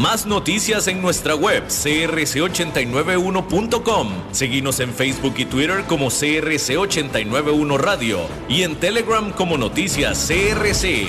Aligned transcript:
Más 0.00 0.24
noticias 0.24 0.88
en 0.88 1.02
nuestra 1.02 1.34
web 1.34 1.66
crc891.com. 1.68 4.08
Seguimos 4.32 4.80
en 4.80 4.94
Facebook 4.94 5.34
y 5.36 5.44
Twitter 5.44 5.84
como 5.86 6.06
CRC891 6.06 7.76
Radio 7.76 8.20
y 8.48 8.62
en 8.62 8.76
Telegram 8.76 9.30
como 9.30 9.58
Noticias 9.58 10.26
CRC. 10.26 11.08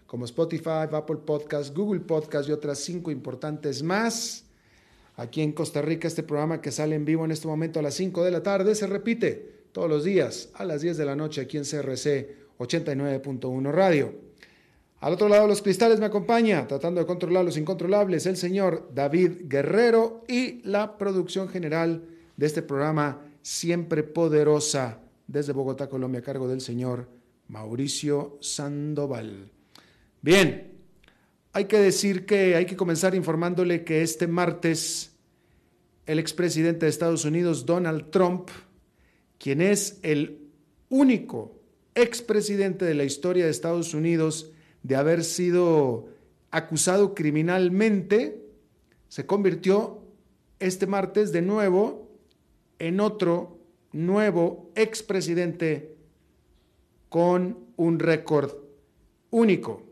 como 0.11 0.25
Spotify, 0.25 0.89
Apple 0.91 1.19
Podcast, 1.25 1.73
Google 1.73 2.01
Podcast 2.01 2.49
y 2.49 2.51
otras 2.51 2.79
cinco 2.79 3.11
importantes 3.11 3.81
más. 3.81 4.43
Aquí 5.15 5.41
en 5.41 5.53
Costa 5.53 5.81
Rica, 5.81 6.05
este 6.05 6.21
programa 6.21 6.59
que 6.59 6.69
sale 6.69 6.95
en 6.95 7.05
vivo 7.05 7.23
en 7.23 7.31
este 7.31 7.47
momento 7.47 7.79
a 7.79 7.81
las 7.81 7.93
5 7.93 8.21
de 8.25 8.31
la 8.31 8.43
tarde 8.43 8.75
se 8.75 8.87
repite 8.87 9.67
todos 9.71 9.89
los 9.89 10.03
días 10.03 10.49
a 10.55 10.65
las 10.65 10.81
10 10.81 10.97
de 10.97 11.05
la 11.05 11.15
noche 11.15 11.39
aquí 11.39 11.55
en 11.55 11.63
CRC 11.63 12.35
89.1 12.57 13.71
Radio. 13.71 14.13
Al 14.99 15.13
otro 15.13 15.29
lado 15.29 15.43
de 15.43 15.47
los 15.47 15.61
cristales 15.61 16.01
me 16.01 16.07
acompaña, 16.07 16.67
tratando 16.67 16.99
de 16.99 17.07
controlar 17.07 17.45
los 17.45 17.55
incontrolables, 17.55 18.25
el 18.25 18.35
señor 18.35 18.91
David 18.93 19.43
Guerrero 19.45 20.25
y 20.27 20.61
la 20.67 20.97
producción 20.97 21.47
general 21.47 22.03
de 22.35 22.47
este 22.47 22.61
programa, 22.61 23.21
siempre 23.43 24.03
poderosa, 24.03 24.99
desde 25.25 25.53
Bogotá, 25.53 25.87
Colombia, 25.87 26.19
a 26.19 26.23
cargo 26.23 26.49
del 26.49 26.59
señor 26.59 27.07
Mauricio 27.47 28.37
Sandoval. 28.41 29.60
Bien, 30.23 30.71
hay 31.51 31.65
que 31.65 31.79
decir 31.79 32.27
que 32.27 32.55
hay 32.55 32.67
que 32.67 32.75
comenzar 32.75 33.15
informándole 33.15 33.83
que 33.83 34.03
este 34.03 34.27
martes 34.27 35.15
el 36.05 36.19
expresidente 36.19 36.85
de 36.85 36.91
Estados 36.91 37.25
Unidos, 37.25 37.65
Donald 37.65 38.11
Trump, 38.11 38.49
quien 39.39 39.61
es 39.61 39.99
el 40.03 40.47
único 40.89 41.59
expresidente 41.95 42.85
de 42.85 42.93
la 42.93 43.03
historia 43.03 43.45
de 43.45 43.51
Estados 43.51 43.95
Unidos 43.95 44.51
de 44.83 44.95
haber 44.95 45.23
sido 45.23 46.09
acusado 46.51 47.15
criminalmente, 47.15 48.45
se 49.07 49.25
convirtió 49.25 50.03
este 50.59 50.85
martes 50.85 51.31
de 51.31 51.41
nuevo 51.41 52.11
en 52.77 52.99
otro 52.99 53.57
nuevo 53.91 54.71
expresidente 54.75 55.95
con 57.09 57.57
un 57.75 57.97
récord 57.97 58.53
único 59.31 59.90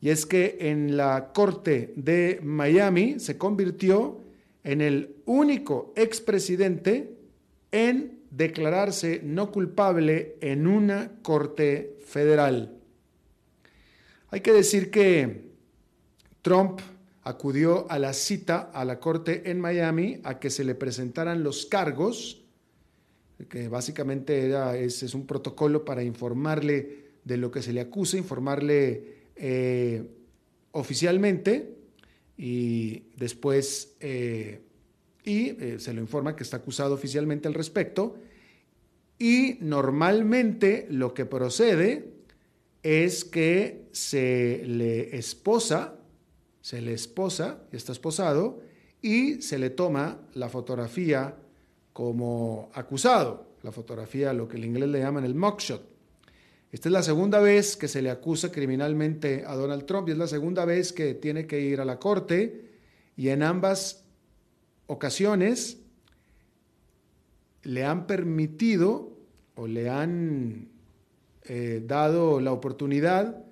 y 0.00 0.10
es 0.10 0.26
que 0.26 0.58
en 0.60 0.96
la 0.96 1.32
Corte 1.32 1.92
de 1.96 2.40
Miami 2.42 3.18
se 3.18 3.36
convirtió 3.36 4.20
en 4.62 4.80
el 4.80 5.16
único 5.26 5.92
expresidente 5.96 7.16
en 7.72 8.20
declararse 8.30 9.20
no 9.24 9.50
culpable 9.50 10.36
en 10.40 10.66
una 10.66 11.12
Corte 11.22 11.96
federal. 12.04 12.76
Hay 14.30 14.40
que 14.40 14.52
decir 14.52 14.90
que 14.90 15.48
Trump 16.42 16.80
acudió 17.22 17.90
a 17.90 17.98
la 17.98 18.12
cita 18.12 18.70
a 18.72 18.84
la 18.84 19.00
Corte 19.00 19.50
en 19.50 19.60
Miami 19.60 20.20
a 20.22 20.38
que 20.38 20.50
se 20.50 20.64
le 20.64 20.74
presentaran 20.74 21.42
los 21.42 21.66
cargos, 21.66 22.42
que 23.48 23.68
básicamente 23.68 24.84
es, 24.84 25.02
es 25.02 25.14
un 25.14 25.26
protocolo 25.26 25.84
para 25.84 26.02
informarle 26.02 27.08
de 27.24 27.36
lo 27.36 27.50
que 27.50 27.62
se 27.62 27.72
le 27.72 27.80
acusa, 27.80 28.16
informarle 28.16 29.17
eh, 29.38 30.04
oficialmente 30.72 31.74
y 32.36 33.04
después 33.16 33.96
eh, 34.00 34.60
y 35.24 35.48
eh, 35.62 35.76
se 35.78 35.92
le 35.92 36.00
informa 36.00 36.36
que 36.36 36.42
está 36.42 36.58
acusado 36.58 36.94
oficialmente 36.94 37.48
al 37.48 37.54
respecto 37.54 38.16
y 39.18 39.58
normalmente 39.60 40.86
lo 40.90 41.12
que 41.12 41.26
procede 41.26 42.12
es 42.82 43.24
que 43.24 43.88
se 43.92 44.62
le 44.64 45.16
esposa, 45.16 45.96
se 46.60 46.80
le 46.80 46.92
esposa, 46.92 47.62
está 47.72 47.92
esposado 47.92 48.60
y 49.02 49.42
se 49.42 49.58
le 49.58 49.70
toma 49.70 50.20
la 50.34 50.48
fotografía 50.48 51.36
como 51.92 52.70
acusado, 52.74 53.48
la 53.62 53.72
fotografía, 53.72 54.32
lo 54.32 54.48
que 54.48 54.56
en 54.56 54.64
inglés 54.64 54.88
le 54.88 55.00
llaman 55.00 55.24
el 55.24 55.34
mugshot. 55.34 55.97
Esta 56.70 56.90
es 56.90 56.92
la 56.92 57.02
segunda 57.02 57.40
vez 57.40 57.76
que 57.76 57.88
se 57.88 58.02
le 58.02 58.10
acusa 58.10 58.52
criminalmente 58.52 59.44
a 59.46 59.54
Donald 59.54 59.86
Trump 59.86 60.08
y 60.08 60.12
es 60.12 60.18
la 60.18 60.26
segunda 60.26 60.66
vez 60.66 60.92
que 60.92 61.14
tiene 61.14 61.46
que 61.46 61.60
ir 61.60 61.80
a 61.80 61.86
la 61.86 61.98
corte 61.98 62.68
y 63.16 63.30
en 63.30 63.42
ambas 63.42 64.04
ocasiones 64.86 65.78
le 67.62 67.84
han 67.84 68.06
permitido 68.06 69.16
o 69.54 69.66
le 69.66 69.88
han 69.88 70.68
eh, 71.44 71.82
dado 71.86 72.38
la 72.40 72.52
oportunidad 72.52 73.44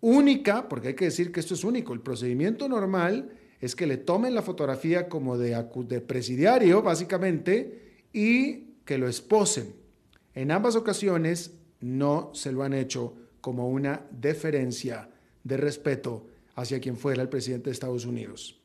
única, 0.00 0.68
porque 0.68 0.88
hay 0.88 0.94
que 0.94 1.06
decir 1.06 1.32
que 1.32 1.40
esto 1.40 1.54
es 1.54 1.64
único, 1.64 1.94
el 1.94 2.00
procedimiento 2.00 2.68
normal 2.68 3.30
es 3.60 3.74
que 3.74 3.86
le 3.86 3.96
tomen 3.96 4.34
la 4.34 4.42
fotografía 4.42 5.08
como 5.08 5.36
de, 5.36 5.64
de 5.88 6.00
presidiario, 6.00 6.82
básicamente, 6.82 7.96
y 8.12 8.74
que 8.84 8.98
lo 8.98 9.08
esposen. 9.08 9.74
En 10.34 10.52
ambas 10.52 10.76
ocasiones 10.76 11.57
no 11.80 12.30
se 12.34 12.52
lo 12.52 12.62
han 12.62 12.72
hecho 12.72 13.14
como 13.40 13.68
una 13.68 14.02
deferencia 14.10 15.08
de 15.44 15.56
respeto 15.56 16.26
hacia 16.56 16.80
quien 16.80 16.96
fuera 16.96 17.22
el 17.22 17.28
presidente 17.28 17.70
de 17.70 17.72
Estados 17.72 18.04
Unidos. 18.04 18.58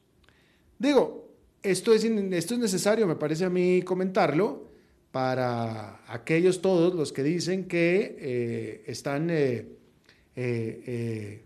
Digo, 0.79 1.29
esto 1.61 1.93
es, 1.93 2.03
esto 2.03 2.53
es 2.55 2.59
necesario, 2.59 3.07
me 3.07 3.15
parece 3.15 3.45
a 3.45 3.49
mí 3.49 3.81
comentarlo, 3.83 4.73
para 5.13 6.01
aquellos 6.11 6.59
todos 6.59 6.95
los 6.95 7.13
que 7.13 7.21
dicen 7.21 7.65
que 7.65 8.17
eh, 8.19 8.83
están, 8.87 9.29
eh, 9.29 9.67
eh, 10.35 11.45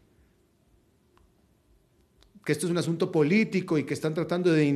que 2.45 2.51
esto 2.53 2.65
es 2.65 2.71
un 2.71 2.77
asunto 2.77 3.11
político 3.11 3.77
y 3.77 3.83
que 3.83 3.93
están 3.93 4.13
tratando 4.13 4.53
de, 4.53 4.71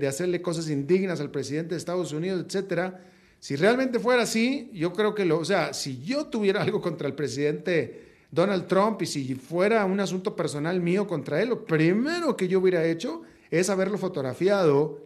de, 0.00 0.06
hacerle 0.06 0.40
cosas 0.40 0.70
indignas 0.70 1.20
al 1.20 1.30
presidente 1.30 1.74
de 1.74 1.78
Estados 1.78 2.14
Unidos, 2.14 2.46
etcétera 2.46 3.13
Si 3.44 3.56
realmente 3.56 3.98
fuera 3.98 4.22
así, 4.22 4.70
yo 4.72 4.94
creo 4.94 5.14
que 5.14 5.26
lo, 5.26 5.38
o 5.38 5.44
sea, 5.44 5.74
si 5.74 6.02
yo 6.02 6.28
tuviera 6.28 6.62
algo 6.62 6.80
contra 6.80 7.06
el 7.06 7.12
presidente 7.12 8.06
Donald 8.30 8.66
Trump 8.66 9.02
y 9.02 9.06
si 9.06 9.34
fuera 9.34 9.84
un 9.84 10.00
asunto 10.00 10.34
personal 10.34 10.80
mío 10.80 11.06
contra 11.06 11.42
él, 11.42 11.50
lo 11.50 11.66
primero 11.66 12.38
que 12.38 12.48
yo 12.48 12.58
hubiera 12.60 12.86
hecho 12.86 13.20
es 13.50 13.68
haberlo 13.68 13.98
fotografiado 13.98 14.98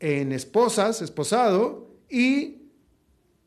en 0.00 0.32
esposas, 0.32 1.02
esposado, 1.02 1.90
y, 2.08 2.62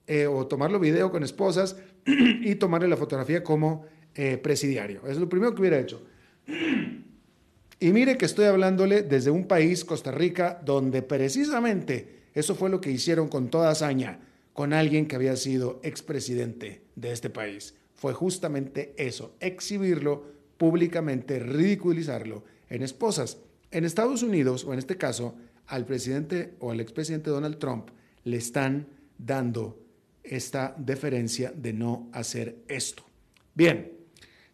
eh, 0.05 0.27
o 0.27 0.45
tomarlo 0.45 0.79
video 0.79 1.09
con 1.09 1.23
esposas 1.23 1.77
y 2.05 2.53
tomarle 2.53 2.87
la 2.87 2.97
fotografía 2.97 3.43
como 3.43 3.87
eh, 4.13 4.37
presidiario. 4.37 5.07
Es 5.07 5.17
lo 5.17 5.27
primero 5.27 5.55
que 5.55 5.61
hubiera 5.61 5.79
hecho. 5.79 6.03
Y 7.81 7.93
mire 7.93 8.17
que 8.17 8.25
estoy 8.25 8.43
hablándole 8.43 9.03
desde 9.03 9.31
un 9.31 9.47
país, 9.47 9.85
Costa 9.85 10.11
Rica, 10.11 10.61
donde 10.65 11.01
precisamente 11.01 12.18
eso 12.39 12.55
fue 12.55 12.69
lo 12.69 12.81
que 12.81 12.91
hicieron 12.91 13.27
con 13.27 13.49
toda 13.49 13.69
hazaña 13.69 14.19
con 14.53 14.73
alguien 14.73 15.07
que 15.07 15.15
había 15.15 15.35
sido 15.35 15.79
expresidente 15.83 16.83
de 16.95 17.11
este 17.11 17.29
país 17.29 17.75
fue 17.99 18.13
justamente 18.13 18.93
eso, 18.95 19.35
exhibirlo 19.41 20.23
públicamente, 20.57 21.37
ridiculizarlo 21.39 22.45
en 22.69 22.81
esposas. 22.81 23.39
En 23.71 23.83
Estados 23.83 24.23
Unidos, 24.23 24.63
o 24.63 24.71
en 24.71 24.79
este 24.79 24.95
caso, 24.95 25.35
al 25.67 25.85
presidente 25.85 26.55
o 26.59 26.71
al 26.71 26.79
expresidente 26.79 27.29
Donald 27.29 27.57
Trump 27.57 27.89
le 28.23 28.37
están 28.37 28.87
dando 29.17 29.77
esta 30.23 30.73
deferencia 30.77 31.51
de 31.53 31.73
no 31.73 32.07
hacer 32.13 32.59
esto. 32.69 33.03
Bien, 33.53 33.91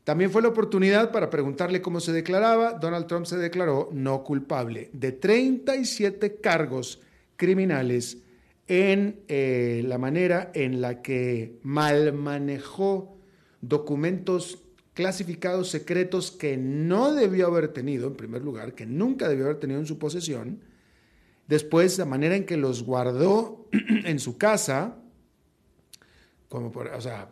también 0.03 0.31
fue 0.31 0.41
la 0.41 0.47
oportunidad 0.47 1.11
para 1.11 1.29
preguntarle 1.29 1.83
cómo 1.83 1.99
se 1.99 2.13
declaraba. 2.13 2.73
Donald 2.73 3.05
Trump 3.05 3.27
se 3.27 3.37
declaró 3.37 3.89
no 3.91 4.23
culpable 4.23 4.89
de 4.91 5.11
37 5.11 6.37
cargos 6.37 6.99
criminales 7.37 8.19
en 8.67 9.21
eh, 9.27 9.83
la 9.85 9.97
manera 9.97 10.51
en 10.53 10.81
la 10.81 11.01
que 11.01 11.59
mal 11.63 12.13
manejó 12.13 13.17
documentos 13.61 14.63
clasificados 14.93 15.69
secretos 15.69 16.31
que 16.31 16.57
no 16.57 17.13
debió 17.13 17.47
haber 17.47 17.67
tenido, 17.67 18.07
en 18.07 18.15
primer 18.15 18.41
lugar, 18.43 18.73
que 18.73 18.85
nunca 18.85 19.27
debió 19.27 19.45
haber 19.45 19.59
tenido 19.59 19.79
en 19.79 19.85
su 19.85 19.99
posesión. 19.99 20.61
Después, 21.47 21.97
la 21.99 22.05
manera 22.05 22.35
en 22.35 22.45
que 22.45 22.57
los 22.57 22.83
guardó 22.83 23.67
en 24.05 24.19
su 24.19 24.37
casa, 24.37 24.97
como 26.47 26.71
por, 26.71 26.87
o 26.87 27.01
sea, 27.01 27.29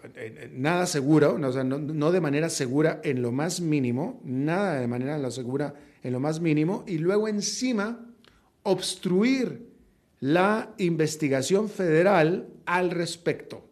nada 0.51 0.85
seguro, 0.85 1.39
no, 1.39 1.51
no, 1.63 2.11
de 2.11 2.21
manera 2.21 2.49
segura 2.49 2.99
en 3.03 3.21
lo 3.21 3.31
más 3.31 3.61
mínimo, 3.61 4.21
nada 4.25 4.79
de 4.79 4.87
manera 4.87 5.31
segura 5.31 5.73
en 6.03 6.11
lo 6.11 6.19
más 6.19 6.41
mínimo, 6.41 6.83
y 6.85 6.97
luego 6.97 7.27
encima 7.27 8.05
obstruir 8.63 9.72
la 10.23 10.73
investigación 10.77 11.67
federal 11.67 12.47
al 12.65 12.91
respecto. 12.91 13.67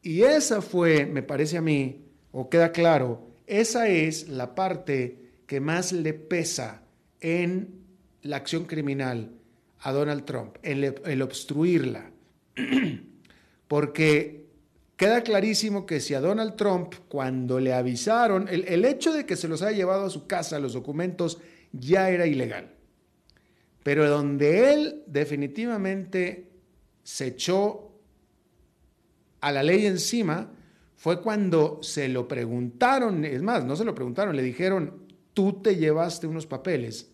Y 0.00 0.22
esa 0.22 0.62
fue, 0.62 1.06
me 1.06 1.24
parece 1.24 1.58
a 1.58 1.60
mí, 1.60 2.04
o 2.30 2.48
queda 2.48 2.70
claro, 2.70 3.26
esa 3.48 3.88
es 3.88 4.28
la 4.28 4.54
parte 4.54 5.32
que 5.48 5.58
más 5.58 5.90
le 5.90 6.14
pesa 6.14 6.84
en 7.20 7.80
la 8.22 8.36
acción 8.36 8.66
criminal 8.66 9.32
a 9.80 9.90
Donald 9.90 10.24
Trump, 10.24 10.56
el, 10.62 11.20
obstruirla. 11.20 12.12
Porque 13.66 14.46
queda 14.96 15.22
clarísimo 15.22 15.84
que 15.84 15.98
si 15.98 16.14
a 16.14 16.20
Donald 16.20 16.54
Trump, 16.54 16.94
cuando 17.08 17.58
le 17.58 17.74
avisaron, 17.74 18.46
el, 18.48 18.68
el, 18.68 18.84
hecho 18.84 19.12
de 19.12 19.26
que 19.26 19.34
se 19.34 19.48
los 19.48 19.62
haya 19.62 19.78
llevado 19.78 20.04
a 20.04 20.10
su 20.10 20.28
casa 20.28 20.60
los 20.60 20.74
documentos 20.74 21.38
ya 21.72 22.08
era 22.08 22.28
ilegal. 22.28 22.77
Pero 23.88 24.06
donde 24.06 24.74
él 24.74 25.02
definitivamente 25.06 26.50
se 27.02 27.28
echó 27.28 27.90
a 29.40 29.50
la 29.50 29.62
ley 29.62 29.86
encima 29.86 30.52
fue 30.94 31.22
cuando 31.22 31.78
se 31.82 32.06
lo 32.10 32.28
preguntaron, 32.28 33.24
es 33.24 33.40
más, 33.40 33.64
no 33.64 33.76
se 33.76 33.86
lo 33.86 33.94
preguntaron, 33.94 34.36
le 34.36 34.42
dijeron, 34.42 35.06
tú 35.32 35.62
te 35.62 35.76
llevaste 35.76 36.26
unos 36.26 36.46
papeles, 36.46 37.12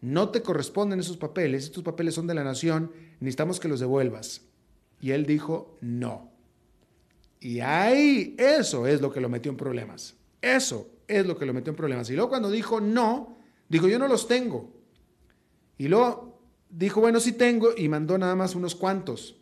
no 0.00 0.30
te 0.30 0.42
corresponden 0.42 0.98
esos 0.98 1.16
papeles, 1.16 1.66
estos 1.66 1.84
papeles 1.84 2.16
son 2.16 2.26
de 2.26 2.34
la 2.34 2.42
nación, 2.42 2.90
necesitamos 3.20 3.60
que 3.60 3.68
los 3.68 3.78
devuelvas. 3.78 4.42
Y 5.00 5.12
él 5.12 5.26
dijo, 5.26 5.78
no. 5.80 6.32
Y 7.38 7.60
ahí, 7.60 8.34
eso 8.36 8.88
es 8.88 9.00
lo 9.00 9.12
que 9.12 9.20
lo 9.20 9.28
metió 9.28 9.52
en 9.52 9.56
problemas. 9.56 10.16
Eso 10.42 10.90
es 11.06 11.24
lo 11.24 11.38
que 11.38 11.46
lo 11.46 11.54
metió 11.54 11.70
en 11.70 11.76
problemas. 11.76 12.10
Y 12.10 12.14
luego 12.14 12.30
cuando 12.30 12.50
dijo 12.50 12.80
no, 12.80 13.38
dijo, 13.68 13.86
yo 13.86 14.00
no 14.00 14.08
los 14.08 14.26
tengo. 14.26 14.75
Y 15.78 15.88
luego 15.88 16.40
dijo, 16.70 17.00
bueno, 17.00 17.20
sí 17.20 17.32
tengo, 17.32 17.70
y 17.76 17.88
mandó 17.88 18.18
nada 18.18 18.34
más 18.34 18.54
unos 18.54 18.74
cuantos. 18.74 19.36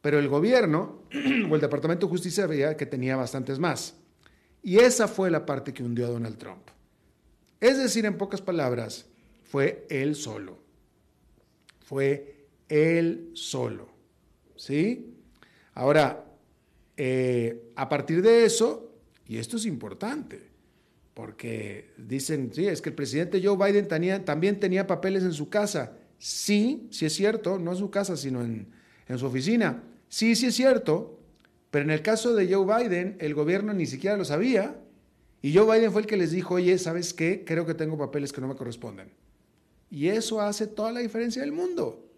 Pero 0.00 0.18
el 0.18 0.28
gobierno 0.28 1.02
o 1.50 1.54
el 1.54 1.60
Departamento 1.60 2.06
de 2.06 2.10
Justicia 2.10 2.46
veía 2.46 2.76
que 2.76 2.86
tenía 2.86 3.16
bastantes 3.16 3.58
más. 3.58 3.94
Y 4.62 4.78
esa 4.78 5.08
fue 5.08 5.30
la 5.30 5.44
parte 5.44 5.72
que 5.72 5.82
hundió 5.82 6.06
a 6.06 6.10
Donald 6.10 6.38
Trump. 6.38 6.68
Es 7.60 7.78
decir, 7.78 8.04
en 8.06 8.18
pocas 8.18 8.40
palabras, 8.40 9.06
fue 9.42 9.86
él 9.90 10.14
solo. 10.14 10.58
Fue 11.80 12.46
él 12.68 13.30
solo. 13.34 13.88
¿Sí? 14.56 15.16
Ahora, 15.74 16.24
eh, 16.96 17.72
a 17.76 17.88
partir 17.88 18.22
de 18.22 18.44
eso, 18.44 18.92
y 19.26 19.38
esto 19.38 19.56
es 19.56 19.66
importante, 19.66 20.51
porque 21.14 21.90
dicen, 21.96 22.50
sí, 22.52 22.66
es 22.66 22.80
que 22.80 22.90
el 22.90 22.94
presidente 22.94 23.42
Joe 23.42 23.56
Biden 23.56 23.88
también 24.24 24.60
tenía 24.60 24.86
papeles 24.86 25.22
en 25.22 25.32
su 25.32 25.48
casa. 25.48 25.92
Sí, 26.18 26.88
sí 26.90 27.06
es 27.06 27.14
cierto, 27.14 27.58
no 27.58 27.72
en 27.72 27.78
su 27.78 27.90
casa, 27.90 28.16
sino 28.16 28.42
en, 28.42 28.68
en 29.08 29.18
su 29.18 29.26
oficina. 29.26 29.82
Sí, 30.08 30.36
sí 30.36 30.46
es 30.46 30.54
cierto, 30.54 31.18
pero 31.70 31.84
en 31.84 31.90
el 31.90 32.02
caso 32.02 32.34
de 32.34 32.52
Joe 32.52 32.64
Biden, 32.66 33.16
el 33.18 33.34
gobierno 33.34 33.72
ni 33.72 33.86
siquiera 33.86 34.16
lo 34.16 34.24
sabía 34.24 34.76
y 35.42 35.52
Joe 35.52 35.76
Biden 35.76 35.90
fue 35.90 36.02
el 36.02 36.06
que 36.06 36.16
les 36.16 36.30
dijo, 36.30 36.54
oye, 36.54 36.78
¿sabes 36.78 37.12
qué? 37.12 37.44
Creo 37.44 37.66
que 37.66 37.74
tengo 37.74 37.98
papeles 37.98 38.32
que 38.32 38.40
no 38.40 38.46
me 38.46 38.54
corresponden. 38.54 39.10
Y 39.90 40.06
eso 40.08 40.40
hace 40.40 40.68
toda 40.68 40.92
la 40.92 41.00
diferencia 41.00 41.42
del 41.42 41.50
mundo. 41.50 42.08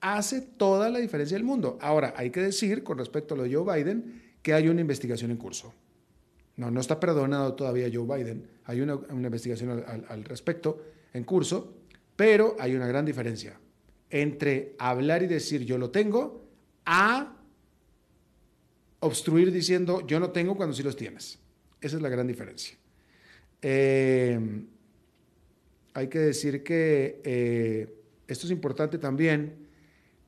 Hace 0.00 0.40
toda 0.40 0.88
la 0.88 1.00
diferencia 1.00 1.36
del 1.36 1.44
mundo. 1.44 1.78
Ahora, 1.80 2.14
hay 2.16 2.30
que 2.30 2.40
decir, 2.40 2.84
con 2.84 2.96
respecto 2.96 3.34
a 3.34 3.36
lo 3.36 3.42
de 3.42 3.54
Joe 3.54 3.76
Biden, 3.76 4.22
que 4.40 4.54
hay 4.54 4.68
una 4.68 4.80
investigación 4.80 5.32
en 5.32 5.36
curso. 5.36 5.74
No, 6.56 6.70
no 6.70 6.80
está 6.80 7.00
perdonado 7.00 7.54
todavía 7.54 7.90
Joe 7.92 8.06
Biden. 8.16 8.46
Hay 8.64 8.80
una, 8.80 8.98
investigación 9.10 9.84
al, 10.08 10.24
respecto 10.24 10.82
en 11.12 11.24
curso, 11.24 11.74
pero 12.16 12.56
hay 12.58 12.74
una 12.74 12.86
gran 12.86 13.04
diferencia 13.04 13.58
entre 14.10 14.76
hablar 14.78 15.22
y 15.22 15.26
decir 15.26 15.64
yo 15.64 15.78
lo 15.78 15.90
tengo 15.90 16.44
a 16.86 17.36
obstruir 19.00 19.50
diciendo 19.50 20.06
yo 20.06 20.20
no 20.20 20.30
tengo 20.30 20.56
cuando 20.56 20.74
sí 20.74 20.82
los 20.82 20.96
tienes. 20.96 21.38
Esa 21.80 21.96
es 21.96 22.02
la 22.02 22.08
gran 22.08 22.26
diferencia. 22.26 22.76
Eh, 23.60 24.38
hay 25.94 26.08
que 26.08 26.18
decir 26.18 26.62
que 26.62 27.20
eh, 27.24 27.94
esto 28.26 28.46
es 28.46 28.52
importante 28.52 28.98
también. 28.98 29.64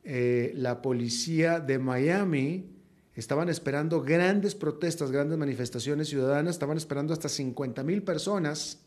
Eh, 0.05 0.53
la 0.55 0.81
policía 0.83 1.59
de 1.59 1.79
Miami 1.79 2.76
estaban 3.21 3.49
esperando 3.49 4.03
grandes 4.03 4.55
protestas, 4.55 5.11
grandes 5.11 5.39
manifestaciones 5.39 6.09
ciudadanas, 6.09 6.57
estaban 6.57 6.77
esperando 6.77 7.13
hasta 7.13 7.29
50 7.29 7.83
mil 7.83 8.03
personas 8.03 8.79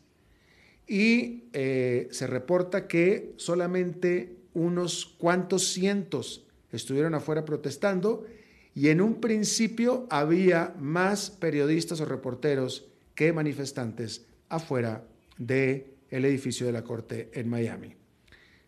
y 0.86 1.44
se 1.52 2.26
reporta 2.26 2.88
que 2.88 3.34
solamente 3.36 4.36
unos 4.54 5.06
cuantos 5.18 5.68
cientos 5.68 6.44
estuvieron 6.72 7.14
afuera 7.14 7.44
protestando 7.44 8.24
y 8.74 8.88
en 8.88 9.00
un 9.00 9.20
principio 9.20 10.06
había 10.10 10.74
más 10.78 11.30
periodistas 11.30 12.00
o 12.00 12.04
reporteros 12.04 12.86
que 13.14 13.32
manifestantes 13.32 14.26
afuera 14.48 15.04
del 15.38 15.86
el 16.10 16.24
edificio 16.24 16.66
de 16.66 16.72
la 16.72 16.82
Corte 16.82 17.30
en 17.34 17.48
Miami. 17.48 17.94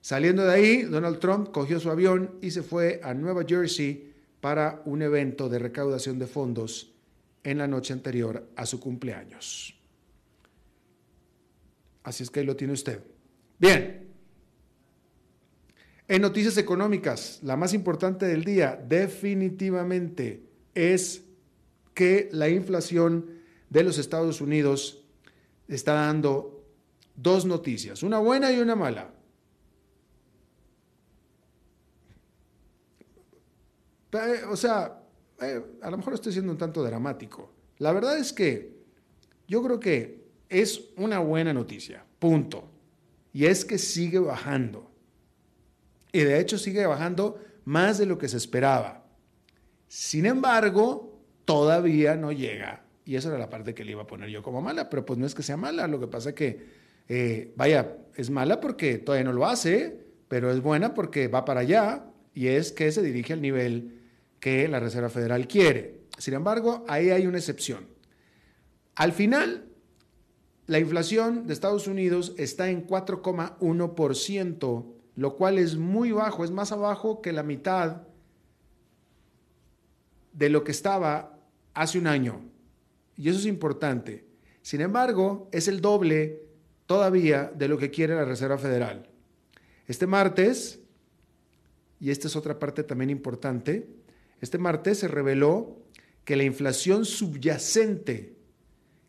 Saliendo 0.01 0.45
de 0.45 0.53
ahí, 0.53 0.83
Donald 0.83 1.19
Trump 1.21 1.51
cogió 1.51 1.81
su 1.81 1.91
avión 1.91 2.33
y 2.41 2.51
se 2.51 2.63
fue 2.63 3.01
a 3.03 3.15
Nueva 3.15 3.45
Jersey 3.47 4.12
para 4.43 4.83
un 4.87 5.03
evento 5.03 5.49
de 5.49 5.61
recaudación 5.61 6.19
de 6.19 6.27
fondos 6.27 6.93
en 7.45 7.59
la 7.59 7.69
noche 7.69 7.93
anterior 7.93 8.51
a 8.57 8.67
su 8.67 8.81
cumpleaños. 8.81 9.79
Así 12.03 12.25
es 12.25 12.31
que 12.31 12.41
ahí 12.41 12.47
lo 12.47 12.57
tiene 12.57 12.73
usted. 12.73 13.01
Bien, 13.61 14.09
en 16.09 16.23
noticias 16.23 16.59
económicas, 16.59 17.39
la 17.45 17.57
más 17.57 17.73
importante 17.73 18.27
del 18.27 18.43
día 18.43 18.75
definitivamente 18.89 20.43
es 20.75 21.23
que 21.95 22.29
la 22.33 22.49
inflación 22.49 23.31
de 23.71 23.85
los 23.85 23.97
Estados 23.97 24.41
Unidos 24.41 25.05
está 25.69 25.95
dando 25.95 26.67
dos 27.15 27.47
noticias, 27.47 28.03
una 28.03 28.19
buena 28.19 28.51
y 28.51 28.59
una 28.59 28.75
mala. 28.75 29.12
O 34.51 34.57
sea, 34.57 35.03
eh, 35.41 35.63
a 35.81 35.91
lo 35.91 35.97
mejor 35.97 36.15
estoy 36.15 36.33
siendo 36.33 36.53
un 36.53 36.59
tanto 36.59 36.83
dramático. 36.83 37.53
La 37.79 37.93
verdad 37.93 38.19
es 38.19 38.33
que 38.33 38.77
yo 39.49 39.63
creo 39.63 39.81
que 39.81 40.23
es 40.49 40.91
una 40.97 41.19
buena 41.19 41.53
noticia, 41.53 42.05
punto. 42.19 42.69
Y 43.33 43.47
es 43.47 43.65
que 43.65 43.79
sigue 43.79 44.19
bajando 44.19 44.93
y 46.13 46.21
de 46.21 46.39
hecho 46.39 46.59
sigue 46.59 46.85
bajando 46.87 47.41
más 47.65 47.99
de 47.99 48.07
lo 48.07 48.19
que 48.19 48.29
se 48.29 48.37
esperaba. 48.37 49.05
Sin 49.89 50.27
embargo, 50.27 51.19
todavía 51.45 52.15
no 52.15 52.33
llega. 52.33 52.85
Y 53.05 53.17
esa 53.17 53.31
era 53.31 53.39
la 53.39 53.49
parte 53.49 53.75
que 53.75 53.85
le 53.85 53.93
iba 53.93 54.03
a 54.03 54.07
poner 54.07 54.29
yo 54.29 54.43
como 54.43 54.61
mala, 54.61 54.91
pero 54.91 55.05
pues 55.05 55.19
no 55.19 55.27
es 55.27 55.35
que 55.35 55.43
sea 55.43 55.57
mala, 55.57 55.89
lo 55.89 55.99
que 55.99 56.07
pasa 56.07 56.31
es 56.31 56.35
que, 56.35 56.67
eh, 57.09 57.53
vaya, 57.57 57.97
es 58.15 58.31
mala 58.31 58.61
porque 58.61 58.99
todavía 58.99 59.25
no 59.25 59.33
lo 59.33 59.47
hace, 59.47 60.05
pero 60.29 60.51
es 60.51 60.61
buena 60.61 60.95
porque 60.95 61.29
va 61.29 61.45
para 61.45 61.61
allá 61.61 62.05
y 62.35 62.49
es 62.49 62.73
que 62.73 62.93
se 62.93 63.03
dirige 63.03 63.33
al 63.33 63.43
nivel 63.43 64.02
que 64.43 64.67
la 64.67 64.81
Reserva 64.81 65.09
Federal 65.09 65.47
quiere. 65.47 66.01
Sin 66.19 66.35
embargo, 66.35 66.85
ahí 66.89 67.11
hay 67.11 67.29
una 67.29 67.39
excepción. 67.39 67.87
Al 68.97 69.13
final, 69.13 69.69
la 70.67 70.81
inflación 70.81 71.47
de 71.47 71.53
Estados 71.53 71.87
Unidos 71.87 72.35
está 72.37 72.69
en 72.69 72.85
4,1%, 72.85 74.95
lo 75.15 75.37
cual 75.37 75.59
es 75.59 75.77
muy 75.77 76.11
bajo, 76.11 76.43
es 76.43 76.51
más 76.51 76.73
abajo 76.73 77.23
que 77.23 77.31
la 77.31 77.45
mitad 77.45 78.03
de 80.33 80.49
lo 80.49 80.65
que 80.65 80.73
estaba 80.73 81.39
hace 81.73 82.01
un 82.01 82.09
año. 82.09 82.41
Y 83.17 83.29
eso 83.29 83.39
es 83.39 83.47
importante. 83.47 84.27
Sin 84.61 84.81
embargo, 84.81 85.49
es 85.53 85.69
el 85.69 85.81
doble 85.81 86.43
todavía 86.87 87.53
de 87.55 87.69
lo 87.69 87.79
que 87.79 87.93
quiere 87.93 88.17
la 88.17 88.25
Reserva 88.25 88.59
Federal. 88.59 89.09
Este 89.87 90.09
martes, 90.09 90.81
y 92.01 92.11
esta 92.11 92.27
es 92.27 92.35
otra 92.35 92.59
parte 92.59 92.83
también 92.83 93.11
importante, 93.11 94.02
este 94.43 94.59
martes 94.59 94.99
se 94.99 95.09
reveló 95.09 95.79
que 96.25 96.37
la 96.37 96.43
inflación 96.43 97.05
subyacente, 97.05 98.35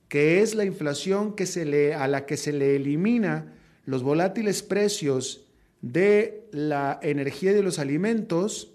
que 0.07 0.41
es 0.41 0.53
la 0.53 0.63
inflación 0.63 1.35
que 1.35 1.47
se 1.47 1.65
le, 1.65 1.95
a 1.95 2.07
la 2.07 2.25
que 2.27 2.37
se 2.37 2.53
le 2.53 2.75
elimina 2.75 3.53
los 3.85 4.03
volátiles 4.03 4.61
precios 4.61 5.47
de 5.81 6.47
la 6.51 6.99
energía 7.01 7.51
y 7.51 7.55
de 7.55 7.63
los 7.63 7.79
alimentos, 7.79 8.73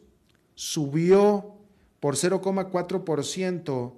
subió 0.57 1.55
por 2.01 2.17
0,4% 2.17 3.95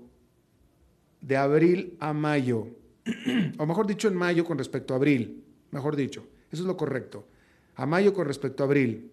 de 1.23 1.37
abril 1.39 1.97
a 1.99 2.13
mayo, 2.13 2.69
o 3.59 3.67
mejor 3.67 3.87
dicho, 3.87 4.07
en 4.07 4.15
mayo 4.15 4.45
con 4.45 4.59
respecto 4.59 4.93
a 4.93 4.99
abril, 4.99 5.45
mejor 5.71 5.97
dicho, 5.97 6.27
eso 6.53 6.63
es 6.63 6.67
lo 6.67 6.77
correcto. 6.77 7.27
A 7.75 7.87
mayo 7.87 8.13
con 8.13 8.27
respecto 8.27 8.63
a 8.63 8.67
abril. 8.67 9.11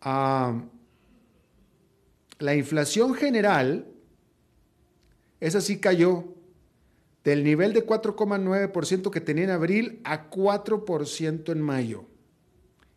Ah, 0.00 0.62
la 2.38 2.54
inflación 2.54 3.14
general, 3.14 3.86
esa 5.40 5.60
sí 5.60 5.78
cayó 5.78 6.34
del 7.24 7.42
nivel 7.42 7.72
de 7.72 7.86
4,9% 7.86 9.10
que 9.10 9.20
tenía 9.20 9.44
en 9.44 9.50
abril 9.50 10.00
a 10.04 10.30
4% 10.30 11.52
en 11.52 11.60
mayo. 11.60 12.06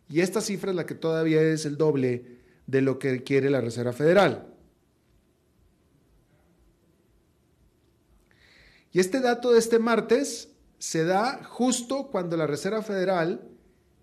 Y 0.08 0.20
esta 0.20 0.40
cifra 0.40 0.70
es 0.70 0.76
la 0.76 0.86
que 0.86 0.94
todavía 0.94 1.40
es 1.42 1.66
el 1.66 1.76
doble 1.76 2.38
de 2.66 2.82
lo 2.82 2.98
que 2.98 3.22
quiere 3.22 3.50
la 3.50 3.60
Reserva 3.60 3.92
Federal. 3.92 4.54
Y 8.92 9.00
este 9.00 9.20
dato 9.20 9.52
de 9.52 9.58
este 9.58 9.78
martes 9.78 10.50
se 10.78 11.04
da 11.04 11.42
justo 11.44 12.08
cuando 12.10 12.36
la 12.36 12.46
Reserva 12.46 12.82
Federal 12.82 13.48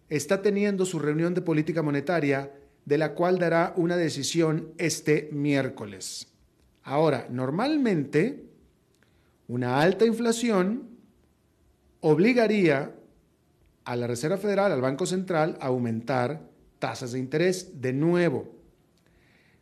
está 0.10 0.42
teniendo 0.42 0.86
su 0.86 1.00
reunión 1.00 1.34
de 1.34 1.42
política 1.42 1.82
monetaria, 1.82 2.52
de 2.86 2.98
la 2.98 3.14
cual 3.14 3.40
dará 3.40 3.74
una 3.76 3.98
decisión 3.98 4.74
este 4.78 5.30
miércoles. 5.32 6.28
Ahora, 6.84 7.28
normalmente, 7.30 8.46
una 9.48 9.82
alta 9.82 10.06
inflación 10.06 10.88
obligaría 12.02 12.96
a 13.84 13.96
la 13.96 14.08
Reserva 14.08 14.38
Federal, 14.38 14.72
al 14.72 14.82
Banco 14.82 15.06
Central, 15.06 15.58
a 15.60 15.68
aumentar 15.68 16.48
tasas 16.80 17.12
de 17.12 17.20
interés 17.20 17.82
de 17.82 17.94
nuevo. 17.94 18.54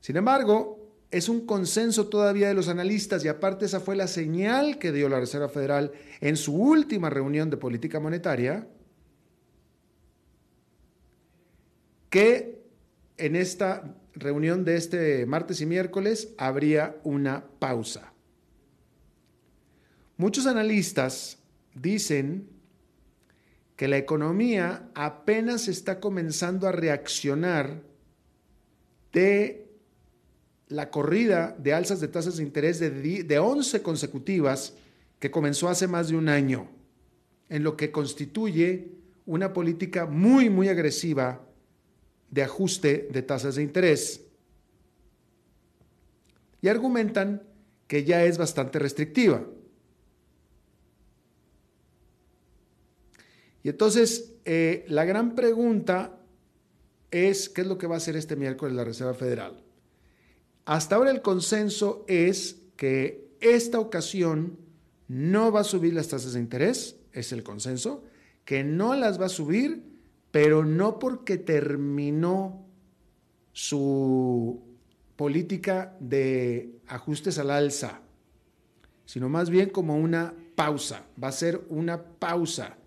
Sin 0.02 0.18
embargo, 0.18 0.84
es 1.12 1.30
un 1.30 1.46
consenso 1.46 2.08
todavía 2.08 2.48
de 2.48 2.54
los 2.54 2.68
analistas 2.68 3.24
y 3.24 3.28
aparte 3.28 3.66
esa 3.66 3.80
fue 3.80 3.96
la 3.96 4.08
señal 4.08 4.80
que 4.80 4.92
dio 4.92 5.08
la 5.08 5.20
Reserva 5.20 5.48
Federal 5.48 5.92
en 6.20 6.36
su 6.36 6.56
última 6.56 7.10
reunión 7.10 7.50
de 7.50 7.58
política 7.58 8.00
monetaria, 8.00 8.68
que 12.10 12.63
en 13.18 13.36
esta 13.36 13.96
reunión 14.14 14.64
de 14.64 14.76
este 14.76 15.26
martes 15.26 15.62
y 15.62 15.66
miércoles 15.66 16.34
habría 16.38 16.98
una 17.04 17.46
pausa. 17.60 18.14
Muchos 20.18 20.46
analistas 20.46 21.40
dicen 21.74 22.50
que 23.76 23.88
la 23.88 23.98
economía 23.98 24.90
apenas 24.94 25.68
está 25.68 26.00
comenzando 26.00 26.68
a 26.68 26.72
reaccionar 26.72 27.82
de 29.12 29.72
la 30.68 30.90
corrida 30.90 31.56
de 31.60 31.74
alzas 31.74 32.00
de 32.00 32.08
tasas 32.08 32.38
de 32.38 32.44
interés 32.44 32.80
de, 32.80 32.92
de 33.24 33.40
11 33.40 33.82
consecutivas 33.82 34.76
que 35.20 35.32
comenzó 35.32 35.70
hace 35.70 35.88
más 35.88 36.10
de 36.10 36.18
un 36.18 36.30
año, 36.30 36.70
en 37.50 37.64
lo 37.64 37.76
que 37.78 37.92
constituye 37.92 38.92
una 39.26 39.54
política 39.54 40.06
muy, 40.06 40.50
muy 40.50 40.68
agresiva 40.68 41.42
de 42.34 42.42
ajuste 42.42 43.08
de 43.12 43.22
tasas 43.22 43.56
de 43.56 43.62
interés. 43.62 44.22
Y 46.62 46.68
argumentan 46.68 47.44
que 47.88 48.06
ya 48.06 48.26
es 48.26 48.40
bastante 48.40 48.80
restrictiva. 48.80 49.46
Y 53.62 53.70
entonces, 53.70 54.34
eh, 54.46 54.84
la 54.88 55.06
gran 55.06 55.36
pregunta 55.36 56.20
es, 57.12 57.50
¿qué 57.50 57.62
es 57.62 57.68
lo 57.68 57.78
que 57.78 57.86
va 57.86 57.96
a 57.96 57.98
hacer 57.98 58.16
este 58.16 58.36
miércoles 58.36 58.76
la 58.76 58.84
Reserva 58.84 59.14
Federal? 59.14 59.64
Hasta 60.66 60.96
ahora 60.96 61.12
el 61.12 61.22
consenso 61.22 62.04
es 62.08 62.64
que 62.78 63.30
esta 63.42 63.80
ocasión 63.80 64.58
no 65.08 65.52
va 65.52 65.60
a 65.60 65.66
subir 65.66 65.94
las 65.94 66.08
tasas 66.08 66.34
de 66.34 66.40
interés, 66.40 66.96
es 67.12 67.32
el 67.32 67.44
consenso, 67.44 68.04
que 68.44 68.64
no 68.64 68.96
las 68.96 69.22
va 69.22 69.28
a 69.28 69.30
subir, 69.30 69.93
pero 70.34 70.66
no 70.66 70.98
porque 70.98 71.38
terminó 71.38 72.66
su 73.52 74.64
política 75.16 75.96
de 76.00 76.80
ajustes 76.88 77.38
al 77.38 77.52
alza, 77.52 78.02
sino 79.06 79.30
más 79.30 79.52
bien 79.52 79.70
como 79.70 79.96
una 79.96 80.34
pausa, 80.56 81.06
va 81.24 81.28
a 81.28 81.34
ser 81.34 81.62
una 81.70 82.02
pausa 82.02 82.78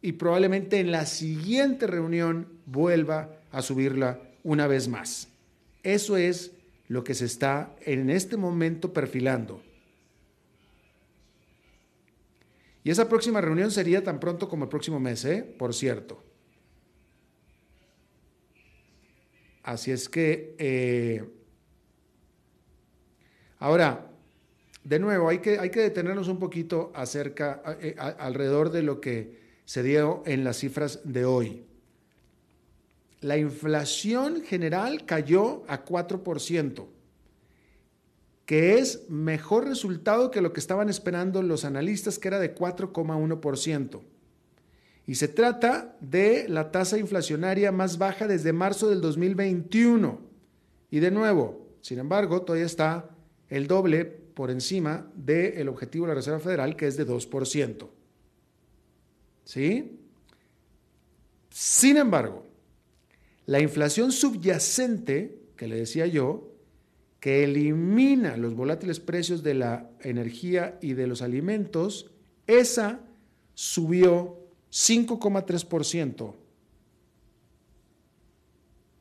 y 0.00 0.12
probablemente 0.12 0.80
en 0.80 0.90
la 0.90 1.04
siguiente 1.04 1.86
reunión 1.86 2.48
vuelva 2.64 3.30
a 3.52 3.60
subirla 3.60 4.18
una 4.42 4.66
vez 4.66 4.88
más. 4.88 5.28
Eso 5.82 6.16
es 6.16 6.52
lo 6.88 7.04
que 7.04 7.12
se 7.12 7.26
está 7.26 7.76
en 7.84 8.08
este 8.08 8.38
momento 8.38 8.94
perfilando. 8.94 9.62
Y 12.84 12.90
esa 12.90 13.06
próxima 13.06 13.42
reunión 13.42 13.70
sería 13.70 14.02
tan 14.02 14.18
pronto 14.18 14.48
como 14.48 14.64
el 14.64 14.70
próximo 14.70 14.98
mes, 14.98 15.26
¿eh? 15.26 15.42
por 15.58 15.74
cierto. 15.74 16.22
Así 19.66 19.90
es 19.90 20.08
que, 20.08 20.54
eh, 20.58 21.22
ahora, 23.58 24.10
de 24.82 24.98
nuevo, 24.98 25.28
hay 25.28 25.40
que, 25.40 25.58
hay 25.58 25.68
que 25.68 25.80
detenernos 25.80 26.28
un 26.28 26.38
poquito 26.38 26.90
acerca, 26.94 27.62
eh, 27.80 27.94
alrededor 27.98 28.70
de 28.70 28.82
lo 28.82 29.00
que 29.00 29.38
se 29.66 29.82
dio 29.82 30.22
en 30.24 30.42
las 30.42 30.56
cifras 30.56 31.00
de 31.04 31.26
hoy 31.26 31.66
la 33.20 33.36
inflación 33.36 34.42
general 34.42 35.04
cayó 35.04 35.64
a 35.68 35.84
4%, 35.84 36.86
que 38.44 38.78
es 38.78 39.08
mejor 39.08 39.66
resultado 39.66 40.30
que 40.30 40.40
lo 40.40 40.52
que 40.52 40.60
estaban 40.60 40.88
esperando 40.88 41.42
los 41.42 41.64
analistas, 41.64 42.18
que 42.18 42.28
era 42.28 42.38
de 42.38 42.54
4,1%. 42.54 44.02
Y 45.06 45.14
se 45.14 45.28
trata 45.28 45.96
de 46.00 46.48
la 46.48 46.72
tasa 46.72 46.98
inflacionaria 46.98 47.70
más 47.70 47.96
baja 47.96 48.26
desde 48.26 48.52
marzo 48.52 48.88
del 48.88 49.00
2021. 49.00 50.20
Y 50.90 50.98
de 50.98 51.10
nuevo, 51.12 51.68
sin 51.80 52.00
embargo, 52.00 52.42
todavía 52.42 52.66
está 52.66 53.10
el 53.48 53.68
doble 53.68 54.04
por 54.04 54.50
encima 54.50 55.10
del 55.14 55.68
objetivo 55.68 56.06
de 56.06 56.08
la 56.10 56.16
Reserva 56.16 56.40
Federal, 56.40 56.76
que 56.76 56.88
es 56.88 56.96
de 56.96 57.06
2%. 57.06 57.88
¿Sí? 59.44 60.00
Sin 61.50 61.96
embargo, 61.96 62.44
la 63.46 63.60
inflación 63.60 64.10
subyacente, 64.10 65.38
que 65.56 65.68
le 65.68 65.76
decía 65.76 66.06
yo, 66.06 66.52
que 67.20 67.44
elimina 67.44 68.36
los 68.36 68.54
volátiles 68.54 68.98
precios 69.00 69.42
de 69.42 69.54
la 69.54 69.88
energía 70.00 70.78
y 70.82 70.94
de 70.94 71.06
los 71.06 71.22
alimentos, 71.22 72.10
esa 72.46 73.00
subió 73.54 74.45
5,3%. 74.70 76.34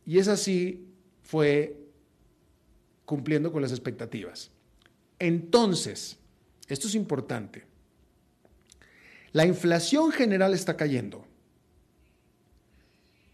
Y 0.05 0.19
esa 0.19 0.37
sí 0.37 0.87
fue 1.23 1.77
cumpliendo 3.05 3.51
con 3.51 3.61
las 3.61 3.71
expectativas. 3.71 4.51
Entonces, 5.19 6.17
esto 6.67 6.87
es 6.87 6.95
importante. 6.95 7.65
La 9.31 9.45
inflación 9.45 10.11
general 10.11 10.53
está 10.53 10.77
cayendo. 10.77 11.25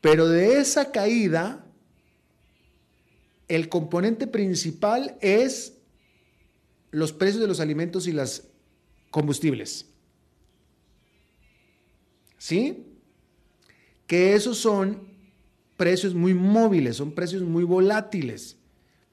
Pero 0.01 0.27
de 0.27 0.59
esa 0.59 0.91
caída, 0.91 1.63
el 3.47 3.69
componente 3.69 4.25
principal 4.25 5.17
es 5.21 5.77
los 6.89 7.13
precios 7.13 7.41
de 7.41 7.47
los 7.47 7.59
alimentos 7.59 8.07
y 8.07 8.11
los 8.13 8.43
combustibles. 9.11 9.90
¿Sí? 12.41 12.87
Que 14.07 14.33
esos 14.33 14.57
son 14.57 15.07
precios 15.77 16.15
muy 16.15 16.33
móviles, 16.33 16.97
son 16.97 17.11
precios 17.11 17.43
muy 17.43 17.63
volátiles, 17.63 18.57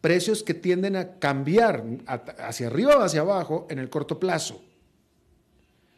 precios 0.00 0.42
que 0.42 0.54
tienden 0.54 0.96
a 0.96 1.18
cambiar 1.18 1.84
hacia 2.06 2.68
arriba 2.68 2.96
o 2.96 3.02
hacia 3.02 3.20
abajo 3.20 3.66
en 3.68 3.80
el 3.80 3.90
corto 3.90 4.18
plazo. 4.18 4.62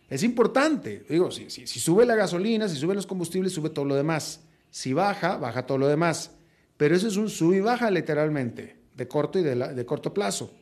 Es 0.09 0.25
importante, 0.25 1.05
digo, 1.09 1.31
si, 1.31 1.49
sube 1.69 2.05
la 2.05 2.17
gasolina, 2.17 2.69
si 2.69 2.75
suben 2.75 2.97
los 2.97 3.07
combustibles, 3.07 3.53
sube 3.53 3.71
todo 3.71 3.85
lo 3.85 3.95
demás. 3.95 4.41
Si 4.69 4.93
baja, 4.93 5.37
baja 5.37 5.67
todo 5.67 5.79
lo 5.79 5.87
demás. 5.87 6.33
Pero 6.77 6.97
eso 6.97 7.07
es 7.07 7.17
un 7.17 7.31
sub 7.31 7.55
y 7.55 7.61
baja 7.61 7.93
literalmente, 7.93 8.77
de 8.97 9.07
corto 9.07 9.39
y 9.39 9.43
de 9.45 9.87
corto 9.87 10.13
plazo. 10.13 10.53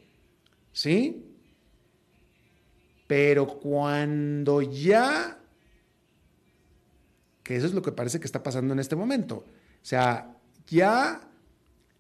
¿Sí? 0.75 1.35
Pero 3.07 3.47
cuando 3.47 4.61
ya, 4.61 5.38
que 7.49 7.57
eso 7.57 7.65
es 7.65 7.73
lo 7.73 7.81
que 7.81 7.93
parece 7.93 8.21
que 8.21 8.27
está 8.27 8.43
pasando 8.43 8.75
en 8.75 8.79
este 8.79 8.95
momento, 8.95 9.37
o 9.37 9.45
sea, 9.81 10.37
ya 10.67 11.27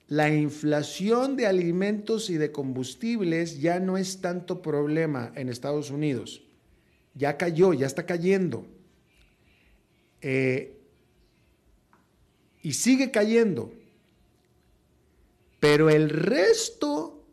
la 0.06 0.28
inflación 0.28 1.36
de 1.36 1.46
alimentos 1.46 2.28
y 2.28 2.34
de 2.34 2.52
combustibles 2.52 3.58
ya 3.58 3.80
no 3.80 3.96
es 3.96 4.20
tanto 4.20 4.60
problema 4.60 5.32
en 5.36 5.48
Estados 5.48 5.90
Unidos. 5.90 6.42
Ya 7.14 7.38
cayó, 7.38 7.72
ya 7.72 7.86
está 7.86 8.04
cayendo. 8.04 8.66
Eh, 10.20 10.78
y 12.62 12.74
sigue 12.74 13.10
cayendo. 13.10 13.72
Pero 15.60 15.88
el 15.88 16.10
resto 16.10 17.24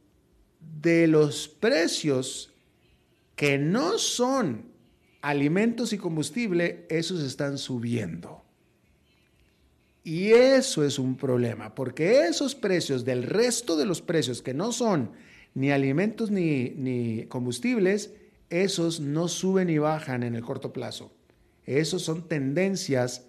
de 0.81 1.07
los 1.07 1.50
precios 1.50 2.53
que 3.36 3.57
no 3.57 3.98
son 3.98 4.74
alimentos 5.27 5.94
y 5.94 5.98
combustible, 5.98 6.86
esos 6.89 7.22
están 7.22 7.58
subiendo. 7.58 8.44
Y 10.03 10.32
eso 10.32 10.84
es 10.84 11.00
un 11.00 11.17
problema, 11.17 11.74
porque 11.74 12.27
esos 12.27 12.53
precios 12.53 13.05
del 13.05 13.24
resto 13.24 13.75
de 13.75 13.86
los 13.86 14.01
precios 14.01 14.41
que 14.41 14.53
no 14.53 14.72
son 14.72 15.12
ni 15.55 15.72
alimentos 15.72 16.29
ni, 16.29 16.70
ni 16.72 17.25
combustibles, 17.25 18.12
esos 18.50 19.00
no 19.00 19.27
suben 19.27 19.70
y 19.70 19.79
bajan 19.79 20.24
en 20.24 20.36
el 20.36 20.44
corto 20.44 20.72
plazo. 20.72 21.12
Esos 21.65 22.03
son 22.03 22.27
tendencias 22.27 23.24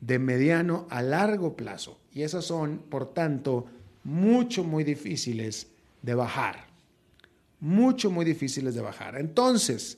de 0.00 0.18
mediano 0.18 0.86
a 0.88 1.02
largo 1.02 1.56
plazo. 1.56 1.98
Y 2.12 2.22
esas 2.22 2.46
son, 2.46 2.78
por 2.78 3.12
tanto, 3.12 3.66
mucho, 4.02 4.64
muy 4.64 4.84
difíciles 4.84 5.66
de 6.00 6.14
bajar 6.14 6.74
mucho, 7.64 8.10
muy 8.10 8.26
difíciles 8.26 8.74
de 8.74 8.82
bajar. 8.82 9.16
Entonces, 9.16 9.96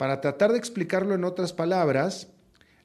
para 0.00 0.22
tratar 0.22 0.50
de 0.50 0.56
explicarlo 0.56 1.14
en 1.14 1.24
otras 1.24 1.52
palabras, 1.52 2.28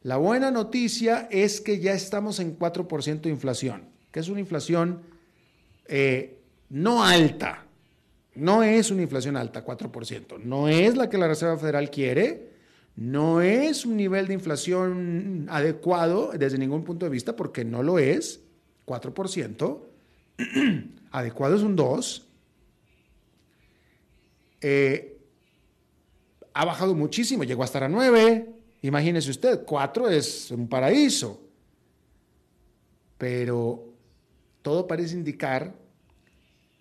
la 0.03 0.17
buena 0.17 0.51
noticia 0.51 1.29
es 1.31 1.61
que 1.61 1.79
ya 1.79 1.93
estamos 1.93 2.41
en 2.41 2.59
4% 2.59 3.21
de 3.21 3.29
inflación, 3.29 3.85
que 4.11 4.19
es 4.19 4.27
una 4.27 4.41
inflación 4.41 5.01
eh, 5.87 6.41
no 6.67 7.05
alta, 7.05 7.67
no 8.35 8.63
es 8.63 8.91
una 8.91 9.03
inflación 9.03 9.37
alta, 9.37 9.63
4%, 9.63 10.43
no 10.43 10.67
es 10.67 10.97
la 10.97 11.09
que 11.09 11.17
la 11.17 11.29
Reserva 11.29 11.57
Federal 11.57 11.89
quiere, 11.89 12.49
no 12.97 13.39
es 13.39 13.85
un 13.85 13.95
nivel 13.95 14.27
de 14.27 14.33
inflación 14.33 15.47
adecuado 15.49 16.33
desde 16.37 16.57
ningún 16.57 16.83
punto 16.83 17.05
de 17.05 17.11
vista, 17.11 17.33
porque 17.33 17.63
no 17.63 17.81
lo 17.81 17.97
es, 17.97 18.41
4%, 18.85 19.79
adecuado 21.11 21.55
es 21.55 21.61
un 21.61 21.77
2%, 21.77 22.23
eh, 24.59 25.14
ha 26.55 26.63
bajado 26.63 26.95
muchísimo, 26.95 27.43
llegó 27.43 27.63
a 27.63 27.65
estar 27.65 27.83
a 27.83 27.89
9. 27.89 28.49
Imagínese 28.81 29.29
usted, 29.29 29.65
4 29.65 30.09
es 30.09 30.51
un 30.51 30.69
paraíso. 30.69 31.41
Pero 33.17 33.93
todo 34.61 34.87
parece 34.87 35.15
indicar 35.15 35.75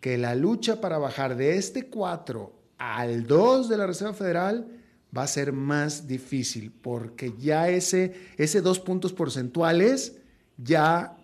que 0.00 0.16
la 0.16 0.36
lucha 0.36 0.80
para 0.80 0.98
bajar 0.98 1.36
de 1.36 1.56
este 1.56 1.88
4 1.88 2.52
al 2.78 3.26
2 3.26 3.68
de 3.68 3.76
la 3.76 3.86
Reserva 3.88 4.14
Federal 4.14 4.68
va 5.16 5.24
a 5.24 5.28
ser 5.28 5.52
más 5.52 6.06
difícil, 6.06 6.70
porque 6.70 7.34
ya 7.36 7.68
ese, 7.68 8.14
ese 8.36 8.60
dos 8.60 8.78
puntos 8.78 9.12
porcentuales 9.12 10.18
ya 10.56 11.16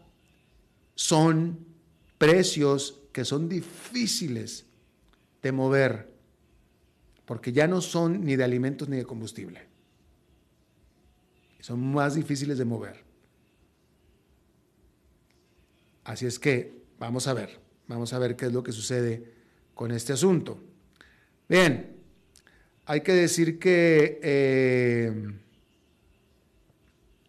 son 0.96 1.66
precios 2.18 2.98
que 3.12 3.24
son 3.24 3.48
difíciles 3.48 4.66
de 5.40 5.52
mover 5.52 6.09
porque 7.30 7.52
ya 7.52 7.68
no 7.68 7.80
son 7.80 8.24
ni 8.24 8.34
de 8.34 8.42
alimentos 8.42 8.88
ni 8.88 8.96
de 8.96 9.04
combustible. 9.04 9.60
Son 11.60 11.80
más 11.80 12.16
difíciles 12.16 12.58
de 12.58 12.64
mover. 12.64 13.04
Así 16.02 16.26
es 16.26 16.40
que 16.40 16.72
vamos 16.98 17.28
a 17.28 17.34
ver, 17.34 17.60
vamos 17.86 18.12
a 18.12 18.18
ver 18.18 18.34
qué 18.34 18.46
es 18.46 18.52
lo 18.52 18.64
que 18.64 18.72
sucede 18.72 19.32
con 19.76 19.92
este 19.92 20.12
asunto. 20.12 20.60
Bien, 21.48 21.98
hay 22.84 23.02
que 23.02 23.12
decir 23.12 23.60
que 23.60 24.18
eh, 24.24 25.32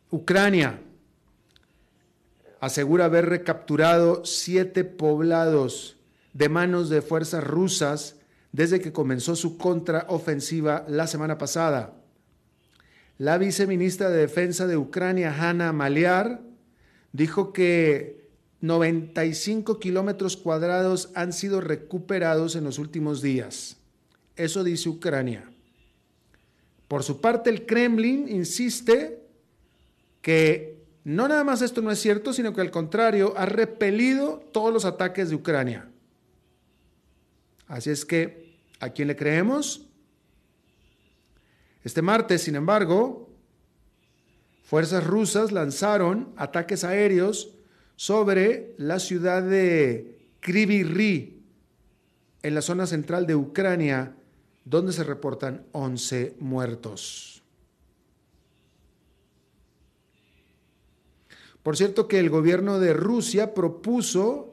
Ucrania 0.09 0.81
asegura 2.59 3.05
haber 3.05 3.27
recapturado 3.27 4.25
siete 4.25 4.83
poblados 4.83 5.95
de 6.33 6.49
manos 6.49 6.89
de 6.89 7.03
fuerzas 7.03 7.43
rusas 7.43 8.15
desde 8.51 8.81
que 8.81 8.91
comenzó 8.91 9.35
su 9.35 9.57
contraofensiva 9.57 10.85
la 10.87 11.07
semana 11.07 11.37
pasada. 11.37 11.93
La 13.17 13.37
viceministra 13.37 14.09
de 14.09 14.17
Defensa 14.17 14.67
de 14.67 14.77
Ucrania, 14.77 15.35
Hanna 15.37 15.71
Maliar, 15.71 16.41
dijo 17.13 17.53
que 17.53 18.21
95 18.61 19.79
kilómetros 19.79 20.37
cuadrados 20.37 21.09
han 21.15 21.33
sido 21.33 21.61
recuperados 21.61 22.55
en 22.55 22.63
los 22.63 22.79
últimos 22.79 23.21
días. 23.21 23.77
Eso 24.35 24.63
dice 24.63 24.89
Ucrania. 24.89 25.49
Por 26.87 27.03
su 27.03 27.21
parte, 27.21 27.49
el 27.49 27.65
Kremlin 27.65 28.27
insiste 28.27 29.19
que 30.21 30.81
no 31.03 31.27
nada 31.27 31.43
más 31.43 31.61
esto 31.61 31.81
no 31.81 31.91
es 31.91 31.99
cierto, 31.99 32.33
sino 32.33 32.53
que 32.53 32.61
al 32.61 32.71
contrario, 32.71 33.33
ha 33.37 33.45
repelido 33.45 34.43
todos 34.51 34.71
los 34.73 34.85
ataques 34.85 35.29
de 35.29 35.35
Ucrania. 35.35 35.89
Así 37.71 37.89
es 37.89 38.03
que, 38.03 38.57
¿a 38.81 38.89
quién 38.89 39.07
le 39.07 39.15
creemos? 39.15 39.87
Este 41.85 42.01
martes, 42.01 42.41
sin 42.41 42.55
embargo, 42.55 43.29
fuerzas 44.61 45.07
rusas 45.07 45.53
lanzaron 45.53 46.33
ataques 46.35 46.83
aéreos 46.83 47.55
sobre 47.95 48.75
la 48.77 48.99
ciudad 48.99 49.41
de 49.41 50.19
Kryvyi 50.41 51.41
en 52.43 52.55
la 52.55 52.61
zona 52.61 52.85
central 52.87 53.25
de 53.25 53.37
Ucrania, 53.37 54.17
donde 54.65 54.91
se 54.91 55.05
reportan 55.05 55.65
11 55.71 56.35
muertos. 56.41 57.41
Por 61.63 61.77
cierto 61.77 62.09
que 62.09 62.19
el 62.19 62.29
gobierno 62.29 62.79
de 62.79 62.91
Rusia 62.91 63.53
propuso 63.53 64.50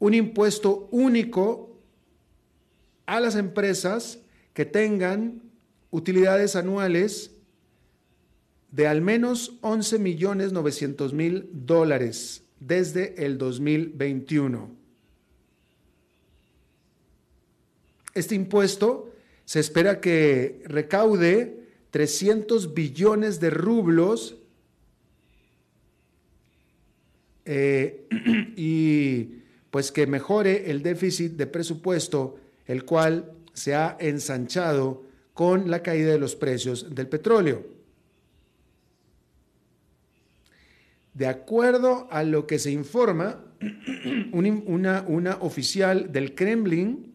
un 0.00 0.14
impuesto 0.14 0.88
único 0.90 1.78
a 3.06 3.20
las 3.20 3.36
empresas 3.36 4.18
que 4.52 4.64
tengan 4.64 5.42
utilidades 5.90 6.56
anuales 6.56 7.30
de 8.72 8.86
al 8.86 9.02
menos 9.02 9.58
11 9.60 9.98
millones 9.98 10.52
900 10.52 11.12
mil 11.12 11.48
dólares 11.52 12.44
desde 12.58 13.24
el 13.24 13.38
2021. 13.38 14.70
Este 18.14 18.34
impuesto 18.34 19.12
se 19.44 19.60
espera 19.60 20.00
que 20.00 20.62
recaude 20.64 21.68
300 21.90 22.72
billones 22.74 23.40
de 23.40 23.50
rublos 23.50 24.36
eh, 27.44 28.06
y 28.56 29.39
pues 29.70 29.92
que 29.92 30.06
mejore 30.06 30.70
el 30.70 30.82
déficit 30.82 31.32
de 31.32 31.46
presupuesto, 31.46 32.38
el 32.66 32.84
cual 32.84 33.32
se 33.52 33.74
ha 33.74 33.96
ensanchado 34.00 35.04
con 35.34 35.70
la 35.70 35.82
caída 35.82 36.12
de 36.12 36.18
los 36.18 36.36
precios 36.36 36.94
del 36.94 37.08
petróleo. 37.08 37.64
De 41.14 41.26
acuerdo 41.26 42.08
a 42.10 42.22
lo 42.22 42.46
que 42.46 42.58
se 42.58 42.70
informa, 42.70 43.44
una, 44.32 45.04
una 45.06 45.36
oficial 45.40 46.12
del 46.12 46.34
Kremlin 46.34 47.12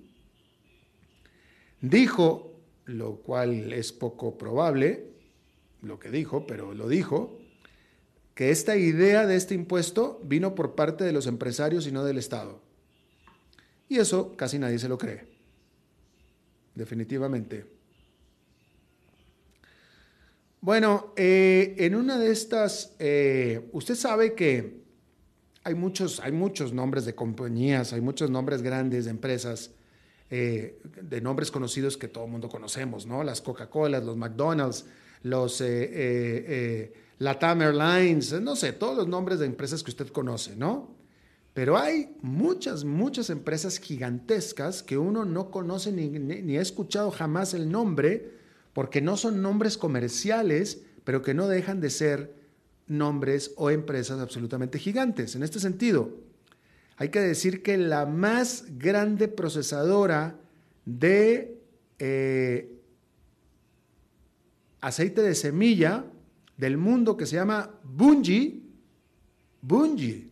dijo, 1.82 2.54
lo 2.86 3.18
cual 3.18 3.74
es 3.74 3.92
poco 3.92 4.38
probable, 4.38 5.08
lo 5.82 6.00
que 6.00 6.10
dijo, 6.10 6.46
pero 6.46 6.74
lo 6.74 6.88
dijo, 6.88 7.40
que 8.36 8.52
esta 8.52 8.76
idea 8.76 9.26
de 9.26 9.38
este 9.38 9.56
impuesto 9.56 10.20
vino 10.24 10.54
por 10.56 10.76
parte 10.76 11.06
de 11.06 11.14
los 11.14 11.26
empresarios 11.26 11.88
y 11.88 11.92
no 11.92 12.04
del 12.04 12.18
Estado. 12.18 12.62
Y 13.88 13.98
eso 13.98 14.36
casi 14.36 14.60
nadie 14.60 14.78
se 14.78 14.90
lo 14.90 14.98
cree. 14.98 15.26
Definitivamente. 16.76 17.66
Bueno, 20.60 21.14
eh, 21.16 21.76
en 21.78 21.96
una 21.96 22.18
de 22.18 22.32
estas, 22.32 22.96
eh, 23.00 23.70
usted 23.72 23.96
sabe 23.96 24.34
que 24.34 24.84
hay 25.64 25.76
muchos, 25.76 26.20
hay 26.20 26.34
muchos 26.34 26.74
nombres 26.74 27.06
de 27.06 27.16
compañías, 27.16 27.94
hay 27.94 28.02
muchos 28.02 28.30
nombres 28.30 28.62
grandes 28.62 29.06
de 29.06 29.12
empresas, 29.12 29.72
eh, 30.30 30.82
de 30.84 31.22
nombres 31.22 31.52
conocidos 31.52 31.96
que 31.96 32.10
todo 32.10 32.26
el 32.26 32.32
mundo 32.32 32.50
conocemos, 32.50 33.06
¿no? 33.06 33.24
Las 33.24 33.42
Coca-Cola, 33.42 34.00
los 34.00 34.18
McDonald's, 34.18 34.86
los 35.22 35.62
Latam 37.20 37.62
Airlines, 37.62 38.34
no 38.42 38.56
sé, 38.56 38.74
todos 38.74 38.98
los 38.98 39.08
nombres 39.08 39.40
de 39.40 39.46
empresas 39.46 39.84
que 39.84 39.92
usted 39.92 40.08
conoce, 40.08 40.56
¿no? 40.56 40.96
Pero 41.54 41.78
hay 41.78 42.14
muchas, 42.22 42.84
muchas 42.84 43.30
empresas 43.30 43.78
gigantescas 43.80 44.84
que 44.84 44.98
uno 44.98 45.24
no 45.24 45.52
conoce 45.52 45.94
ni, 45.94 46.10
ni, 46.10 46.58
ha 46.58 46.62
escuchado 46.62 47.12
jamás 47.12 47.54
el 47.54 47.72
nombre, 47.72 48.34
porque 48.74 49.00
no 49.00 49.16
son 49.16 49.42
nombres 49.42 49.78
comerciales, 49.78 50.82
pero 51.06 51.22
que 51.22 51.34
no 51.34 51.48
dejan 51.48 51.80
de 51.80 51.90
ser 51.90 52.36
nombres 52.88 53.54
o 53.56 53.70
empresas 53.70 54.20
absolutamente 54.20 54.80
gigantes. 54.80 55.36
En 55.36 55.44
este 55.44 55.62
sentido, 55.62 56.18
hay 56.98 57.08
que 57.08 57.22
decir 57.22 57.64
que 57.64 57.78
la 57.78 58.06
más 58.06 58.66
grande 58.78 59.30
procesadora 59.30 60.38
de 60.84 61.58
eh, 62.00 62.82
aceite 64.82 65.22
de 65.22 65.36
semilla 65.36 66.04
del 66.58 66.78
mundo 66.78 67.18
que 67.18 67.26
se 67.26 67.36
llama 67.36 67.80
Bungie, 67.84 68.62
Bungie 69.62 70.30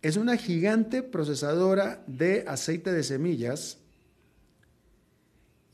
es 0.00 0.16
una 0.16 0.36
gigante 0.36 1.02
procesadora 1.02 2.02
de 2.06 2.44
aceite 2.48 2.92
de 2.92 3.04
semillas 3.04 3.78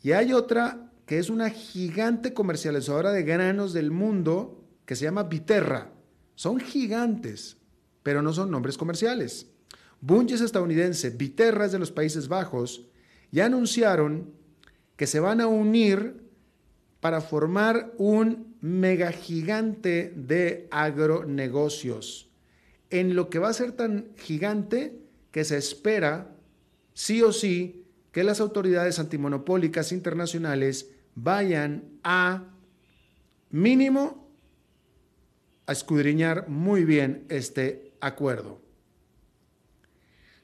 y 0.02 0.12
hay 0.12 0.32
otra 0.32 0.92
que 1.06 1.18
es 1.18 1.30
una 1.30 1.48
gigante 1.48 2.34
comercializadora 2.34 3.10
de 3.12 3.22
granos 3.22 3.72
del 3.72 3.90
mundo 3.90 4.62
que 4.84 4.94
se 4.94 5.04
llama 5.04 5.22
Viterra. 5.22 5.90
Son 6.34 6.60
gigantes, 6.60 7.56
pero 8.02 8.20
no 8.20 8.32
son 8.32 8.50
nombres 8.50 8.76
comerciales. 8.76 9.46
Bunge 10.00 10.34
es 10.34 10.42
estadounidense, 10.42 11.10
Viterra 11.10 11.64
es 11.64 11.72
de 11.72 11.78
los 11.78 11.90
Países 11.90 12.28
Bajos 12.28 12.86
y 13.32 13.40
anunciaron 13.40 14.30
que 14.96 15.06
se 15.06 15.20
van 15.20 15.40
a 15.40 15.46
unir 15.46 16.27
para 17.00 17.20
formar 17.20 17.92
un 17.96 18.56
mega 18.60 19.12
gigante 19.12 20.12
de 20.16 20.66
agronegocios, 20.70 22.28
en 22.90 23.14
lo 23.14 23.30
que 23.30 23.38
va 23.38 23.48
a 23.48 23.54
ser 23.54 23.72
tan 23.72 24.08
gigante 24.16 24.98
que 25.30 25.44
se 25.44 25.56
espera, 25.56 26.34
sí 26.94 27.22
o 27.22 27.32
sí, 27.32 27.84
que 28.12 28.24
las 28.24 28.40
autoridades 28.40 28.98
antimonopólicas 28.98 29.92
internacionales 29.92 30.90
vayan 31.14 31.84
a 32.02 32.44
mínimo 33.50 34.28
a 35.66 35.72
escudriñar 35.72 36.48
muy 36.48 36.84
bien 36.84 37.26
este 37.28 37.92
acuerdo. 38.00 38.60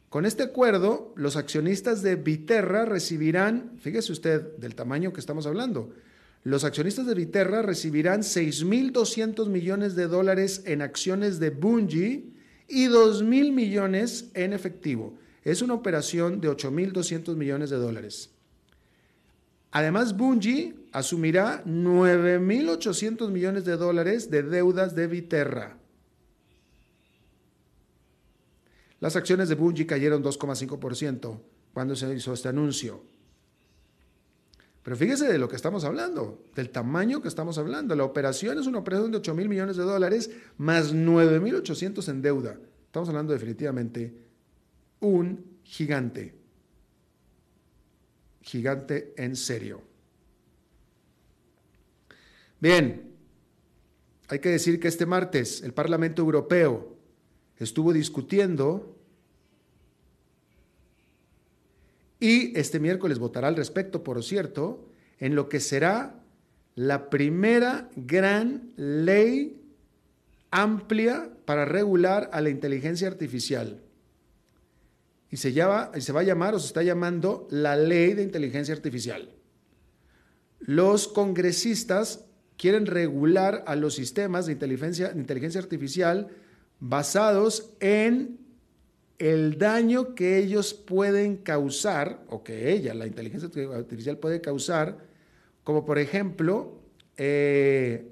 Con 0.08 0.26
este 0.26 0.44
acuerdo, 0.44 1.12
los 1.16 1.36
accionistas 1.36 2.02
de 2.02 2.14
Viterra 2.14 2.84
recibirán, 2.84 3.72
fíjese 3.80 4.12
usted 4.12 4.56
del 4.58 4.76
tamaño 4.76 5.12
que 5.12 5.18
estamos 5.18 5.46
hablando, 5.46 5.92
los 6.44 6.64
accionistas 6.64 7.06
de 7.06 7.14
Viterra 7.14 7.62
recibirán 7.62 8.20
6.200 8.20 9.48
millones 9.48 9.96
de 9.96 10.06
dólares 10.06 10.62
en 10.66 10.82
acciones 10.82 11.40
de 11.40 11.48
Bungie 11.48 12.26
y 12.68 12.86
2.000 12.86 13.50
millones 13.50 14.30
en 14.34 14.52
efectivo. 14.52 15.16
Es 15.42 15.62
una 15.62 15.72
operación 15.72 16.42
de 16.42 16.50
8.200 16.50 17.34
millones 17.34 17.70
de 17.70 17.76
dólares. 17.76 18.30
Además, 19.70 20.14
Bungie 20.16 20.74
asumirá 20.92 21.64
9.800 21.64 23.30
millones 23.30 23.64
de 23.64 23.78
dólares 23.78 24.30
de 24.30 24.42
deudas 24.42 24.94
de 24.94 25.06
Viterra. 25.06 25.78
Las 29.00 29.16
acciones 29.16 29.48
de 29.48 29.54
Bungie 29.54 29.86
cayeron 29.86 30.22
2,5% 30.22 31.40
cuando 31.72 31.96
se 31.96 32.14
hizo 32.14 32.34
este 32.34 32.48
anuncio. 32.48 33.13
Pero 34.84 34.96
fíjese 34.96 35.26
de 35.26 35.38
lo 35.38 35.48
que 35.48 35.56
estamos 35.56 35.82
hablando, 35.84 36.44
del 36.54 36.68
tamaño 36.68 37.22
que 37.22 37.28
estamos 37.28 37.56
hablando. 37.56 37.96
La 37.96 38.04
operación 38.04 38.58
es 38.58 38.66
una 38.66 38.78
operación 38.78 39.10
de 39.10 39.16
8 39.16 39.34
mil 39.34 39.48
millones 39.48 39.78
de 39.78 39.82
dólares 39.82 40.30
más 40.58 40.92
9 40.92 41.40
mil 41.40 41.54
800 41.54 42.06
en 42.10 42.20
deuda. 42.20 42.58
Estamos 42.84 43.08
hablando 43.08 43.32
definitivamente 43.32 44.14
un 45.00 45.58
gigante. 45.64 46.34
Gigante 48.42 49.14
en 49.16 49.36
serio. 49.36 49.80
Bien, 52.60 53.10
hay 54.28 54.38
que 54.38 54.50
decir 54.50 54.78
que 54.78 54.88
este 54.88 55.06
martes 55.06 55.62
el 55.62 55.72
Parlamento 55.72 56.20
Europeo 56.20 56.94
estuvo 57.56 57.90
discutiendo 57.90 58.93
Y 62.20 62.58
este 62.58 62.80
miércoles 62.80 63.18
votará 63.18 63.48
al 63.48 63.56
respecto, 63.56 64.02
por 64.02 64.22
cierto, 64.22 64.88
en 65.18 65.34
lo 65.34 65.48
que 65.48 65.60
será 65.60 66.22
la 66.74 67.10
primera 67.10 67.88
gran 67.96 68.72
ley 68.76 69.60
amplia 70.50 71.30
para 71.44 71.64
regular 71.64 72.30
a 72.32 72.40
la 72.40 72.50
inteligencia 72.50 73.08
artificial. 73.08 73.82
Y 75.30 75.36
se, 75.36 75.52
llama, 75.52 75.90
se 75.98 76.12
va 76.12 76.20
a 76.20 76.24
llamar 76.24 76.54
o 76.54 76.58
se 76.58 76.68
está 76.68 76.82
llamando 76.82 77.48
la 77.50 77.76
ley 77.76 78.14
de 78.14 78.22
inteligencia 78.22 78.74
artificial. 78.74 79.34
Los 80.60 81.08
congresistas 81.08 82.24
quieren 82.56 82.86
regular 82.86 83.64
a 83.66 83.74
los 83.76 83.94
sistemas 83.94 84.46
de 84.46 84.52
inteligencia, 84.52 85.08
de 85.08 85.20
inteligencia 85.20 85.60
artificial 85.60 86.28
basados 86.78 87.72
en 87.80 88.38
el 89.24 89.56
daño 89.56 90.14
que 90.14 90.36
ellos 90.36 90.74
pueden 90.74 91.38
causar, 91.38 92.22
o 92.28 92.44
que 92.44 92.72
ella, 92.72 92.92
la 92.92 93.06
inteligencia 93.06 93.48
artificial, 93.74 94.18
puede 94.18 94.42
causar, 94.42 94.98
como 95.62 95.86
por 95.86 95.98
ejemplo, 95.98 96.78
eh, 97.16 98.06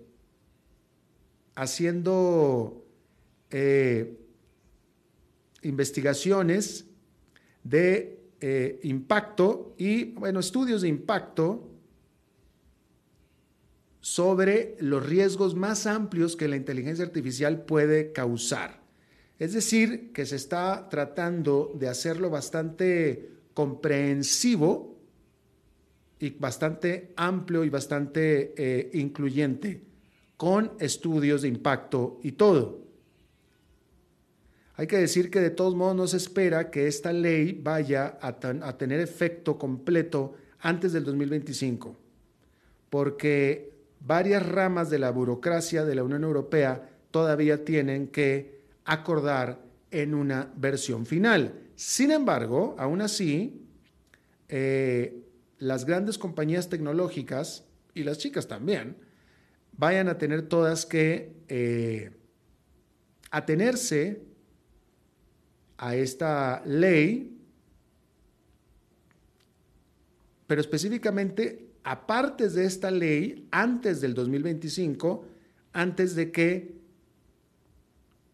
haciendo 1.55 2.87
eh, 3.51 4.19
investigaciones 5.61 6.87
de 7.63 8.19
eh, 8.41 8.81
impacto 8.83 9.75
y, 9.77 10.13
bueno, 10.15 10.41
estudios 10.41 10.81
de 10.81 10.89
impacto 10.89 11.69
sobre 14.01 14.79
los 14.81 15.05
riesgos 15.05 15.55
más 15.55 15.87
amplios 15.87 16.37
que 16.37 16.49
la 16.49 16.57
inteligencia 16.57 17.05
artificial 17.05 17.67
puede 17.67 18.13
causar. 18.13 18.82
Es 19.43 19.55
decir, 19.55 20.13
que 20.13 20.25
se 20.25 20.37
está 20.37 20.89
tratando 20.89 21.73
de 21.75 21.89
hacerlo 21.89 22.31
bastante 22.31 23.29
comprensivo 23.53 24.97
y 26.21 26.31
bastante 26.31 27.13
amplio 27.17 27.65
y 27.65 27.69
bastante 27.69 28.55
eh, 28.57 28.91
incluyente, 28.93 29.83
con 30.37 30.71
estudios 30.79 31.43
de 31.43 31.49
impacto 31.49 32.21
y 32.23 32.31
todo. 32.31 32.83
Hay 34.77 34.87
que 34.87 34.99
decir 34.99 35.29
que 35.29 35.41
de 35.41 35.51
todos 35.51 35.75
modos 35.75 35.97
no 35.97 36.07
se 36.07 36.19
espera 36.19 36.71
que 36.71 36.87
esta 36.87 37.13
ley 37.13 37.59
vaya 37.61 38.19
a, 38.23 38.29
a 38.29 38.79
tener 38.79 39.01
efecto 39.01 39.59
completo 39.59 40.35
antes 40.61 40.93
del 40.93 41.03
2025, 41.03 41.97
porque 42.89 43.73
varias 43.99 44.49
ramas 44.49 44.89
de 44.89 45.01
la 45.01 45.11
burocracia 45.11 45.85
de 45.85 45.97
la 45.97 46.05
Unión 46.05 46.23
Europea 46.23 46.89
todavía 47.11 47.65
tienen 47.65 48.07
que 48.07 48.62
acordar 48.85 49.63
en 49.91 50.15
una 50.15 50.53
versión 50.57 51.07
final. 51.07 51.61
Sin 51.77 52.11
embargo, 52.11 52.75
aún 52.79 53.01
así, 53.01 53.67
eh, 54.49 55.23
las 55.59 55.85
grandes 55.85 56.19
compañías 56.19 56.69
tecnológicas 56.69 57.65
y 57.95 58.05
las 58.05 58.19
chicas 58.19 58.49
también 58.49 58.97
vayan 59.77 60.09
a 60.09 60.19
tener 60.19 60.43
todas 60.43 60.87
que 60.87 61.37
eh, 61.49 62.11
atenerse 63.31 64.23
a 65.79 65.97
esta 65.97 66.63
ley, 66.65 67.39
pero 70.47 70.61
específicamente 70.61 71.73
aparte 71.85 72.49
de 72.49 72.65
esta 72.65 72.91
ley 72.91 73.49
antes 73.51 74.01
del 74.01 74.15
2025, 74.15 75.25
antes 75.73 76.15
de 76.15 76.31
que 76.31 76.82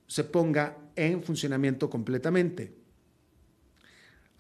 se 0.09 0.25
ponga 0.25 0.77
en 0.97 1.23
funcionamiento 1.23 1.89
completamente. 1.89 2.73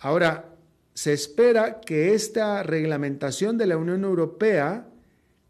Ahora, 0.00 0.56
se 0.94 1.12
espera 1.12 1.80
que 1.80 2.14
esta 2.14 2.64
reglamentación 2.64 3.56
de 3.56 3.66
la 3.66 3.76
Unión 3.76 4.02
Europea 4.02 4.88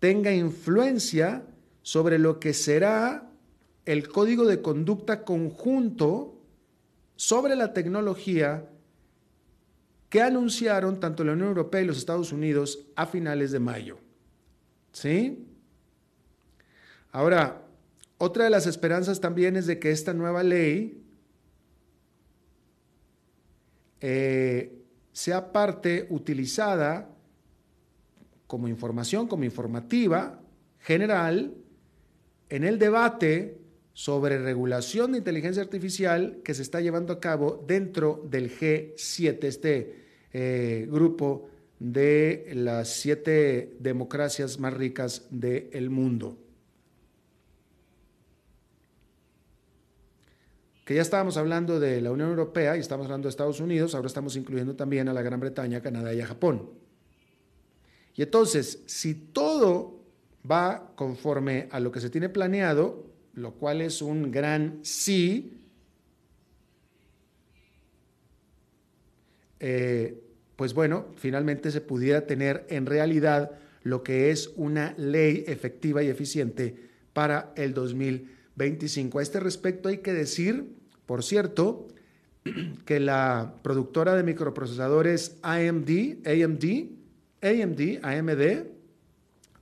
tenga 0.00 0.33
influencia 0.33 1.44
sobre 1.81 2.18
lo 2.18 2.38
que 2.38 2.52
será 2.52 3.31
el 3.87 4.09
código 4.09 4.44
de 4.44 4.61
conducta 4.61 5.24
conjunto 5.24 6.38
sobre 7.16 7.57
la 7.57 7.72
tecnología 7.72 8.68
que 10.11 10.20
anunciaron 10.20 11.00
tanto 11.00 11.24
la 11.24 11.33
Unión 11.33 11.48
Europea 11.48 11.81
y 11.81 11.87
los 11.87 11.98
Estados 11.98 12.33
Unidos 12.33 12.87
a 12.96 13.07
finales 13.07 13.50
de 13.50 13.61
mayo. 13.61 13.98
¿Sí? 14.92 15.46
Ahora, 17.12 17.67
otra 18.18 18.44
de 18.44 18.50
las 18.50 18.66
esperanzas 18.66 19.20
también 19.20 19.57
es 19.57 19.66
de 19.66 19.78
que 19.78 19.92
esta 19.92 20.12
nueva 20.12 20.42
ley 20.42 21.04
eh, 24.00 24.83
sea 25.12 25.52
parte 25.52 26.07
utilizada 26.11 27.14
como 28.48 28.66
información, 28.66 29.28
como 29.28 29.44
informativa 29.44 30.40
general 30.81 31.54
en 32.48 32.64
el 32.64 32.78
debate 32.78 33.59
sobre 33.92 34.38
regulación 34.38 35.12
de 35.12 35.18
inteligencia 35.18 35.62
artificial 35.62 36.40
que 36.44 36.54
se 36.54 36.62
está 36.62 36.81
llevando 36.81 37.12
a 37.12 37.20
cabo 37.20 37.64
dentro 37.66 38.24
del 38.28 38.50
G7, 38.50 39.44
este 39.44 40.04
eh, 40.33 40.87
grupo 40.90 41.50
de 41.78 42.50
las 42.54 42.88
siete 42.88 43.76
democracias 43.78 44.59
más 44.59 44.72
ricas 44.72 45.26
del 45.31 45.90
mundo. 45.90 46.47
Que 50.88 50.94
ya 50.94 51.03
estábamos 51.03 51.37
hablando 51.37 51.79
de 51.79 52.01
la 52.01 52.11
Unión 52.11 52.31
Europea 52.31 52.74
y 52.74 52.81
estamos 52.81 53.05
hablando 53.05 53.27
de 53.27 53.29
Estados 53.29 53.61
Unidos, 53.61 53.94
ahora 53.94 54.07
estamos 54.07 54.37
incluyendo 54.37 54.74
también 54.74 55.07
a 55.11 55.12
la 55.12 55.20
Gran 55.20 55.38
Bretaña, 55.38 55.83
Canadá 55.83 56.14
y 56.14 56.22
a 56.22 56.27
Japón. 56.27 56.70
Y 58.14 58.22
entonces, 58.22 58.85
si 58.87 59.14
todo 59.14 60.01
va 60.51 60.94
conforme 60.96 61.68
a 61.72 61.79
lo 61.79 61.92
que 61.92 62.01
se 62.01 62.09
tiene 62.09 62.31
planeado, 62.31 63.05
lo 63.35 63.53
cual 63.53 63.83
es 63.83 64.01
un 64.01 64.31
gran 64.31 64.79
sí, 64.81 65.61
eh, 69.61 70.22
pues 70.57 70.72
bueno, 70.72 71.09
finalmente 71.16 71.70
se 71.70 71.83
pudiera 71.83 72.27
tener 72.27 72.64
en 72.70 72.87
realidad 72.87 73.51
lo 73.83 74.03
que 74.03 74.31
es 74.31 74.55
una 74.57 74.94
ley 74.96 75.44
efectiva 75.48 76.03
y 76.03 76.09
eficiente 76.09 76.74
para 77.12 77.53
el 77.57 77.74
2025. 77.74 79.18
A 79.18 79.22
este 79.22 79.38
respecto 79.38 79.90
hay 79.90 79.98
que 79.98 80.14
decir, 80.14 80.77
por 81.08 81.24
cierto, 81.24 81.88
que 82.84 83.00
la 83.00 83.54
productora 83.62 84.14
de 84.14 84.22
microprocesadores 84.22 85.38
AMD, 85.40 86.18
AMD, 86.26 86.64
AMD, 87.40 88.04
AMD, 88.04 88.66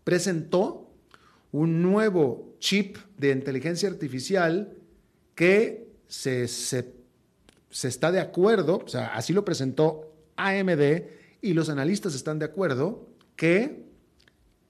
presentó 0.02 0.90
un 1.52 1.82
nuevo 1.82 2.56
chip 2.59 2.96
de 3.16 3.30
inteligencia 3.30 3.88
artificial 3.88 4.72
que 5.37 5.87
se, 6.09 6.48
se, 6.48 6.92
está 7.70 8.11
de 8.11 8.18
acuerdo, 8.18 8.82
o 8.85 8.88
sea, 8.88 9.14
así 9.14 9.32
lo 9.32 9.44
presentó 9.44 10.16
AMD 10.35 11.04
y 11.42 11.54
los 11.54 11.68
analistas 11.68 12.16
están 12.16 12.40
de 12.40 12.46
acuerdo 12.46 13.06
que 13.37 13.85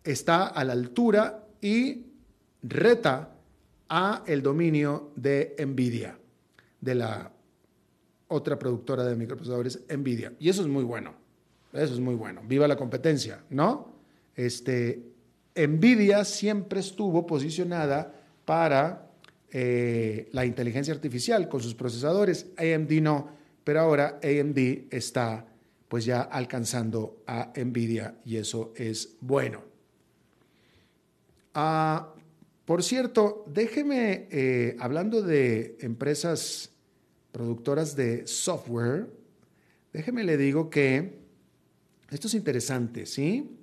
está 0.05 0.47
a 0.47 0.63
la 0.63 0.75
altura 0.75 1.47
y 1.63 2.05
reta 2.63 3.33
a 3.89 4.25
el 4.27 4.43
dominio 4.43 5.13
de 5.17 5.57
Nvidia, 5.59 6.19
de 6.81 6.95
la 6.95 7.33
otra 8.29 8.59
productora 8.59 9.05
de 9.05 9.17
microprocesadores 9.17 9.83
Nvidia. 9.89 10.33
Y 10.39 10.49
eso 10.49 10.63
es 10.63 10.69
muy 10.69 10.85
bueno. 10.85 11.15
Eso 11.73 11.95
es 11.95 12.01
muy 12.01 12.15
bueno. 12.15 12.43
Viva 12.47 12.67
la 12.67 12.77
competencia, 12.77 13.45
¿no? 13.51 13.95
Este, 14.35 15.03
Nvidia 15.55 16.25
siempre 16.25 16.81
estuvo 16.81 17.27
posicionada 17.27 18.13
para 18.45 19.11
eh, 19.51 20.29
la 20.33 20.45
inteligencia 20.45 20.93
artificial 20.95 21.49
con 21.49 21.61
sus 21.61 21.75
procesadores. 21.75 22.47
AMD 22.57 22.93
no, 23.01 23.29
pero 23.65 23.81
ahora 23.81 24.21
AMD 24.23 24.59
está 24.91 25.47
pues 25.89 26.05
ya 26.05 26.23
alcanzando 26.23 27.23
a 27.27 27.53
Nvidia 27.57 28.17
y 28.25 28.37
eso 28.37 28.73
es 28.77 29.17
bueno. 29.21 29.63
Ah, 31.55 32.13
por 32.67 32.83
cierto, 32.83 33.45
déjeme, 33.47 34.27
eh, 34.31 34.77
hablando 34.81 35.23
de 35.23 35.79
empresas 35.81 36.73
productoras 37.31 37.95
de 37.95 38.27
software, 38.27 39.09
déjeme 39.93 40.25
le 40.25 40.37
digo 40.37 40.69
que 40.69 41.21
esto 42.11 42.27
es 42.27 42.35
interesante, 42.35 43.07
¿sí? 43.07 43.57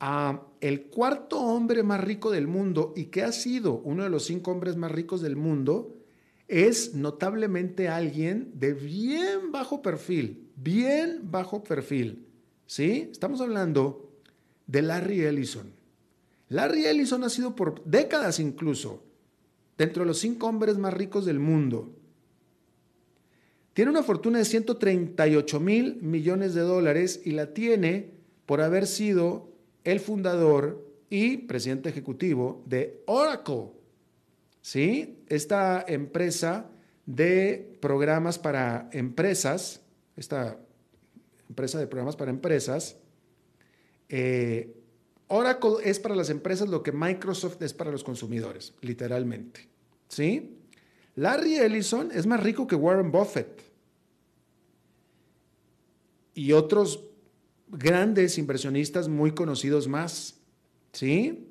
Ah, 0.00 0.42
el 0.60 0.86
cuarto 0.86 1.38
hombre 1.38 1.84
más 1.84 2.02
rico 2.02 2.32
del 2.32 2.48
mundo 2.48 2.92
y 2.96 3.04
que 3.04 3.22
ha 3.22 3.30
sido 3.30 3.74
uno 3.84 4.02
de 4.02 4.10
los 4.10 4.24
cinco 4.24 4.50
hombres 4.50 4.76
más 4.76 4.90
ricos 4.90 5.22
del 5.22 5.36
mundo 5.36 5.96
es 6.48 6.94
notablemente 6.94 7.88
alguien 7.88 8.50
de 8.54 8.74
bien 8.74 9.52
bajo 9.52 9.80
perfil, 9.80 10.50
bien 10.56 11.20
bajo 11.30 11.62
perfil. 11.62 12.26
¿Sí? 12.66 13.10
Estamos 13.12 13.40
hablando 13.40 14.10
de 14.66 14.82
Larry 14.82 15.20
Ellison. 15.20 15.81
Larry 16.52 16.86
Ellison 16.86 17.24
ha 17.24 17.28
sido 17.28 17.56
por 17.56 17.84
décadas 17.84 18.38
incluso 18.38 19.02
dentro 19.78 20.02
de 20.02 20.06
los 20.06 20.18
cinco 20.18 20.46
hombres 20.46 20.78
más 20.78 20.94
ricos 20.94 21.24
del 21.24 21.38
mundo. 21.38 21.94
Tiene 23.72 23.90
una 23.90 24.02
fortuna 24.02 24.38
de 24.38 24.44
138 24.44 25.60
mil 25.60 25.96
millones 26.02 26.54
de 26.54 26.60
dólares 26.60 27.22
y 27.24 27.32
la 27.32 27.54
tiene 27.54 28.10
por 28.46 28.60
haber 28.60 28.86
sido 28.86 29.50
el 29.84 29.98
fundador 29.98 30.86
y 31.08 31.38
presidente 31.38 31.88
ejecutivo 31.88 32.62
de 32.66 33.02
Oracle. 33.06 33.70
¿Sí? 34.60 35.24
Esta 35.28 35.84
empresa 35.88 36.70
de 37.06 37.78
programas 37.80 38.38
para 38.38 38.88
empresas 38.92 39.82
esta 40.16 40.58
empresa 41.48 41.78
de 41.78 41.86
programas 41.86 42.16
para 42.16 42.30
empresas, 42.30 42.96
eh, 44.08 44.81
Oracle 45.32 45.76
es 45.84 45.98
para 45.98 46.14
las 46.14 46.30
empresas 46.30 46.68
lo 46.68 46.82
que 46.82 46.92
Microsoft 46.92 47.60
es 47.62 47.72
para 47.72 47.90
los 47.90 48.04
consumidores, 48.04 48.74
literalmente. 48.80 49.68
¿Sí? 50.08 50.58
Larry 51.16 51.56
Ellison 51.56 52.10
es 52.12 52.26
más 52.26 52.42
rico 52.42 52.66
que 52.66 52.74
Warren 52.74 53.10
Buffett 53.10 53.62
y 56.34 56.52
otros 56.52 57.04
grandes 57.68 58.38
inversionistas 58.38 59.08
muy 59.08 59.32
conocidos 59.32 59.88
más. 59.88 60.36
¿Sí? 60.92 61.48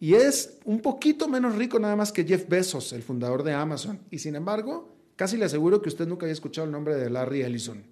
Y 0.00 0.14
es 0.14 0.58
un 0.64 0.80
poquito 0.80 1.28
menos 1.28 1.56
rico 1.56 1.78
nada 1.78 1.96
más 1.96 2.12
que 2.12 2.24
Jeff 2.24 2.48
Bezos, 2.48 2.92
el 2.92 3.02
fundador 3.02 3.42
de 3.42 3.52
Amazon. 3.52 4.00
Y 4.10 4.18
sin 4.18 4.36
embargo, 4.36 4.94
Casi 5.16 5.36
le 5.36 5.44
aseguro 5.44 5.80
que 5.80 5.88
usted 5.88 6.08
nunca 6.08 6.26
había 6.26 6.32
escuchado 6.32 6.66
el 6.66 6.72
nombre 6.72 6.96
de 6.96 7.08
Larry 7.08 7.42
Ellison. 7.42 7.84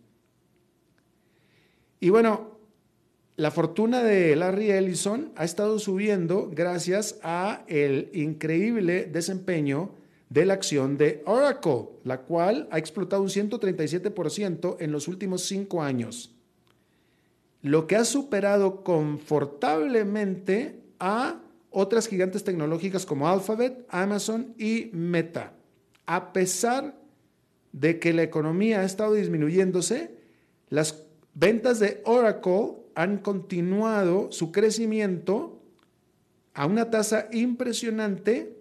Y 2.00 2.10
bueno, 2.10 2.51
la 3.36 3.50
fortuna 3.50 4.02
de 4.02 4.36
Larry 4.36 4.70
Ellison 4.70 5.32
ha 5.36 5.44
estado 5.44 5.78
subiendo 5.78 6.50
gracias 6.52 7.18
a 7.22 7.64
el 7.66 8.10
increíble 8.12 9.06
desempeño 9.06 9.94
de 10.28 10.44
la 10.44 10.54
acción 10.54 10.98
de 10.98 11.22
Oracle, 11.24 11.88
la 12.04 12.20
cual 12.22 12.68
ha 12.70 12.78
explotado 12.78 13.22
un 13.22 13.28
137% 13.28 14.76
en 14.80 14.92
los 14.92 15.08
últimos 15.08 15.42
cinco 15.42 15.82
años, 15.82 16.34
lo 17.62 17.86
que 17.86 17.96
ha 17.96 18.04
superado 18.04 18.82
confortablemente 18.82 20.80
a 20.98 21.40
otras 21.70 22.08
gigantes 22.08 22.44
tecnológicas 22.44 23.06
como 23.06 23.28
Alphabet, 23.28 23.86
Amazon 23.88 24.54
y 24.58 24.90
Meta, 24.92 25.54
a 26.04 26.34
pesar 26.34 26.98
de 27.72 27.98
que 27.98 28.12
la 28.12 28.22
economía 28.22 28.80
ha 28.80 28.84
estado 28.84 29.14
disminuyéndose, 29.14 30.14
las 30.68 31.02
ventas 31.34 31.78
de 31.78 32.02
Oracle 32.04 32.81
han 32.94 33.18
continuado 33.18 34.30
su 34.32 34.52
crecimiento 34.52 35.60
a 36.54 36.66
una 36.66 36.90
tasa 36.90 37.28
impresionante, 37.32 38.56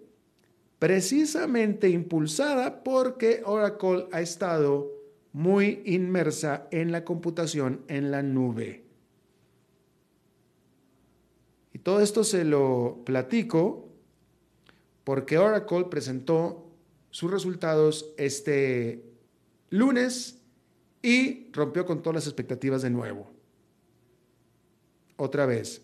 precisamente 0.78 1.88
impulsada 1.88 2.82
porque 2.82 3.42
Oracle 3.44 4.06
ha 4.12 4.20
estado 4.20 4.90
muy 5.32 5.82
inmersa 5.84 6.68
en 6.70 6.92
la 6.92 7.04
computación 7.04 7.82
en 7.88 8.10
la 8.10 8.22
nube. 8.22 8.84
Y 11.72 11.78
todo 11.78 12.00
esto 12.00 12.24
se 12.24 12.44
lo 12.44 13.02
platico 13.04 13.88
porque 15.04 15.38
Oracle 15.38 15.84
presentó 15.84 16.70
sus 17.10 17.30
resultados 17.30 18.12
este 18.16 19.04
lunes 19.70 20.38
y 21.02 21.50
rompió 21.52 21.84
con 21.84 22.02
todas 22.02 22.14
las 22.14 22.26
expectativas 22.26 22.82
de 22.82 22.90
nuevo. 22.90 23.30
Otra 25.16 25.46
vez. 25.46 25.82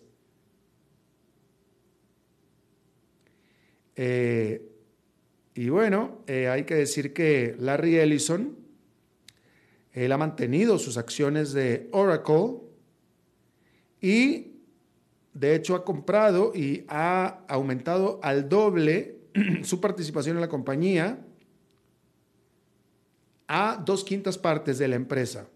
Eh, 3.95 4.61
y 5.55 5.67
bueno, 5.67 6.23
eh, 6.25 6.47
hay 6.47 6.63
que 6.63 6.75
decir 6.75 7.13
que 7.13 7.55
Larry 7.59 7.97
Ellison, 7.97 8.57
él 9.91 10.11
ha 10.13 10.17
mantenido 10.17 10.79
sus 10.79 10.97
acciones 10.97 11.51
de 11.51 11.89
Oracle 11.91 12.59
y 13.99 14.53
de 15.33 15.55
hecho 15.55 15.75
ha 15.75 15.83
comprado 15.83 16.53
y 16.55 16.85
ha 16.87 17.43
aumentado 17.49 18.21
al 18.23 18.47
doble 18.47 19.17
su 19.63 19.81
participación 19.81 20.37
en 20.37 20.41
la 20.41 20.49
compañía 20.49 21.25
a 23.49 23.81
dos 23.83 24.03
quintas 24.03 24.37
partes 24.37 24.77
de 24.77 24.87
la 24.87 24.95
empresa. 24.95 25.49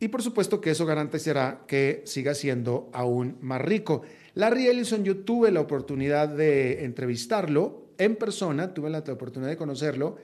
Y 0.00 0.08
por 0.08 0.22
supuesto 0.22 0.60
que 0.60 0.70
eso 0.70 0.86
garantizará 0.86 1.64
que 1.66 2.02
siga 2.04 2.34
siendo 2.34 2.88
aún 2.92 3.36
más 3.40 3.60
rico. 3.60 4.02
Larry 4.34 4.68
Ellison, 4.68 5.02
yo 5.02 5.18
tuve 5.18 5.50
la 5.50 5.60
oportunidad 5.60 6.28
de 6.28 6.84
entrevistarlo 6.84 7.88
en 7.98 8.14
persona, 8.14 8.72
tuve 8.72 8.90
la 8.90 9.00
oportunidad 9.00 9.50
de 9.50 9.56
conocerlo, 9.56 10.16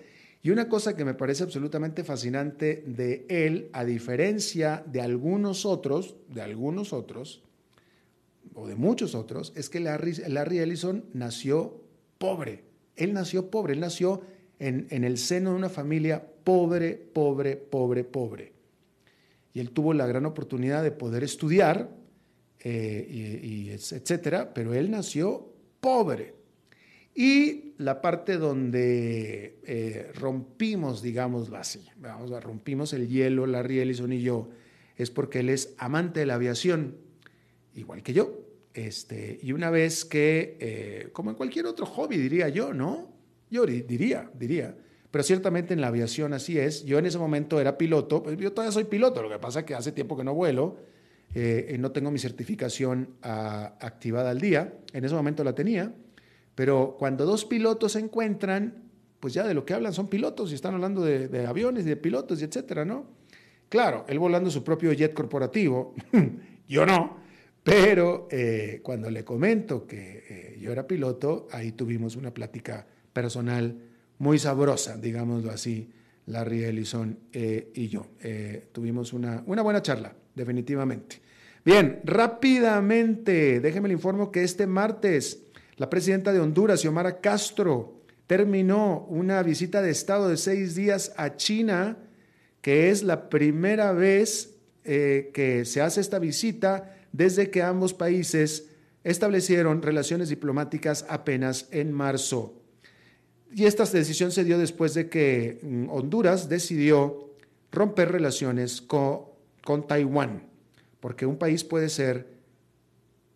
y 0.43 0.51
una 0.51 0.69
cosa 0.69 0.95
que 0.95 1.05
me 1.05 1.15
parece 1.15 1.43
absolutamente 1.43 2.05
fascinante 2.05 2.85
de 2.87 3.25
él, 3.29 3.71
a 3.73 3.85
diferencia 3.85 4.85
de 4.87 5.01
algunos 5.01 5.67
otros, 5.67 6.17
de 6.29 6.43
algunos 6.43 6.93
otros, 6.93 7.43
o 8.55 8.69
de 8.69 8.77
muchos 8.77 9.17
otros, 9.17 9.53
es 9.57 9.69
que 9.69 9.81
Larry, 9.81 10.13
Larry 10.29 10.59
Ellison 10.59 11.07
nació 11.15 11.81
pobre. 12.19 12.63
Él 12.95 13.13
nació 13.15 13.51
pobre, 13.51 13.73
él 13.73 13.81
nació 13.81 14.21
en, 14.61 14.87
en 14.91 15.03
el 15.03 15.19
seno 15.19 15.51
de 15.51 15.57
una 15.57 15.71
familia 15.71 16.25
pobre, 16.45 16.95
pobre, 16.95 17.57
pobre, 17.57 18.05
pobre 18.05 18.54
y 19.55 19.61
él 19.61 19.71
tuvo 19.71 19.95
la 19.95 20.07
gran 20.07 20.27
oportunidad 20.27 20.83
de 20.83 20.90
poder 20.90 21.23
estudiar, 21.23 21.88
eh, 22.59 23.79
etcétera, 23.79 24.53
pero 24.53 24.75
él 24.75 24.90
nació 24.90 25.55
pobre. 25.81 26.35
Y 27.14 27.75
la 27.79 28.01
parte 28.01 28.37
donde 28.37 29.61
eh, 29.64 30.11
rompimos, 30.17 31.03
digámoslo 31.03 31.57
así, 31.57 31.87
vamos, 31.97 32.31
rompimos 32.43 32.93
el 32.93 33.09
hielo, 33.09 33.47
Larry 33.47 33.79
Ellison 33.79 34.12
y 34.12 34.23
yo, 34.23 34.49
es 34.97 35.12
porque 35.12 35.40
él 35.40 35.49
es 35.49 35.75
amante 35.79 36.21
de 36.21 36.27
la 36.27 36.35
aviación, 36.35 36.97
igual 37.77 38.03
que 38.03 38.12
yo. 38.12 38.40
Este, 38.75 39.38
y 39.40 39.53
una 39.53 39.71
vez 39.71 40.05
que, 40.05 40.57
eh, 40.59 41.09
como 41.12 41.31
en 41.31 41.37
cualquier 41.37 41.67
otro 41.67 41.87
hobby, 41.87 42.17
diría 42.17 42.49
yo, 42.49 42.75
¿no? 42.75 43.14
Yo 43.51 43.64
diría, 43.64 44.29
diría 44.35 44.77
pero 45.14 45.22
ciertamente 45.22 45.74
en 45.74 45.81
la 45.81 45.87
aviación 45.87 46.33
así 46.33 46.59
es. 46.59 46.85
Yo 46.85 46.98
en 46.98 47.07
ese 47.07 47.18
momento 47.18 47.61
era 47.61 47.79
piloto, 47.79 48.24
pues 48.24 48.37
yo 48.37 48.50
todavía 48.50 48.72
soy 48.72 48.83
piloto, 48.83 49.22
lo 49.22 49.31
que 49.31 49.38
pasa 49.38 49.61
es 49.61 49.64
que 49.64 49.77
hace 49.77 49.92
tiempo 49.92 50.16
que 50.16 50.24
no 50.24 50.35
vuelo, 50.35 50.77
eh, 51.37 51.77
no 51.79 51.92
tengo 51.92 52.11
mi 52.11 52.18
certificación 52.18 53.11
ah, 53.22 53.77
activada 53.81 54.31
al 54.31 54.40
día, 54.40 54.74
en 54.92 55.05
ese 55.05 55.14
momento 55.14 55.44
la 55.44 55.55
tenía, 55.55 55.94
pero 56.57 56.96
cuando 56.98 57.27
dos 57.27 57.44
pilotos 57.44 57.92
se 57.92 58.00
encuentran, 58.00 58.90
pues 59.20 59.35
ya 59.35 59.46
de 59.46 59.55
lo 59.55 59.64
que 59.64 59.74
hablan 59.74 59.92
son 59.92 60.09
pilotos 60.09 60.50
y 60.50 60.57
están 60.57 60.74
hablando 60.74 61.05
de, 61.05 61.46
aviones 61.46 61.87
y 61.87 61.90
de 61.90 61.96
pilotos 61.96 62.42
y 62.42 62.46
etcétera, 62.46 62.85
¿no? 62.85 63.07
Claro, 63.68 64.05
él 64.09 64.18
volando 64.18 64.50
su 64.50 64.64
propio 64.64 64.92
jet 64.94 65.14
corporativo, 65.14 65.94
yo 66.68 66.85
no, 66.85 67.18
pero 67.62 68.27
eh, 68.33 68.81
cuando 68.83 69.09
le 69.11 69.24
comento 69.24 69.87
que 69.87 70.24
eh, 70.29 70.59
yo 70.61 70.72
era 70.72 70.88
piloto, 70.88 71.46
ahí 71.53 71.70
tuvimos 71.70 72.16
una 72.16 72.35
plática 72.35 72.85
personal 73.12 73.94
muy 74.18 74.38
sabrosa, 74.38 74.96
digámoslo 74.96 75.50
así, 75.50 75.90
Larry 76.27 76.64
Ellison 76.64 77.18
eh, 77.33 77.70
y 77.74 77.88
yo. 77.88 78.07
Eh, 78.22 78.68
tuvimos 78.72 79.12
una, 79.12 79.42
una 79.46 79.62
buena 79.62 79.83
charla, 79.83 80.14
definitivamente. 80.35 81.20
Bien, 81.64 82.00
rápidamente, 82.05 83.61
déjeme 83.61 83.88
le 83.88 83.94
informo 83.94 84.31
que 84.31 84.44
este 84.44 84.66
martes 84.66 85.44
la 85.77 85.90
presidenta 85.90 86.33
de 86.33 86.40
Honduras, 86.40 86.81
Xiomara 86.81 87.20
Castro, 87.20 88.00
terminó 88.27 89.07
una 89.09 89.42
visita 89.42 89.83
de 89.83 89.90
Estado 89.90 90.29
de 90.29 90.37
seis 90.37 90.74
días 90.74 91.12
a 91.16 91.37
China, 91.37 91.98
que 92.61 92.90
es 92.90 93.03
la 93.03 93.29
primera 93.29 93.92
vez 93.92 94.55
eh, 94.85 95.31
que 95.35 95.64
se 95.64 95.81
hace 95.81 96.00
esta 96.00 96.18
visita 96.18 96.96
desde 97.12 97.50
que 97.50 97.62
ambos 97.62 97.92
países 97.92 98.68
establecieron 99.03 99.83
relaciones 99.83 100.29
diplomáticas 100.29 101.05
apenas 101.09 101.68
en 101.70 101.92
marzo. 101.92 102.63
Y 103.57 103.67
esta 103.67 103.85
decisión 103.85 104.33
se 104.33 104.43
dio 104.43 104.59
después 104.59 104.95
de 104.95 105.09
que 105.09 105.61
mm, 105.62 105.88
Honduras 105.88 106.49
decidió 106.49 107.31
romper 107.71 108.11
relaciones 108.11 108.83
con, 108.83 109.33
Taiwán, 109.87 110.43
porque 110.99 111.25
un 111.25 111.38
país 111.38 111.62
puede 111.62 111.88
ser 111.88 112.35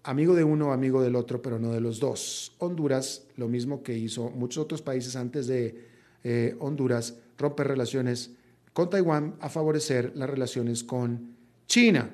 amigo 0.03 0.35
de 0.35 0.43
uno 0.43 0.73
amigo 0.73 1.03
del 1.03 1.15
otro, 1.15 1.41
pero 1.41 1.61
no 1.61 1.73
de 1.73 1.81
los 1.81 2.01
dos. 2.01 2.53
Honduras, 2.59 3.29
lo 3.37 3.47
mismo 3.47 3.85
que 3.85 3.97
hizo 3.97 4.31
muchos 4.31 4.65
otros 4.65 4.83
países 4.83 5.15
antes 5.15 5.47
de 5.47 5.87
eh, 6.25 6.57
Honduras, 6.59 7.15
romper 7.39 7.69
relaciones 7.69 8.33
con 8.73 8.91
Taiwán 8.91 9.37
a 9.41 9.49
favorecer 9.49 10.17
las 10.17 10.29
relaciones 10.29 10.83
con 10.83 11.37
China. 11.67 12.11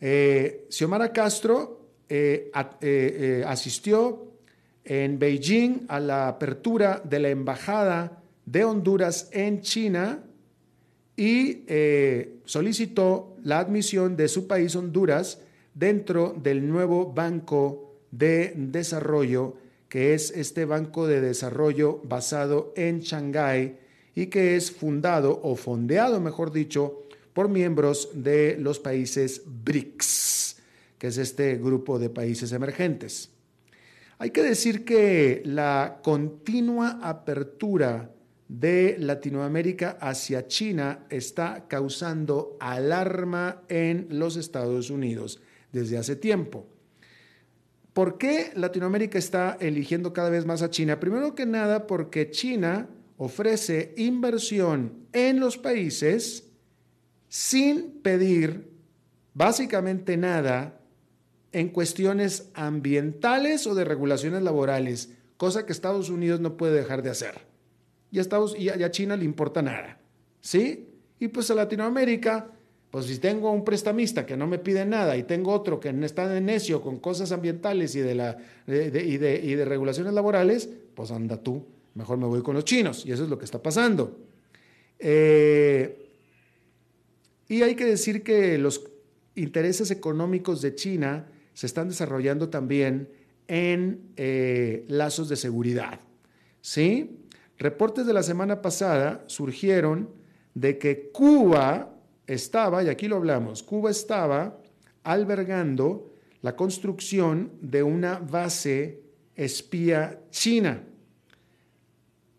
Eh, 0.00 0.66
Xiomara 0.68 1.14
Castro 1.14 1.80
eh, 2.10 2.50
asistió 3.46 4.37
en 4.88 5.18
Beijing 5.18 5.84
a 5.88 6.00
la 6.00 6.28
apertura 6.28 7.02
de 7.04 7.20
la 7.20 7.28
Embajada 7.28 8.22
de 8.46 8.64
Honduras 8.64 9.28
en 9.32 9.60
China 9.60 10.24
y 11.14 11.64
eh, 11.66 12.38
solicitó 12.46 13.36
la 13.44 13.58
admisión 13.58 14.16
de 14.16 14.28
su 14.28 14.46
país 14.46 14.74
Honduras 14.76 15.40
dentro 15.74 16.34
del 16.42 16.66
nuevo 16.66 17.12
Banco 17.12 17.96
de 18.10 18.54
Desarrollo, 18.56 19.56
que 19.90 20.14
es 20.14 20.30
este 20.30 20.64
Banco 20.64 21.06
de 21.06 21.20
Desarrollo 21.20 22.00
basado 22.04 22.72
en 22.74 23.00
Shanghái 23.00 23.76
y 24.14 24.26
que 24.26 24.56
es 24.56 24.72
fundado 24.72 25.38
o 25.42 25.54
fondeado, 25.54 26.18
mejor 26.18 26.50
dicho, 26.50 27.02
por 27.34 27.50
miembros 27.50 28.08
de 28.14 28.56
los 28.58 28.78
países 28.78 29.42
BRICS, 29.44 30.56
que 30.96 31.08
es 31.08 31.18
este 31.18 31.56
grupo 31.56 31.98
de 31.98 32.08
países 32.08 32.52
emergentes. 32.52 33.30
Hay 34.20 34.30
que 34.30 34.42
decir 34.42 34.84
que 34.84 35.42
la 35.44 36.00
continua 36.02 36.98
apertura 37.02 38.10
de 38.48 38.96
Latinoamérica 38.98 39.96
hacia 40.00 40.48
China 40.48 41.06
está 41.08 41.68
causando 41.68 42.56
alarma 42.58 43.62
en 43.68 44.08
los 44.10 44.36
Estados 44.36 44.90
Unidos 44.90 45.40
desde 45.70 45.98
hace 45.98 46.16
tiempo. 46.16 46.66
¿Por 47.92 48.18
qué 48.18 48.50
Latinoamérica 48.56 49.18
está 49.18 49.56
eligiendo 49.60 50.12
cada 50.12 50.30
vez 50.30 50.46
más 50.46 50.62
a 50.62 50.70
China? 50.70 50.98
Primero 50.98 51.34
que 51.34 51.46
nada 51.46 51.86
porque 51.86 52.30
China 52.30 52.88
ofrece 53.18 53.94
inversión 53.96 55.06
en 55.12 55.38
los 55.38 55.58
países 55.58 56.48
sin 57.28 58.00
pedir 58.00 58.70
básicamente 59.34 60.16
nada 60.16 60.77
en 61.52 61.68
cuestiones 61.68 62.50
ambientales 62.54 63.66
o 63.66 63.74
de 63.74 63.84
regulaciones 63.84 64.42
laborales, 64.42 65.10
cosa 65.36 65.64
que 65.64 65.72
Estados 65.72 66.10
Unidos 66.10 66.40
no 66.40 66.56
puede 66.56 66.74
dejar 66.74 67.02
de 67.02 67.10
hacer. 67.10 67.40
Y 68.10 68.18
a, 68.18 68.22
Estados, 68.22 68.56
y 68.58 68.68
a 68.68 68.90
China 68.90 69.16
le 69.16 69.24
importa 69.24 69.62
nada. 69.62 69.98
¿Sí? 70.40 70.88
Y 71.20 71.28
pues 71.28 71.50
a 71.50 71.54
Latinoamérica, 71.54 72.50
pues 72.90 73.06
si 73.06 73.18
tengo 73.18 73.50
un 73.50 73.64
prestamista 73.64 74.24
que 74.24 74.36
no 74.36 74.46
me 74.46 74.58
pide 74.58 74.84
nada 74.86 75.16
y 75.16 75.24
tengo 75.24 75.52
otro 75.52 75.80
que 75.80 75.90
está 76.04 76.28
de 76.28 76.40
necio 76.40 76.80
con 76.80 76.98
cosas 76.98 77.32
ambientales 77.32 77.94
y 77.94 78.00
de, 78.00 78.14
la, 78.14 78.38
y, 78.66 79.16
de, 79.16 79.64
regulaciones 79.64 80.14
laborales, 80.14 80.68
pues 80.94 81.10
anda 81.10 81.36
tú, 81.36 81.64
mejor 81.94 82.18
me 82.18 82.26
voy 82.26 82.42
con 82.42 82.54
los 82.54 82.64
chinos. 82.64 83.04
Y 83.04 83.12
eso 83.12 83.24
es 83.24 83.30
lo 83.30 83.38
que 83.38 83.44
está 83.44 83.60
pasando. 83.60 84.16
Eh, 84.98 86.06
y 87.48 87.62
hay 87.62 87.74
que 87.74 87.84
decir 87.84 88.22
que 88.22 88.58
los 88.58 88.84
intereses 89.34 89.90
económicos 89.90 90.62
de 90.62 90.74
China 90.74 91.26
se 91.58 91.66
están 91.66 91.88
desarrollando 91.88 92.50
también 92.50 93.08
en 93.48 94.12
eh, 94.16 94.84
lazos 94.86 95.28
de 95.28 95.34
seguridad. 95.34 95.98
¿Sí? 96.60 97.18
Reportes 97.58 98.06
de 98.06 98.12
la 98.12 98.22
semana 98.22 98.62
pasada 98.62 99.24
surgieron 99.26 100.08
de 100.54 100.78
que 100.78 101.10
Cuba 101.10 101.96
estaba, 102.28 102.84
y 102.84 102.88
aquí 102.88 103.08
lo 103.08 103.16
hablamos, 103.16 103.64
Cuba 103.64 103.90
estaba 103.90 104.56
albergando 105.02 106.14
la 106.42 106.54
construcción 106.54 107.50
de 107.60 107.82
una 107.82 108.20
base 108.20 109.02
espía 109.34 110.20
china. 110.30 110.84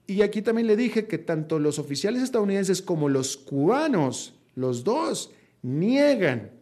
Y 0.08 0.22
aquí 0.22 0.42
también 0.42 0.68
le 0.68 0.78
dije 0.78 1.08
que 1.08 1.18
tanto 1.18 1.60
los 1.60 1.78
oficiales 1.78 2.24
estadounidenses 2.24 2.82
como 2.82 3.10
los 3.10 3.36
cubanos, 3.36 4.40
los 4.56 4.86
dos, 4.86 5.34
niegan 5.62 6.58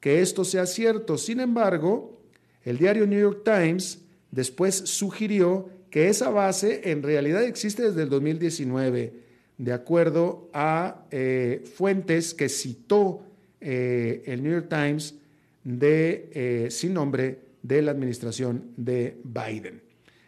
que 0.00 0.20
esto 0.20 0.44
sea 0.44 0.66
cierto. 0.66 1.18
Sin 1.18 1.40
embargo, 1.40 2.20
el 2.64 2.78
diario 2.78 3.06
New 3.06 3.20
York 3.20 3.42
Times 3.44 4.00
después 4.30 4.74
sugirió 4.74 5.68
que 5.90 6.08
esa 6.08 6.30
base 6.30 6.90
en 6.90 7.02
realidad 7.02 7.42
existe 7.44 7.82
desde 7.82 8.02
el 8.02 8.08
2019, 8.08 9.12
de 9.56 9.72
acuerdo 9.72 10.48
a 10.52 11.06
eh, 11.10 11.64
fuentes 11.74 12.34
que 12.34 12.48
citó 12.48 13.22
eh, 13.60 14.22
el 14.26 14.42
New 14.42 14.52
York 14.52 14.68
Times 14.68 15.14
de, 15.64 16.30
eh, 16.32 16.70
sin 16.70 16.94
nombre 16.94 17.40
de 17.62 17.82
la 17.82 17.90
administración 17.90 18.72
de 18.76 19.18
Biden. 19.24 19.82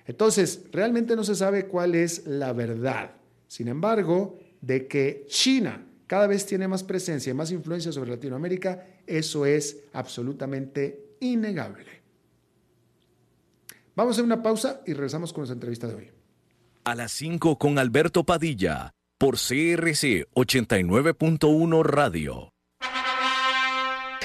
Entonces, 0.06 0.64
realmente 0.72 1.14
no 1.14 1.22
se 1.22 1.36
sabe 1.36 1.66
cuál 1.66 1.94
es 1.94 2.26
la 2.26 2.52
verdad. 2.52 3.12
Sin 3.46 3.68
embargo, 3.68 4.38
de 4.60 4.86
que 4.86 5.24
China 5.28 5.86
cada 6.10 6.26
vez 6.26 6.44
tiene 6.44 6.66
más 6.66 6.82
presencia 6.82 7.30
y 7.30 7.34
más 7.34 7.52
influencia 7.52 7.92
sobre 7.92 8.10
Latinoamérica, 8.10 8.84
eso 9.06 9.46
es 9.46 9.84
absolutamente 9.92 11.14
innegable. 11.20 11.86
Vamos 13.94 14.18
a 14.18 14.24
una 14.24 14.42
pausa 14.42 14.80
y 14.88 14.92
regresamos 14.92 15.32
con 15.32 15.42
nuestra 15.42 15.54
entrevista 15.54 15.86
de 15.86 15.94
hoy. 15.94 16.10
A 16.82 16.96
las 16.96 17.12
5 17.12 17.58
con 17.58 17.78
Alberto 17.78 18.24
Padilla, 18.24 18.90
por 19.18 19.36
CRC 19.36 20.26
89.1 20.34 21.84
Radio. 21.84 22.50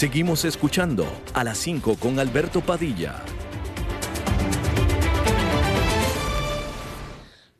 Seguimos 0.00 0.46
escuchando 0.46 1.04
a 1.34 1.44
las 1.44 1.58
5 1.58 1.96
con 1.96 2.18
Alberto 2.18 2.62
Padilla. 2.62 3.22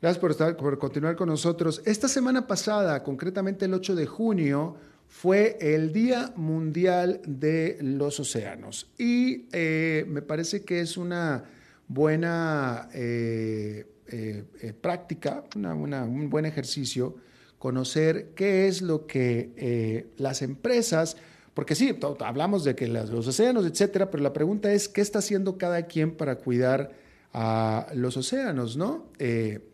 Gracias 0.01 0.17
por, 0.17 0.31
estar, 0.31 0.57
por 0.57 0.79
continuar 0.79 1.15
con 1.15 1.29
nosotros. 1.29 1.83
Esta 1.85 2.07
semana 2.07 2.47
pasada, 2.47 3.03
concretamente 3.03 3.65
el 3.65 3.75
8 3.75 3.93
de 3.93 4.07
junio, 4.07 4.75
fue 5.07 5.55
el 5.61 5.93
Día 5.93 6.33
Mundial 6.35 7.21
de 7.27 7.77
los 7.79 8.19
Océanos. 8.19 8.89
Y 8.97 9.45
eh, 9.51 10.03
me 10.07 10.23
parece 10.23 10.63
que 10.63 10.81
es 10.81 10.97
una 10.97 11.43
buena 11.87 12.89
eh, 12.91 13.85
eh, 14.07 14.73
práctica, 14.81 15.43
un 15.53 16.27
buen 16.31 16.47
ejercicio, 16.47 17.17
conocer 17.59 18.31
qué 18.33 18.67
es 18.67 18.81
lo 18.81 19.05
que 19.05 20.07
las 20.17 20.41
empresas 20.41 21.17
porque 21.53 21.75
sí, 21.75 21.97
hablamos 22.19 22.63
de 22.63 22.75
que 22.75 22.87
los 22.87 23.27
océanos, 23.27 23.65
etcétera, 23.65 24.09
pero 24.09 24.23
la 24.23 24.33
pregunta 24.33 24.71
es, 24.71 24.87
¿qué 24.87 25.01
está 25.01 25.19
haciendo 25.19 25.57
cada 25.57 25.83
quien 25.83 26.15
para 26.15 26.37
cuidar 26.37 26.91
a 27.33 27.87
los 27.93 28.15
océanos, 28.15 28.77
no? 28.77 29.09
Eh, 29.19 29.67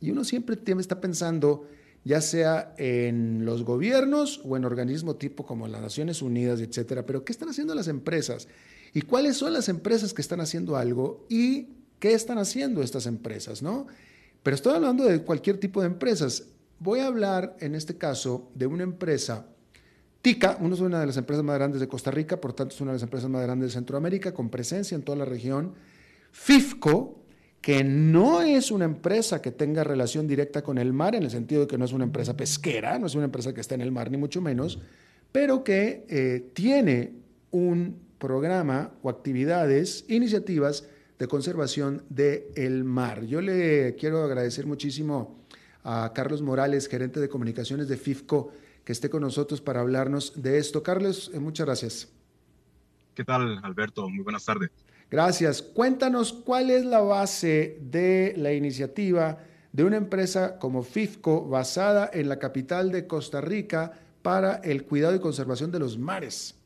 y 0.00 0.10
uno 0.10 0.24
siempre 0.24 0.58
está 0.78 1.00
pensando, 1.00 1.66
ya 2.04 2.20
sea 2.20 2.74
en 2.76 3.46
los 3.46 3.64
gobiernos 3.64 4.42
o 4.44 4.58
en 4.58 4.66
organismos 4.66 5.18
tipo 5.18 5.46
como 5.46 5.66
las 5.68 5.80
Naciones 5.80 6.20
Unidas, 6.20 6.60
etcétera, 6.60 7.06
pero 7.06 7.24
¿qué 7.24 7.32
están 7.32 7.48
haciendo 7.48 7.74
las 7.74 7.88
empresas? 7.88 8.46
¿Y 8.92 9.02
cuáles 9.02 9.38
son 9.38 9.54
las 9.54 9.70
empresas 9.70 10.12
que 10.12 10.22
están 10.22 10.40
haciendo 10.40 10.76
algo? 10.76 11.26
¿Y 11.30 11.68
qué 11.98 12.12
están 12.12 12.36
haciendo 12.36 12.82
estas 12.82 13.06
empresas, 13.06 13.62
no? 13.62 13.86
Pero 14.42 14.54
estoy 14.54 14.74
hablando 14.74 15.04
de 15.04 15.22
cualquier 15.22 15.58
tipo 15.58 15.80
de 15.80 15.86
empresas. 15.86 16.44
Voy 16.78 17.00
a 17.00 17.06
hablar, 17.06 17.56
en 17.60 17.74
este 17.74 17.96
caso, 17.96 18.50
de 18.54 18.66
una 18.66 18.82
empresa 18.82 19.46
TICA, 20.26 20.58
uno 20.58 20.74
es 20.74 20.80
una 20.80 20.98
de 20.98 21.06
las 21.06 21.16
empresas 21.18 21.44
más 21.44 21.54
grandes 21.54 21.80
de 21.80 21.86
Costa 21.86 22.10
Rica, 22.10 22.40
por 22.40 22.52
tanto 22.52 22.74
es 22.74 22.80
una 22.80 22.90
de 22.90 22.96
las 22.96 23.04
empresas 23.04 23.30
más 23.30 23.42
grandes 23.42 23.68
de 23.68 23.74
Centroamérica, 23.74 24.34
con 24.34 24.50
presencia 24.50 24.96
en 24.96 25.02
toda 25.02 25.16
la 25.18 25.24
región. 25.24 25.74
FIFCO, 26.32 27.20
que 27.60 27.84
no 27.84 28.42
es 28.42 28.72
una 28.72 28.86
empresa 28.86 29.40
que 29.40 29.52
tenga 29.52 29.84
relación 29.84 30.26
directa 30.26 30.62
con 30.64 30.78
el 30.78 30.92
mar, 30.92 31.14
en 31.14 31.22
el 31.22 31.30
sentido 31.30 31.60
de 31.60 31.66
que 31.68 31.78
no 31.78 31.84
es 31.84 31.92
una 31.92 32.02
empresa 32.02 32.36
pesquera, 32.36 32.98
no 32.98 33.06
es 33.06 33.14
una 33.14 33.26
empresa 33.26 33.54
que 33.54 33.60
está 33.60 33.76
en 33.76 33.82
el 33.82 33.92
mar, 33.92 34.10
ni 34.10 34.16
mucho 34.16 34.40
menos, 34.40 34.80
pero 35.30 35.62
que 35.62 36.04
eh, 36.08 36.50
tiene 36.54 37.12
un 37.52 37.96
programa 38.18 38.94
o 39.02 39.10
actividades, 39.10 40.06
iniciativas 40.08 40.88
de 41.20 41.28
conservación 41.28 42.02
del 42.08 42.82
mar. 42.82 43.26
Yo 43.26 43.40
le 43.40 43.94
quiero 43.94 44.24
agradecer 44.24 44.66
muchísimo 44.66 45.38
a 45.84 46.10
Carlos 46.12 46.42
Morales, 46.42 46.88
gerente 46.88 47.20
de 47.20 47.28
comunicaciones 47.28 47.86
de 47.86 47.96
FIFCO, 47.96 48.50
que 48.86 48.92
esté 48.92 49.10
con 49.10 49.20
nosotros 49.20 49.60
para 49.60 49.80
hablarnos 49.80 50.40
de 50.40 50.58
esto. 50.58 50.84
Carlos, 50.84 51.32
eh, 51.34 51.40
muchas 51.40 51.66
gracias. 51.66 52.08
¿Qué 53.16 53.24
tal, 53.24 53.58
Alberto? 53.64 54.08
Muy 54.08 54.22
buenas 54.22 54.44
tardes. 54.44 54.70
Gracias. 55.10 55.60
Cuéntanos 55.60 56.32
cuál 56.32 56.70
es 56.70 56.84
la 56.84 57.00
base 57.00 57.78
de 57.82 58.34
la 58.36 58.52
iniciativa 58.52 59.38
de 59.72 59.82
una 59.82 59.96
empresa 59.96 60.60
como 60.60 60.84
FIFCO 60.84 61.48
basada 61.48 62.08
en 62.12 62.28
la 62.28 62.38
capital 62.38 62.92
de 62.92 63.08
Costa 63.08 63.40
Rica 63.40 63.92
para 64.22 64.54
el 64.56 64.84
cuidado 64.84 65.16
y 65.16 65.20
conservación 65.20 65.72
de 65.72 65.80
los 65.80 65.98
mares. 65.98 66.56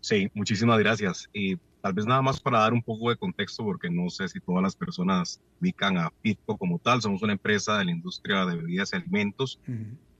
Sí, 0.00 0.30
muchísimas 0.34 0.78
gracias. 0.78 1.28
Y 1.32 1.56
tal 1.80 1.94
vez 1.94 2.06
nada 2.06 2.22
más 2.22 2.38
para 2.38 2.60
dar 2.60 2.72
un 2.72 2.82
poco 2.82 3.10
de 3.10 3.16
contexto, 3.16 3.64
porque 3.64 3.90
no 3.90 4.08
sé 4.08 4.28
si 4.28 4.38
todas 4.38 4.62
las 4.62 4.76
personas 4.76 5.40
ubican 5.60 5.98
a 5.98 6.12
FIFCO 6.22 6.56
como 6.56 6.78
tal. 6.78 7.02
Somos 7.02 7.22
una 7.22 7.32
empresa 7.32 7.76
de 7.76 7.86
la 7.86 7.90
industria 7.90 8.46
de 8.46 8.54
bebidas 8.54 8.92
y 8.92 8.96
alimentos 8.96 9.58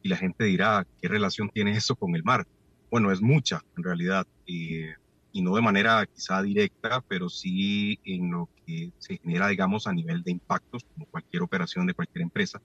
y 0.09 0.11
la 0.11 0.17
gente 0.17 0.45
dirá, 0.45 0.87
¿qué 1.03 1.09
relación 1.09 1.51
tiene 1.51 1.73
eso 1.73 1.95
con 1.95 2.17
el 2.17 2.25
mar? 2.25 2.47
Bueno, 2.91 3.13
es 3.13 3.21
mucha 3.21 3.63
en 3.77 3.85
realidad, 3.85 4.27
y 4.47 5.43
no 5.43 5.55
de 5.55 5.61
manera 5.61 6.07
quizá 6.07 6.43
directa, 6.43 7.05
pero 7.07 7.29
sí 7.29 8.01
en 8.05 8.31
lo 8.31 8.49
que 8.65 8.91
se 8.99 9.19
genera, 9.19 9.49
digamos, 9.49 9.87
a 9.87 9.93
nivel 9.93 10.23
de 10.23 10.31
impactos, 10.31 10.83
como 10.95 11.05
cualquier 11.07 11.43
operación 11.43 11.87
de 11.87 11.93
cualquier 11.93 12.23
empresa. 12.23 12.59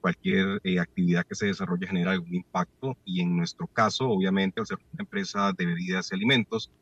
Cualquier 0.00 0.58
eh, 0.64 0.80
actividad 0.80 1.26
que 1.26 1.34
se 1.34 1.46
desarrolle 1.46 1.86
genera 1.86 2.12
algún 2.12 2.34
impacto 2.34 2.96
y 3.04 3.20
en 3.20 3.36
nuestro 3.36 3.66
caso, 3.66 4.08
obviamente, 4.08 4.58
al 4.58 4.66
ser 4.66 4.78
una 4.78 5.02
empresa 5.02 5.52
de 5.52 5.66
bebidas 5.66 6.10
y 6.10 6.14
alimentos, 6.14 6.72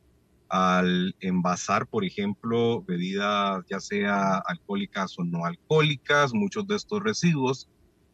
al 0.49 1.17
envasar, 1.19 1.89
por 1.89 2.05
ejemplo, 2.05 2.85
bebidas 2.87 3.65
ya 3.69 3.81
sea 3.81 4.37
alcohólicas 4.47 5.19
o 5.19 5.25
no 5.25 5.45
alcohólicas, 5.45 6.33
muchos 6.33 6.69
de 6.69 6.77
estos 6.77 7.03
residuos 7.03 7.69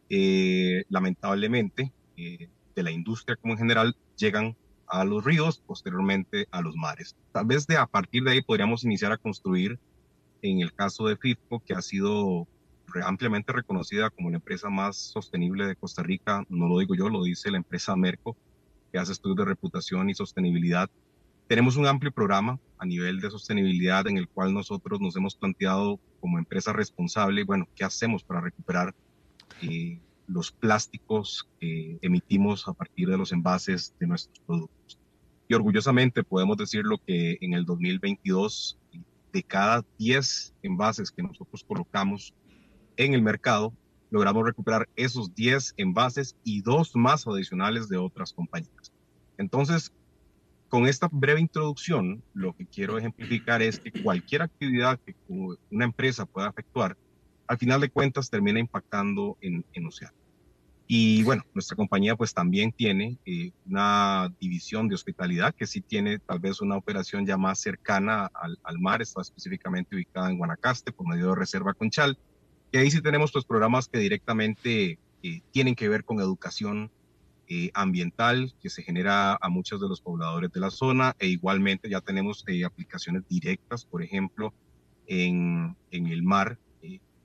eh, 0.09 0.83
lamentablemente, 0.89 1.91
eh, 2.17 2.49
de 2.75 2.83
la 2.83 2.91
industria 2.91 3.35
como 3.35 3.53
en 3.53 3.59
general, 3.59 3.95
llegan 4.17 4.55
a 4.87 5.03
los 5.03 5.23
ríos, 5.23 5.61
posteriormente 5.65 6.47
a 6.51 6.61
los 6.61 6.75
mares. 6.75 7.15
Tal 7.31 7.45
vez 7.45 7.65
de 7.67 7.77
a 7.77 7.87
partir 7.87 8.23
de 8.23 8.31
ahí 8.31 8.41
podríamos 8.41 8.83
iniciar 8.83 9.11
a 9.11 9.17
construir, 9.17 9.79
en 10.41 10.61
el 10.61 10.73
caso 10.73 11.07
de 11.07 11.17
FIFCO, 11.17 11.59
que 11.65 11.73
ha 11.73 11.81
sido 11.81 12.47
ampliamente 13.03 13.51
reconocida 13.51 14.09
como 14.09 14.29
la 14.29 14.37
empresa 14.37 14.69
más 14.69 14.95
sostenible 14.95 15.65
de 15.65 15.75
Costa 15.75 16.03
Rica, 16.03 16.45
no 16.49 16.67
lo 16.67 16.79
digo 16.79 16.95
yo, 16.95 17.09
lo 17.09 17.23
dice 17.23 17.51
la 17.51 17.57
empresa 17.57 17.95
Merco, 17.95 18.37
que 18.91 18.99
hace 18.99 19.11
estudios 19.11 19.37
de 19.37 19.45
reputación 19.45 20.09
y 20.09 20.13
sostenibilidad. 20.13 20.89
Tenemos 21.47 21.75
un 21.75 21.87
amplio 21.87 22.11
programa 22.11 22.59
a 22.77 22.85
nivel 22.85 23.19
de 23.19 23.29
sostenibilidad 23.29 24.07
en 24.07 24.17
el 24.17 24.27
cual 24.27 24.53
nosotros 24.53 24.99
nos 25.01 25.15
hemos 25.15 25.35
planteado 25.35 25.99
como 26.19 26.37
empresa 26.37 26.73
responsable, 26.73 27.43
bueno, 27.43 27.67
¿qué 27.75 27.83
hacemos 27.83 28.23
para 28.23 28.41
recuperar 28.41 28.95
eh, 29.61 29.99
los 30.27 30.51
plásticos 30.51 31.47
que 31.59 31.97
emitimos 32.01 32.67
a 32.67 32.73
partir 32.73 33.09
de 33.09 33.17
los 33.17 33.31
envases 33.31 33.93
de 33.99 34.07
nuestros 34.07 34.39
productos. 34.45 34.99
Y 35.47 35.53
orgullosamente 35.53 36.23
podemos 36.23 36.57
decirlo 36.57 36.97
que 37.05 37.37
en 37.41 37.53
el 37.53 37.65
2022, 37.65 38.79
de 39.31 39.43
cada 39.43 39.85
10 39.99 40.55
envases 40.63 41.11
que 41.11 41.21
nosotros 41.21 41.63
colocamos 41.63 42.33
en 42.97 43.13
el 43.13 43.21
mercado, 43.21 43.73
logramos 44.09 44.45
recuperar 44.45 44.87
esos 44.95 45.35
10 45.35 45.75
envases 45.77 46.35
y 46.43 46.61
dos 46.61 46.95
más 46.95 47.27
adicionales 47.27 47.89
de 47.89 47.97
otras 47.97 48.33
compañías. 48.33 48.93
Entonces, 49.37 49.91
con 50.69 50.87
esta 50.87 51.09
breve 51.11 51.41
introducción, 51.41 52.23
lo 52.33 52.55
que 52.55 52.65
quiero 52.65 52.97
ejemplificar 52.97 53.61
es 53.61 53.79
que 53.79 53.91
cualquier 53.91 54.41
actividad 54.41 54.99
que 54.99 55.15
una 55.27 55.85
empresa 55.85 56.25
pueda 56.25 56.49
efectuar 56.49 56.97
al 57.47 57.57
final 57.57 57.81
de 57.81 57.89
cuentas 57.89 58.29
termina 58.29 58.59
impactando 58.59 59.37
en, 59.41 59.65
en. 59.73 59.89
Y 60.87 61.23
bueno, 61.23 61.43
nuestra 61.53 61.75
compañía 61.75 62.15
pues 62.15 62.33
también 62.33 62.71
tiene 62.71 63.17
eh, 63.25 63.51
una 63.65 64.31
división 64.39 64.87
de 64.87 64.93
hospitalidad 64.93 65.55
que 65.55 65.65
sí 65.65 65.81
tiene 65.81 66.19
tal 66.19 66.39
vez 66.39 66.61
una 66.61 66.77
operación 66.77 67.25
ya 67.25 67.37
más 67.37 67.59
cercana 67.59 68.29
al, 68.33 68.79
mar, 68.79 69.01
está 69.01 69.21
específicamente 69.21 69.95
ubicada 69.95 70.29
en 70.29 70.37
Guanacaste 70.37 70.91
por 70.91 71.07
medio 71.07 71.29
de 71.29 71.35
Reserva 71.35 71.73
Conchal. 71.73 72.19
Y 72.71 72.77
ahí 72.77 72.91
sí 72.91 73.01
tenemos 73.01 73.31
pues 73.31 73.45
programas 73.45 73.87
que 73.87 73.97
directamente 73.97 74.99
tienen 75.51 75.73
que 75.73 75.89
ver 75.89 76.03
con 76.03 76.19
educación 76.19 76.91
ambiental 77.73 78.53
que 78.61 78.69
se 78.69 78.83
genera 78.83 79.37
a 79.41 79.49
muchos 79.49 79.81
de 79.81 79.87
los 79.87 80.01
pobladores 80.01 80.51
de 80.51 80.59
la 80.59 80.69
zona 80.69 81.15
e 81.17 81.27
igualmente 81.27 81.89
ya 81.89 82.01
tenemos 82.01 82.45
aplicaciones 82.63 83.23
directas, 83.27 83.85
por 83.85 84.03
ejemplo, 84.03 84.53
en, 85.07 85.75
en 85.89 86.07
el 86.07 86.21
mar, 86.21 86.59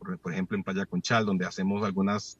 por, 0.00 0.32
ejemplo 0.32 0.56
en 0.56 0.64
Playa 0.64 0.86
Conchal, 0.86 1.26
donde 1.26 1.46
hacemos 1.46 1.84
algunas 1.84 2.38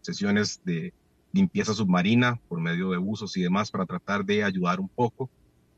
sesiones 0.00 0.60
de 0.64 0.92
limpieza 1.32 1.74
submarina 1.74 2.40
por 2.48 2.60
medio 2.60 2.90
de 2.90 2.98
usos 2.98 3.36
y 3.36 3.42
demás 3.42 3.70
para 3.70 3.86
tratar 3.86 4.24
de 4.24 4.44
ayudar 4.44 4.80
un 4.80 4.88
poco. 4.88 5.28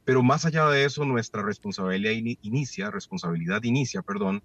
Pero 0.05 0.23
más 0.23 0.45
allá 0.45 0.69
de 0.69 0.85
eso, 0.85 1.05
nuestra 1.05 1.43
responsabilidad 1.43 2.13
inicia, 2.43 2.91
responsabilidad 2.91 3.63
inicia, 3.65 4.03
perdón, 4.03 4.43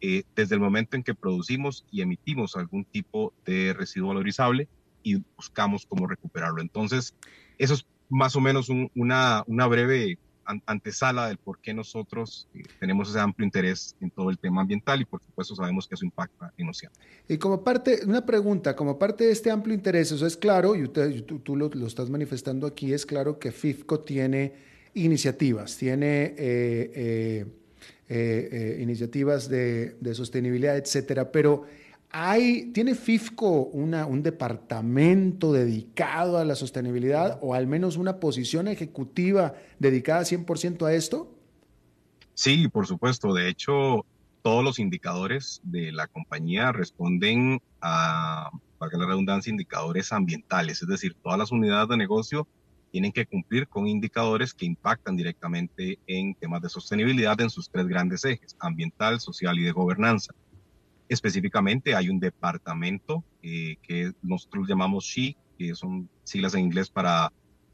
eh, 0.00 0.22
desde 0.34 0.54
el 0.54 0.60
momento 0.60 0.96
en 0.96 1.02
que 1.02 1.14
producimos 1.14 1.84
y 1.90 2.00
emitimos 2.00 2.56
algún 2.56 2.84
tipo 2.84 3.32
de 3.44 3.74
residuo 3.74 4.08
valorizable 4.08 4.68
y 5.02 5.22
buscamos 5.36 5.84
cómo 5.86 6.06
recuperarlo. 6.06 6.62
Entonces, 6.62 7.14
eso 7.58 7.74
es 7.74 7.86
más 8.08 8.36
o 8.36 8.40
menos 8.40 8.68
una, 8.94 9.42
una 9.46 9.66
breve 9.66 10.18
antesala 10.66 11.28
del 11.28 11.38
por 11.38 11.58
qué 11.58 11.74
nosotros 11.74 12.48
eh, 12.54 12.62
tenemos 12.80 13.10
ese 13.10 13.20
amplio 13.20 13.44
interés 13.44 13.96
en 14.00 14.10
todo 14.10 14.30
el 14.30 14.38
tema 14.38 14.62
ambiental 14.62 15.00
y 15.00 15.04
por 15.04 15.20
supuesto 15.20 15.54
sabemos 15.54 15.86
que 15.86 15.94
eso 15.94 16.04
impacta 16.04 16.52
en 16.56 16.68
Océano. 16.68 16.94
Y 17.28 17.38
como 17.38 17.62
parte, 17.62 18.00
una 18.06 18.24
pregunta, 18.24 18.76
como 18.76 18.98
parte 18.98 19.24
de 19.24 19.32
este 19.32 19.50
amplio 19.50 19.74
interés, 19.74 20.12
eso 20.12 20.26
es 20.26 20.36
claro, 20.36 20.74
y 20.74 20.88
tú, 20.88 21.56
lo, 21.56 21.70
estás 21.86 22.10
manifestando 22.10 22.66
aquí, 22.66 22.92
es 22.92 23.06
claro 23.06 23.38
que 23.38 23.52
FIFCO 23.52 24.00
tiene 24.00 24.52
iniciativas, 24.94 25.76
tiene 25.76 26.34
eh, 26.36 27.46
eh, 28.08 28.78
iniciativas 28.80 29.48
de, 29.48 29.96
de, 30.00 30.14
sostenibilidad, 30.14 30.76
etcétera, 30.76 31.32
pero 31.32 31.64
¿Hay, 32.14 32.72
¿Tiene 32.72 32.94
FIFCO 32.94 33.62
una, 33.72 34.04
un 34.04 34.22
departamento 34.22 35.50
dedicado 35.50 36.36
a 36.36 36.44
la 36.44 36.54
sostenibilidad 36.54 37.38
o 37.40 37.54
al 37.54 37.66
menos 37.66 37.96
una 37.96 38.20
posición 38.20 38.68
ejecutiva 38.68 39.54
dedicada 39.78 40.20
100% 40.20 40.84
a 40.84 40.92
esto? 40.92 41.34
Sí, 42.34 42.68
por 42.68 42.86
supuesto. 42.86 43.32
De 43.32 43.48
hecho, 43.48 44.04
todos 44.42 44.62
los 44.62 44.78
indicadores 44.78 45.62
de 45.64 45.90
la 45.90 46.06
compañía 46.06 46.70
responden 46.70 47.62
a, 47.80 48.50
para 48.76 48.98
la 48.98 49.06
redundancia, 49.06 49.50
indicadores 49.50 50.12
ambientales. 50.12 50.82
Es 50.82 50.88
decir, 50.88 51.16
todas 51.22 51.38
las 51.38 51.50
unidades 51.50 51.88
de 51.88 51.96
negocio 51.96 52.46
tienen 52.90 53.12
que 53.12 53.24
cumplir 53.24 53.68
con 53.68 53.88
indicadores 53.88 54.52
que 54.52 54.66
impactan 54.66 55.16
directamente 55.16 55.98
en 56.06 56.34
temas 56.34 56.60
de 56.60 56.68
sostenibilidad 56.68 57.40
en 57.40 57.48
sus 57.48 57.70
tres 57.70 57.86
grandes 57.86 58.22
ejes, 58.26 58.54
ambiental, 58.60 59.18
social 59.18 59.58
y 59.58 59.62
de 59.62 59.72
gobernanza. 59.72 60.34
Específicamente 61.12 61.94
hay 61.94 62.08
un 62.08 62.18
departamento 62.18 63.22
eh, 63.42 63.76
que 63.82 64.12
nosotros 64.22 64.66
llamamos 64.66 65.04
SHE, 65.04 65.36
que 65.58 65.74
son 65.74 66.08
siglas 66.24 66.54
en 66.54 66.60
inglés 66.60 66.88
para 66.88 67.30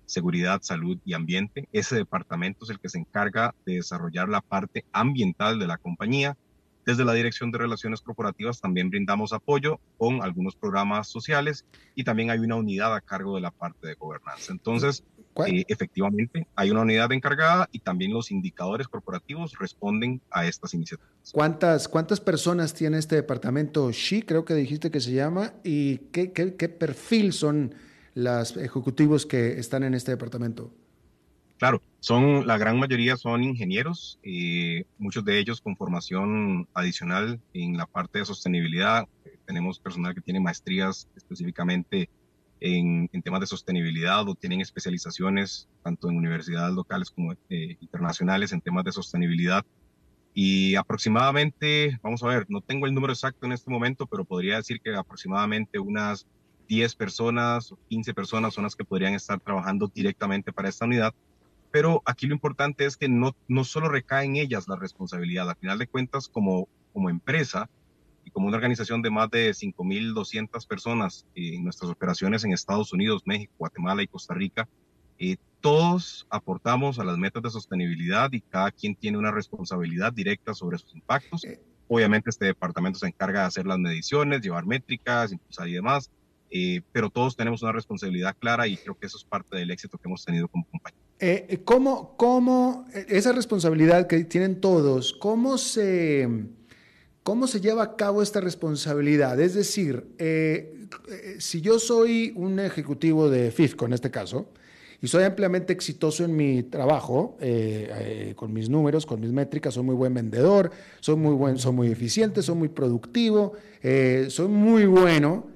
Seguridad, 0.07 0.61
Salud 0.61 0.99
y 1.05 1.15
Ambiente. 1.15 1.69
Ese 1.71 1.95
departamento 1.95 2.65
es 2.65 2.71
el 2.71 2.81
que 2.81 2.89
se 2.89 2.99
encarga 2.99 3.55
de 3.65 3.75
desarrollar 3.75 4.29
la 4.29 4.41
parte 4.41 4.85
ambiental 4.91 5.61
de 5.61 5.69
la 5.69 5.79
compañía. 5.79 6.37
Desde 6.85 7.05
la 7.05 7.13
Dirección 7.13 7.53
de 7.53 7.59
Relaciones 7.59 8.01
Corporativas 8.01 8.61
también 8.61 8.91
brindamos 8.91 9.33
apoyo 9.33 9.79
con 9.99 10.21
algunos 10.21 10.57
programas 10.57 11.07
sociales 11.07 11.65
y 11.95 12.03
también 12.03 12.31
hay 12.31 12.41
una 12.41 12.57
unidad 12.57 12.93
a 12.93 13.01
cargo 13.01 13.37
de 13.37 13.43
la 13.43 13.53
parte 13.53 13.87
de 13.87 13.95
gobernanza. 13.95 14.51
Entonces, 14.51 15.05
eh, 15.47 15.65
efectivamente, 15.69 16.47
hay 16.55 16.71
una 16.71 16.83
unidad 16.83 17.13
encargada 17.13 17.69
y 17.73 17.81
también 17.81 18.13
los 18.13 18.31
indicadores 18.31 18.89
corporativos 18.89 19.59
responden 19.59 20.21
a 20.31 20.47
estas 20.47 20.75
iniciativas. 20.75 21.33
¿Cuántas, 21.33 21.89
cuántas 21.89 22.21
personas 22.21 22.75
tiene 22.75 22.99
este 22.99 23.17
departamento 23.17 23.91
SHI, 23.91 24.23
creo 24.23 24.45
que 24.45 24.55
dijiste 24.55 24.91
que 24.91 25.01
se 25.01 25.13
llama, 25.13 25.53
y 25.63 25.99
qué, 26.13 26.33
qué, 26.33 26.55
qué 26.55 26.69
perfil 26.69 27.33
son 27.33 27.75
los 28.15 28.57
ejecutivos 28.57 29.27
que 29.27 29.59
están 29.59 29.85
en 29.85 29.95
este 29.95 30.11
departamento? 30.11 30.73
Claro, 31.59 31.83
son 31.99 32.47
la 32.47 32.57
gran 32.57 32.79
mayoría 32.79 33.17
son 33.17 33.43
ingenieros, 33.43 34.21
eh, 34.23 34.85
muchos 34.97 35.25
de 35.25 35.39
ellos 35.39 35.61
con 35.61 35.77
formación 35.77 36.69
adicional 36.73 37.41
en 37.53 37.77
la 37.77 37.87
parte 37.87 38.21
de 38.21 38.25
sostenibilidad. 38.25 39.09
Tenemos 39.45 39.81
personal 39.81 40.15
que 40.15 40.21
tiene 40.21 40.39
maestrías 40.39 41.09
específicamente 41.17 42.09
en, 42.61 43.09
temas 43.23 43.41
de 43.41 43.47
sostenibilidad 43.47 44.29
o 44.29 44.35
tienen 44.35 44.61
especializaciones 44.61 45.69
tanto 45.83 46.09
en 46.09 46.17
universidades 46.17 46.75
locales 46.75 47.11
como 47.11 47.33
eh, 47.33 47.77
internacionales 47.81 48.53
en 48.53 48.61
temas 48.61 48.85
de 48.85 48.93
sostenibilidad. 48.93 49.65
Y 50.35 50.77
aproximadamente, 50.77 51.99
vamos 52.03 52.23
a 52.23 52.29
ver, 52.29 52.47
no 52.49 52.61
tengo 52.61 52.87
el 52.87 52.95
número 52.95 53.13
exacto 53.13 53.47
en 53.47 53.53
este 53.53 53.71
momento, 53.71 54.07
pero 54.07 54.25
podría 54.25 54.57
decir 54.57 54.81
que 54.81 54.95
aproximadamente 54.95 55.79
unas 55.79 56.27
10 56.69 56.95
personas 56.95 57.73
o 57.73 57.79
15 57.89 58.15
personas 58.15 58.55
son 58.55 58.65
las 58.65 58.77
que 58.77 58.85
podrían 58.85 59.15
estar 59.15 59.41
trabajando 59.41 59.91
directamente 59.93 60.53
para 60.53 60.69
esta 60.69 60.85
unidad. 60.85 61.15
Pero 61.71 62.03
aquí 62.05 62.27
lo 62.27 62.35
importante 62.35 62.85
es 62.85 62.97
que 62.97 63.09
no, 63.09 63.35
no 63.49 63.65
solo 63.65 63.89
recae 63.89 64.27
en 64.27 64.37
ellas 64.37 64.69
la 64.69 64.77
responsabilidad, 64.77 65.51
al 65.51 65.57
final 65.57 65.79
de 65.79 65.87
cuentas, 65.87 66.29
como, 66.29 66.69
como 66.93 67.11
empresa, 67.11 67.69
como 68.31 68.49
una 68.49 68.57
organización 68.57 69.03
de 69.03 69.11
más 69.11 69.31
de 69.31 69.51
5.200 69.51 70.67
personas 70.67 71.27
en 71.35 71.65
nuestras 71.65 71.91
operaciones 71.91 72.45
en 72.45 72.53
Estados 72.53 72.93
Unidos, 72.93 73.23
México, 73.25 73.53
Guatemala 73.59 74.03
y 74.03 74.07
Costa 74.07 74.35
Rica, 74.35 74.69
eh, 75.19 75.37
todos 75.61 76.27
aportamos 76.31 76.99
a 77.01 77.05
las 77.05 77.19
metas 77.19 77.43
de 77.43 77.51
sostenibilidad 77.51 78.33
y 78.33 78.41
cada 78.41 78.71
quien 78.71 78.95
tiene 78.95 79.19
una 79.19 79.33
responsabilidad 79.33 80.13
directa 80.13 80.55
sobre 80.55 80.79
sus 80.79 80.95
impactos. 80.95 81.45
Eh. 81.45 81.61
Obviamente 81.89 82.31
este 82.31 82.47
departamento 82.47 82.99
se 82.99 83.09
encarga 83.09 83.41
de 83.41 83.47
hacer 83.47 83.67
las 83.67 83.79
mediciones, 83.79 84.41
llevar 84.41 84.67
métricas, 84.67 85.33
impulsar 85.33 85.69
y 85.69 85.73
demás, 85.73 86.11
eh, 86.51 86.83
pero 86.93 87.11
todos 87.11 87.37
tenemos 87.37 87.63
una 87.63 87.73
responsabilidad 87.73 88.37
clara 88.39 88.69
y 88.69 88.77
creo 88.77 88.97
que 88.97 89.07
eso 89.07 89.17
es 89.17 89.25
parte 89.25 89.57
del 89.57 89.71
éxito 89.71 89.99
que 89.99 90.09
hemos 90.09 90.25
tenido 90.25 90.49
como 90.49 90.65
compañía. 90.67 91.01
¿cómo, 91.65 92.17
¿Cómo 92.17 92.87
esa 93.09 93.33
responsabilidad 93.33 94.07
que 94.07 94.23
tienen 94.25 94.61
todos, 94.61 95.13
cómo 95.15 95.59
se 95.59 96.29
¿Cómo 97.29 97.47
se 97.47 97.61
lleva 97.61 97.83
a 97.83 97.95
cabo 97.95 98.23
esta 98.23 98.41
responsabilidad? 98.41 99.39
Es 99.39 99.53
decir, 99.53 100.07
eh, 100.17 100.87
eh, 101.11 101.37
si 101.41 101.61
yo 101.61 101.79
soy 101.79 102.33
un 102.35 102.59
ejecutivo 102.59 103.29
de 103.29 103.51
FIFCO 103.51 103.85
en 103.85 103.93
este 103.93 104.11
caso, 104.11 104.49
y 105.03 105.09
soy 105.09 105.25
ampliamente 105.25 105.75
exitoso 105.75 106.25
en 106.25 106.35
mi 106.35 106.63
trabajo, 106.63 107.37
eh, 107.39 108.33
con 108.35 108.55
mis 108.55 108.71
números, 108.71 109.05
con 109.05 109.21
mis 109.21 109.31
métricas, 109.31 109.75
soy 109.75 109.83
muy 109.83 109.95
buen 109.95 110.15
vendedor, 110.15 110.71
soy 111.01 111.17
muy, 111.17 111.35
buen, 111.35 111.59
soy 111.59 111.75
muy 111.75 111.89
eficiente, 111.89 112.41
soy 112.41 112.55
muy 112.55 112.71
productivo, 112.71 113.53
soy 113.83 114.49
muy 114.49 114.87
bueno, 114.87 115.49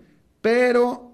pero 0.43 1.12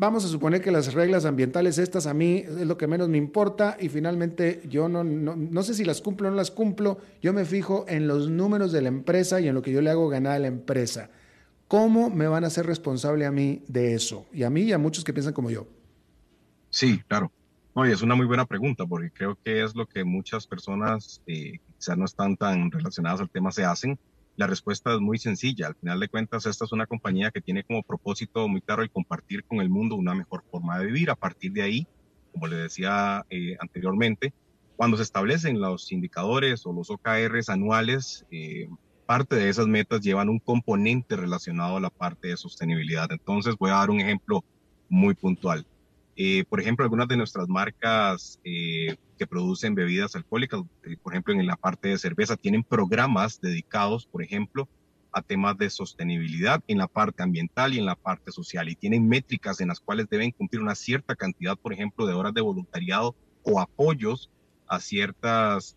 Vamos 0.00 0.24
a 0.24 0.28
suponer 0.28 0.62
que 0.62 0.70
las 0.70 0.94
reglas 0.94 1.24
ambientales 1.24 1.76
estas 1.76 2.06
a 2.06 2.14
mí 2.14 2.44
es 2.46 2.66
lo 2.68 2.78
que 2.78 2.86
menos 2.86 3.08
me 3.08 3.18
importa 3.18 3.76
y 3.80 3.88
finalmente 3.88 4.62
yo 4.68 4.88
no, 4.88 5.02
no, 5.02 5.62
sé 5.64 5.74
si 5.74 5.84
las 5.84 6.00
cumplo 6.00 6.28
o 6.28 6.30
no 6.30 6.36
las 6.36 6.52
cumplo, 6.52 6.98
yo 7.20 7.32
me 7.32 7.44
fijo 7.44 7.84
en 7.88 8.06
los 8.06 8.30
números 8.30 8.70
de 8.70 8.80
la 8.80 8.90
empresa 8.90 9.40
y 9.40 9.48
en 9.48 9.56
lo 9.56 9.62
que 9.62 9.72
yo 9.72 9.82
le 9.82 9.90
hago 9.90 10.08
ganar 10.08 10.34
a 10.34 10.38
la 10.38 10.46
empresa. 10.46 11.10
¿Cómo 11.66 12.10
me 12.10 12.28
van 12.28 12.44
a 12.44 12.50
ser 12.50 12.64
responsable 12.64 13.26
a 13.26 13.32
mí 13.32 13.64
de 13.66 13.94
eso? 13.94 14.24
Y 14.32 14.44
a 14.44 14.50
mí 14.50 14.62
y 14.62 14.72
a 14.72 14.78
muchos 14.78 15.02
que 15.02 15.12
piensan 15.12 15.34
como 15.34 15.50
yo. 15.50 15.66
Sí, 16.70 17.02
claro. 17.08 17.32
Oye, 17.74 17.92
es 17.92 18.00
una 18.00 18.14
muy 18.14 18.26
buena 18.26 18.46
pregunta 18.46 18.86
porque 18.86 19.10
creo 19.10 19.36
que 19.44 19.64
es 19.64 19.74
lo 19.74 19.84
que 19.84 20.04
muchas 20.04 20.46
personas 20.46 21.20
eh, 21.26 21.58
quizás 21.76 21.98
no 21.98 22.04
están 22.04 22.36
tan 22.36 22.70
relacionadas 22.70 23.20
al 23.20 23.30
tema 23.30 23.50
se 23.50 23.64
hacen 23.64 23.98
la 24.38 24.46
respuesta 24.46 24.94
es 24.94 25.00
muy 25.00 25.18
sencilla. 25.18 25.66
Al 25.66 25.74
final 25.74 25.98
de 25.98 26.08
cuentas, 26.08 26.46
esta 26.46 26.64
es 26.64 26.70
una 26.70 26.86
compañía 26.86 27.32
que 27.32 27.40
tiene 27.40 27.64
como 27.64 27.82
propósito 27.82 28.46
muy 28.46 28.60
claro 28.60 28.82
el 28.82 28.90
compartir 28.90 29.42
con 29.44 29.60
el 29.60 29.68
mundo 29.68 29.96
una 29.96 30.14
mejor 30.14 30.44
forma 30.48 30.78
de 30.78 30.86
vivir. 30.86 31.10
A 31.10 31.16
partir 31.16 31.52
de 31.52 31.62
ahí, 31.62 31.88
como 32.30 32.46
le 32.46 32.54
decía 32.54 33.26
eh, 33.30 33.56
anteriormente, 33.58 34.32
cuando 34.76 34.96
se 34.96 35.02
establecen 35.02 35.60
los 35.60 35.90
indicadores 35.90 36.64
o 36.66 36.72
los 36.72 36.88
OKRs 36.88 37.48
anuales, 37.48 38.26
eh, 38.30 38.68
parte 39.06 39.34
de 39.34 39.48
esas 39.48 39.66
metas 39.66 40.02
llevan 40.02 40.28
un 40.28 40.38
componente 40.38 41.16
relacionado 41.16 41.78
a 41.78 41.80
la 41.80 41.90
parte 41.90 42.28
de 42.28 42.36
sostenibilidad. 42.36 43.10
Entonces, 43.10 43.56
voy 43.58 43.70
a 43.70 43.74
dar 43.74 43.90
un 43.90 44.00
ejemplo 44.00 44.44
muy 44.88 45.14
puntual. 45.14 45.66
Eh, 46.20 46.44
por 46.48 46.60
ejemplo, 46.60 46.82
algunas 46.84 47.06
de 47.06 47.16
nuestras 47.16 47.48
marcas 47.48 48.40
eh, 48.42 48.96
que 49.16 49.26
producen 49.28 49.76
bebidas 49.76 50.16
alcohólicas, 50.16 50.62
eh, 50.82 50.96
por 51.00 51.12
ejemplo, 51.12 51.32
en 51.32 51.46
la 51.46 51.54
parte 51.54 51.90
de 51.90 51.98
cerveza, 51.98 52.36
tienen 52.36 52.64
programas 52.64 53.40
dedicados, 53.40 54.04
por 54.04 54.24
ejemplo, 54.24 54.68
a 55.12 55.22
temas 55.22 55.56
de 55.58 55.70
sostenibilidad 55.70 56.60
en 56.66 56.78
la 56.78 56.88
parte 56.88 57.22
ambiental 57.22 57.72
y 57.72 57.78
en 57.78 57.86
la 57.86 57.94
parte 57.94 58.32
social. 58.32 58.68
Y 58.68 58.74
tienen 58.74 59.06
métricas 59.08 59.60
en 59.60 59.68
las 59.68 59.78
cuales 59.78 60.08
deben 60.10 60.32
cumplir 60.32 60.60
una 60.60 60.74
cierta 60.74 61.14
cantidad, 61.14 61.56
por 61.56 61.72
ejemplo, 61.72 62.04
de 62.04 62.14
horas 62.14 62.34
de 62.34 62.40
voluntariado 62.40 63.14
o 63.44 63.60
apoyos 63.60 64.28
a 64.66 64.80
ciertas 64.80 65.76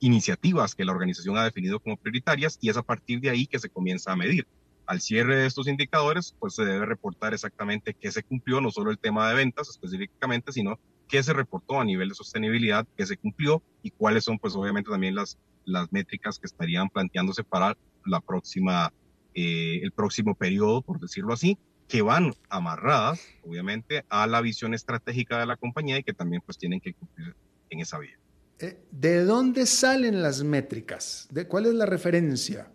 iniciativas 0.00 0.74
que 0.74 0.84
la 0.84 0.90
organización 0.90 1.38
ha 1.38 1.44
definido 1.44 1.78
como 1.78 1.96
prioritarias 1.96 2.58
y 2.60 2.68
es 2.68 2.76
a 2.76 2.82
partir 2.82 3.20
de 3.20 3.30
ahí 3.30 3.46
que 3.46 3.60
se 3.60 3.68
comienza 3.68 4.10
a 4.10 4.16
medir 4.16 4.48
al 4.90 5.00
cierre 5.00 5.36
de 5.36 5.46
estos 5.46 5.68
indicadores, 5.68 6.34
pues 6.40 6.56
se 6.56 6.64
debe 6.64 6.84
reportar 6.84 7.32
exactamente 7.32 7.94
qué 7.94 8.10
se 8.10 8.24
cumplió, 8.24 8.60
no 8.60 8.72
solo 8.72 8.90
el 8.90 8.98
tema 8.98 9.28
de 9.28 9.36
ventas 9.36 9.68
específicamente, 9.68 10.50
sino 10.50 10.80
qué 11.06 11.22
se 11.22 11.32
reportó 11.32 11.80
a 11.80 11.84
nivel 11.84 12.08
de 12.08 12.16
sostenibilidad, 12.16 12.84
qué 12.96 13.06
se 13.06 13.16
cumplió 13.16 13.62
y 13.84 13.92
cuáles 13.92 14.24
son, 14.24 14.40
pues 14.40 14.56
obviamente 14.56 14.90
también 14.90 15.14
las, 15.14 15.38
las 15.64 15.92
métricas 15.92 16.40
que 16.40 16.46
estarían 16.46 16.88
planteándose 16.88 17.44
para 17.44 17.76
la 18.04 18.20
próxima 18.20 18.92
eh, 19.32 19.78
el 19.80 19.92
próximo 19.92 20.34
periodo, 20.34 20.82
por 20.82 20.98
decirlo 20.98 21.34
así, 21.34 21.56
que 21.86 22.02
van 22.02 22.34
amarradas, 22.48 23.24
obviamente, 23.44 24.04
a 24.08 24.26
la 24.26 24.40
visión 24.40 24.74
estratégica 24.74 25.38
de 25.38 25.46
la 25.46 25.56
compañía 25.56 25.98
y 25.98 26.02
que 26.02 26.14
también 26.14 26.42
pues 26.44 26.58
tienen 26.58 26.80
que 26.80 26.94
cumplir 26.94 27.36
en 27.68 27.78
esa 27.78 28.00
vía. 28.00 28.18
Eh, 28.58 28.82
¿De 28.90 29.22
dónde 29.22 29.66
salen 29.66 30.20
las 30.20 30.42
métricas? 30.42 31.28
¿De 31.30 31.46
¿Cuál 31.46 31.66
es 31.66 31.74
la 31.74 31.86
referencia? 31.86 32.72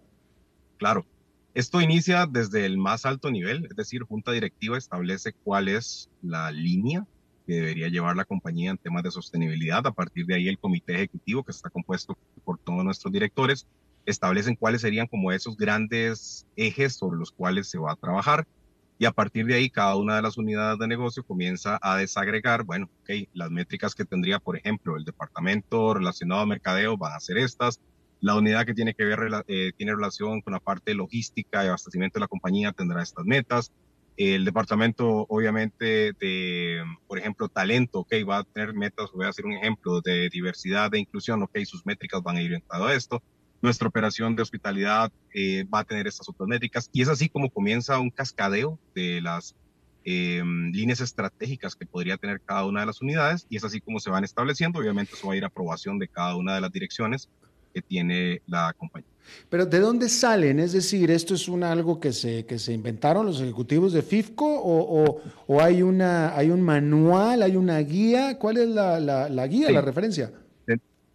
Claro, 0.78 1.06
esto 1.56 1.80
inicia 1.80 2.28
desde 2.30 2.66
el 2.66 2.78
más 2.78 3.06
alto 3.06 3.32
nivel, 3.32 3.66
es 3.70 3.78
decir, 3.78 4.04
Junta 4.04 4.34
Directiva 4.34 4.78
establece 4.78 5.32
cuál 5.32 5.70
es 5.70 6.10
la 6.22 6.52
línea 6.52 7.08
que 7.48 7.54
debería 7.54 7.88
llevar 7.88 8.18
la 8.18 8.26
compañía 8.26 8.72
en 8.72 8.78
temas 8.78 9.04
de 9.04 9.12
sostenibilidad. 9.12 9.88
A 9.88 9.94
partir 9.94 10.26
de 10.26 10.36
ahí, 10.36 10.50
el 10.50 10.60
comité 10.60 10.96
ejecutivo, 10.96 11.46
que 11.46 11.52
está 11.52 11.70
compuesto 11.70 12.18
por 12.44 12.58
todos 12.58 12.84
nuestros 12.84 13.14
directores, 13.14 13.68
establecen 14.06 14.58
cuáles 14.58 14.82
serían 14.82 15.08
como 15.08 15.32
esos 15.32 15.56
grandes 15.56 16.46
ejes 16.58 16.96
sobre 16.98 17.18
los 17.18 17.32
cuales 17.32 17.70
se 17.70 17.80
va 17.80 17.94
a 17.94 17.96
trabajar. 17.96 18.46
Y 19.00 19.06
a 19.06 19.12
partir 19.12 19.46
de 19.46 19.56
ahí, 19.56 19.70
cada 19.70 19.96
una 19.96 20.18
de 20.18 20.24
las 20.24 20.38
unidades 20.38 20.78
de 20.78 20.88
negocio 20.90 21.24
comienza 21.24 21.80
a 21.82 21.96
desagregar, 21.96 22.64
bueno, 22.64 22.90
ok, 23.02 23.30
las 23.34 23.50
métricas 23.50 23.96
que 23.96 24.04
tendría, 24.04 24.40
por 24.40 24.58
ejemplo, 24.58 24.98
el 24.98 25.06
departamento 25.06 25.94
relacionado 25.94 26.42
a 26.42 26.46
mercadeo 26.46 26.98
van 26.98 27.14
a 27.14 27.20
ser 27.22 27.38
estas, 27.38 27.80
la 28.22 28.36
unidad 28.36 28.66
que 28.66 28.74
tiene 28.74 28.94
que 28.94 29.06
ver, 29.06 29.20
eh, 29.48 29.72
tiene 29.78 29.94
relación 29.94 30.42
con 30.42 30.54
la 30.54 30.60
parte 30.60 30.94
logística 30.94 31.64
y 31.64 31.68
abastecimiento 31.68 32.20
de 32.20 32.22
la 32.22 32.28
compañía 32.28 32.72
tendrá 32.72 33.04
estas 33.04 33.26
metas, 33.26 33.72
el 34.18 34.46
departamento, 34.46 35.26
obviamente, 35.28 36.14
de, 36.14 36.82
por 37.08 37.20
ejemplo, 37.20 37.50
talento, 37.50 38.00
ok, 38.00 38.14
va 38.28 38.40
a 38.40 38.44
tener 38.44 38.74
metas, 38.74 39.12
voy 39.14 39.26
a 39.26 39.30
hacer 39.30 39.46
un 39.46 39.54
ejemplo 39.54 40.02
de 40.02 40.30
diversidad, 40.30 40.90
de 40.90 41.00
inclusión, 41.00 41.44
ok, 41.44 41.58
sus 41.66 41.86
métricas 41.86 42.24
van 42.24 42.38
a 42.38 42.42
ir 42.42 42.48
orientadas 42.48 42.88
a 42.88 42.94
esto. 42.94 43.24
Nuestra 43.62 43.88
operación 43.88 44.36
de 44.36 44.44
hospitalidad 44.44 45.12
eh, 45.34 45.66
va 45.74 45.80
a 45.80 45.84
tener 45.84 46.08
estas 46.08 46.30
otras 46.30 46.48
métricas 46.48 46.90
y 46.94 47.02
es 47.02 47.10
así 47.10 47.30
como 47.30 47.50
comienza 47.50 48.00
un 48.00 48.10
cascadeo 48.10 48.80
de 48.94 49.22
las 49.22 49.56
em, 50.04 50.72
líneas 50.72 51.02
estratégicas 51.02 51.76
que 51.76 51.86
podría 51.86 52.18
tener 52.18 52.42
cada 52.42 52.66
una 52.66 52.82
de 52.82 52.86
las 52.86 53.02
unidades 53.02 53.48
y 53.50 53.58
es 53.58 53.64
así 53.64 53.82
como 53.82 54.00
se 54.00 54.12
van 54.12 54.24
estableciendo. 54.24 54.80
Obviamente 54.80 55.16
eso 55.16 55.28
va 55.28 55.34
a 55.34 55.38
ir 55.38 55.44
a 55.44 55.48
aprobación 55.48 56.00
de 56.00 56.08
cada 56.08 56.36
una 56.36 56.54
de 56.56 56.62
las 56.62 56.72
direcciones 56.72 57.30
que 57.76 57.82
tiene 57.82 58.42
la 58.48 58.74
compañía. 58.78 59.10
Pero 59.50 59.66
¿de 59.66 59.80
dónde 59.80 60.08
salen? 60.08 60.60
Es 60.60 60.72
decir, 60.72 61.12
¿esto 61.12 61.34
es 61.34 61.50
un, 61.50 61.64
algo 61.64 62.00
que 62.00 62.14
se, 62.14 62.46
que 62.46 62.58
se 62.58 62.72
inventaron 62.72 63.26
los 63.26 63.42
ejecutivos 63.42 63.92
de 63.92 64.02
FIFCO 64.02 64.46
o, 64.46 65.22
o, 65.48 65.62
hay, 65.62 65.82
una, 65.82 66.36
hay 66.38 66.52
un 66.52 66.62
manual, 66.62 67.42
hay 67.42 67.58
una 67.58 67.80
guía? 67.80 68.40
¿Cuál 68.40 68.58
es 68.58 68.70
la, 68.70 69.00
la, 69.00 69.48
guía, 69.48 69.72
la 69.72 69.82
referencia? 69.82 70.32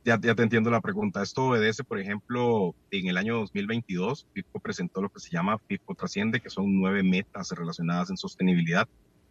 Ya, 0.03 0.19
ya, 0.21 0.35
te 0.35 0.43
entiendo 0.43 0.71
la 0.71 0.81
pregunta. 0.81 1.23
Esto 1.23 1.47
obedece, 1.47 1.85
por 1.85 1.99
ejemplo, 1.99 2.75
en 2.91 3.07
el 3.07 3.17
año 3.17 3.37
2022, 3.39 4.27
FIFCO 4.33 4.61
presentó 4.61 5.01
lo 5.01 5.09
que 5.11 5.21
se 5.21 5.31
llama 5.31 5.59
FIFCO 5.59 5.95
Trasciende, 5.95 6.41
que 6.41 6.51
son 6.51 6.79
nueve 6.79 7.03
metas 7.03 7.51
relacionadas 7.53 8.11
en 8.11 8.17
sostenibilidad. 8.17 8.89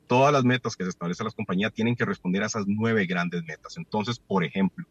Todas 0.08 0.34
las 0.34 0.44
metas 0.44 0.76
que 0.76 0.84
se 0.84 0.90
establecen 0.90 1.26
las 1.26 1.36
compañías 1.36 1.74
tienen 1.74 1.96
que 1.96 2.06
responder 2.06 2.44
a 2.44 2.48
esas 2.48 2.66
nueve 2.68 3.06
grandes 3.06 3.44
metas. 3.44 3.78
Entonces, 3.78 4.20
por 4.20 4.44
ejemplo, 4.44 4.86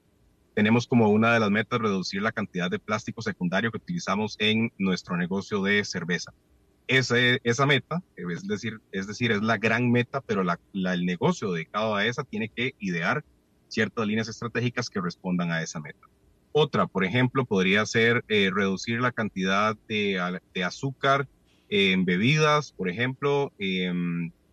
tenemos 0.59 0.89
como 0.89 1.09
una 1.09 1.33
de 1.33 1.39
las 1.39 1.53
metas 1.53 1.79
reducir 1.79 2.21
la 2.21 2.33
cantidad 2.33 2.69
de 2.69 2.81
plástico 2.81 3.23
secundario 3.23 3.71
que 3.71 3.77
utilizamos 3.77 4.35
en 4.41 4.73
nuestro 4.77 5.17
negocio 5.17 5.63
de 5.63 5.85
cerveza. 5.85 6.35
Esa, 6.89 7.15
esa 7.45 7.65
meta, 7.65 8.03
es 8.17 8.45
decir, 8.45 8.81
es 8.91 9.07
decir, 9.07 9.31
es 9.31 9.41
la 9.41 9.57
gran 9.57 9.93
meta, 9.93 10.21
pero 10.21 10.43
la, 10.43 10.59
el 10.73 11.07
negocio 11.07 11.53
dedicado 11.53 11.95
a 11.95 12.07
esa 12.07 12.25
tiene 12.25 12.49
que 12.49 12.75
idear 12.81 13.25
ciertas 13.69 14.05
líneas 14.05 14.27
estratégicas 14.27 14.91
que 14.91 15.01
respondan 15.01 15.53
a 15.53 15.63
esa 15.63 15.79
meta. 15.79 16.09
Otra, 16.51 16.89
por 16.89 17.05
ejemplo, 17.05 17.45
podría 17.45 17.87
ser 17.87 18.25
eh, 18.27 18.51
reducir 18.53 19.01
la 19.01 19.13
cantidad 19.13 19.77
de, 19.87 20.41
de 20.53 20.65
azúcar 20.65 21.29
en 21.69 22.05
bebidas, 22.05 22.73
por 22.73 22.89
ejemplo, 22.89 23.53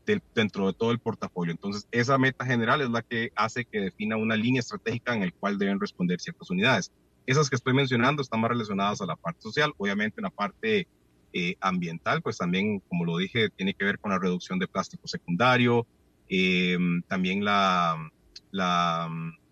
em, 0.08 0.20
dentro 0.34 0.68
de 0.68 0.74
todo 0.74 0.92
el 0.92 1.00
portafolio. 1.00 1.52
Entonces, 1.52 1.88
esa 1.92 2.18
meta 2.18 2.46
general 2.46 2.82
es 2.82 2.90
la 2.90 3.02
que 3.02 3.32
hace 3.36 3.66
que 3.66 3.80
defina 3.80 4.18
una 4.18 4.36
línea 4.36 4.60
estratégica 4.60 5.14
en 5.14 5.22
la 5.22 5.32
cual 5.32 5.58
deben 5.58 5.80
responder 5.80 6.20
ciertas 6.20 6.50
unidades. 6.50 6.92
Esas 7.26 7.50
que 7.50 7.56
estoy 7.56 7.74
mencionando 7.74 8.22
están 8.22 8.42
más 8.42 8.50
relacionadas 8.50 9.02
a 9.02 9.06
la 9.06 9.16
parte 9.16 9.42
social, 9.42 9.74
obviamente 9.78 10.20
en 10.20 10.24
la 10.24 10.30
parte 10.30 10.88
eh, 11.34 11.56
ambiental, 11.60 12.22
pues 12.22 12.38
también, 12.38 12.80
como 12.88 13.04
lo 13.04 13.18
dije, 13.18 13.50
tiene 13.50 13.74
que 13.74 13.84
ver 13.84 14.00
con 14.00 14.12
la 14.12 14.20
reducción 14.20 14.60
de 14.60 14.68
plástico 14.68 15.08
secundario, 15.08 15.86
eh, 16.30 16.78
también 17.08 17.44
la, 17.44 18.12
la, 18.52 19.10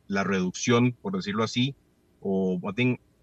la, 0.07 0.23
reducción, 0.23 0.93
por 0.93 1.15
decirlo 1.15 1.43
así, 1.43 1.75
o 2.21 2.59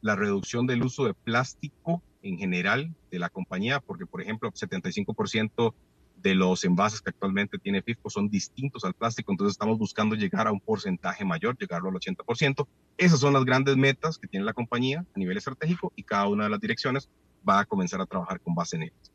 la 0.03 0.17
reducción 0.17 0.67
del 0.67 0.83
uso 0.83 1.05
de 1.05 1.15
plástico 1.15 2.03
en 2.23 2.39
general 2.39 2.95
de 3.11 3.19
la 3.19 3.29
compañía, 3.29 3.81
porque, 3.81 4.07
por 4.07 4.21
ejemplo, 4.21 4.51
75% 4.51 5.75
de 6.23 6.35
los 6.35 6.65
envases 6.65 7.01
que 7.01 7.11
actualmente 7.11 7.59
tiene 7.59 7.83
FIFCO 7.83 8.11
son 8.11 8.29
distintos 8.29 8.85
al 8.85 8.95
plástico, 8.95 9.33
entonces 9.33 9.53
estamos 9.53 9.79
buscando 9.79 10.15
llegar 10.15 10.47
a 10.47 10.53
un 10.53 10.61
porcentaje 10.61 11.25
mayor, 11.25 11.57
llegarlo 11.59 11.89
al 11.89 11.95
80%. 11.95 12.67
Esas 12.97 13.21
son 13.21 13.33
las 13.33 13.45
grandes 13.45 13.77
metas 13.77 14.19
que 14.19 14.29
tiene 14.29 14.45
la 14.45 14.53
compañía 14.53 15.05
a 15.15 15.19
nivel 15.19 15.37
estratégico 15.37 15.93
y 15.97 16.03
cada 16.03 16.29
una 16.29 16.45
de 16.45 16.51
las 16.51 16.61
direcciones 16.61 17.09
va 17.49 17.61
a 17.61 17.65
comenzar 17.65 18.01
a 18.01 18.07
trabajar 18.07 18.41
con 18.41 18.55
base 18.55 18.77
en 18.77 18.83
ellas. 18.85 19.13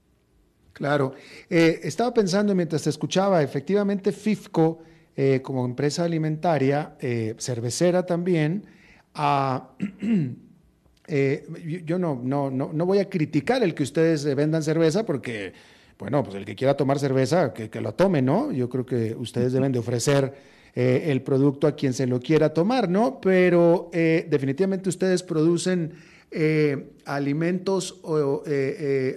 Claro, 0.74 1.14
eh, 1.49 1.80
estaba 1.84 2.14
pensando 2.14 2.53
mientras 2.53 2.84
te 2.84 2.89
escuchaba, 2.89 3.41
efectivamente 3.41 4.12
FIFCO 4.12 4.84
eh, 5.16 5.41
como 5.41 5.64
empresa 5.64 6.03
alimentaria, 6.03 6.97
eh, 6.99 7.36
cervecera 7.38 8.06
también, 8.06 8.66
ah, 9.14 9.70
yo 11.08 11.99
no, 11.99 12.20
no, 12.22 12.49
no, 12.49 12.74
no 12.74 12.86
voy 12.86 12.97
a 12.97 13.10
criticar 13.10 13.64
el 13.64 13.74
que 13.76 13.84
ustedes 13.84 14.26
vendan 14.36 14.64
cerveza 14.64 15.06
porque 15.06 15.53
bueno, 15.97 16.23
pues 16.23 16.35
el 16.35 16.45
que 16.45 16.55
quiera 16.55 16.75
tomar 16.75 16.99
cerveza, 16.99 17.53
que, 17.53 17.69
que 17.69 17.81
lo 17.81 17.93
tome, 17.93 18.21
¿no? 18.21 18.51
Yo 18.51 18.69
creo 18.69 18.85
que 18.85 19.15
ustedes 19.15 19.53
deben 19.53 19.71
de 19.71 19.79
ofrecer 19.79 20.33
eh, 20.75 21.09
el 21.09 21.21
producto 21.21 21.67
a 21.67 21.75
quien 21.75 21.93
se 21.93 22.05
lo 22.05 22.19
quiera 22.19 22.53
tomar, 22.53 22.89
¿no? 22.89 23.21
Pero 23.21 23.89
eh, 23.93 24.27
definitivamente 24.29 24.89
ustedes 24.89 25.23
producen 25.23 25.93
eh, 26.31 26.91
alimentos 27.05 27.99
o 28.01 28.43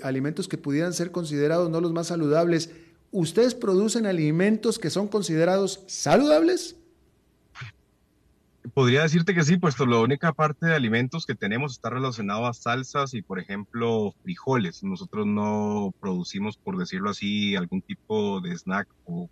alimentos 0.02 0.46
que 0.46 0.56
pudieran 0.56 0.92
ser 0.92 1.10
considerados 1.10 1.68
no 1.68 1.80
los 1.80 1.92
más 1.92 2.06
saludables. 2.06 2.70
¿Ustedes 3.10 3.56
producen 3.56 4.06
alimentos 4.06 4.78
que 4.78 4.88
son 4.88 5.08
considerados 5.08 5.82
saludables? 5.88 6.76
Podría 8.74 9.02
decirte 9.02 9.34
que 9.34 9.44
sí, 9.44 9.56
puesto 9.56 9.86
la 9.86 10.00
única 10.00 10.32
parte 10.32 10.66
de 10.66 10.74
alimentos 10.74 11.26
que 11.26 11.34
tenemos 11.34 11.72
está 11.72 11.90
relacionado 11.90 12.46
a 12.46 12.52
salsas 12.52 13.14
y, 13.14 13.22
por 13.22 13.38
ejemplo, 13.38 14.14
frijoles. 14.22 14.82
Nosotros 14.82 15.26
no 15.26 15.94
producimos, 16.00 16.56
por 16.56 16.76
decirlo 16.76 17.10
así, 17.10 17.54
algún 17.54 17.82
tipo 17.82 18.40
de 18.40 18.56
snack 18.56 18.88
o 19.04 19.30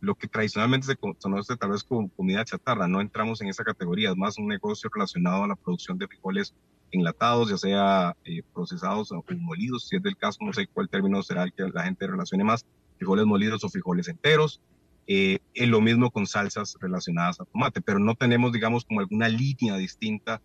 lo 0.00 0.14
que 0.14 0.26
tradicionalmente 0.26 0.86
se 0.86 0.96
conoce 0.96 1.56
tal 1.56 1.70
vez 1.70 1.84
como 1.84 2.08
comida 2.10 2.44
chatarra. 2.44 2.88
No 2.88 3.00
entramos 3.00 3.40
en 3.40 3.48
esa 3.48 3.62
categoría, 3.62 4.10
es 4.10 4.16
más 4.16 4.38
un 4.38 4.48
negocio 4.48 4.90
relacionado 4.92 5.44
a 5.44 5.48
la 5.48 5.56
producción 5.56 5.98
de 5.98 6.08
frijoles 6.08 6.54
enlatados, 6.90 7.50
ya 7.50 7.58
sea 7.58 8.16
eh, 8.24 8.42
procesados 8.54 9.12
o 9.12 9.24
molidos, 9.38 9.88
si 9.88 9.96
es 9.96 10.02
del 10.02 10.16
caso, 10.16 10.38
no 10.40 10.52
sé 10.52 10.66
cuál 10.66 10.88
término 10.88 11.22
será 11.22 11.44
el 11.44 11.52
que 11.52 11.64
la 11.72 11.84
gente 11.84 12.06
relacione 12.06 12.44
más, 12.44 12.66
frijoles 12.96 13.26
molidos 13.26 13.64
o 13.64 13.68
frijoles 13.68 14.08
enteros. 14.08 14.60
Eh, 15.06 15.40
es 15.54 15.68
lo 15.68 15.80
mismo 15.80 16.10
con 16.10 16.26
salsas 16.26 16.76
relacionadas 16.80 17.40
a 17.40 17.44
tomate, 17.44 17.80
pero 17.80 17.98
no 17.98 18.14
tenemos, 18.14 18.52
digamos, 18.52 18.84
como 18.84 19.00
alguna 19.00 19.28
línea 19.28 19.76
distinta 19.76 20.40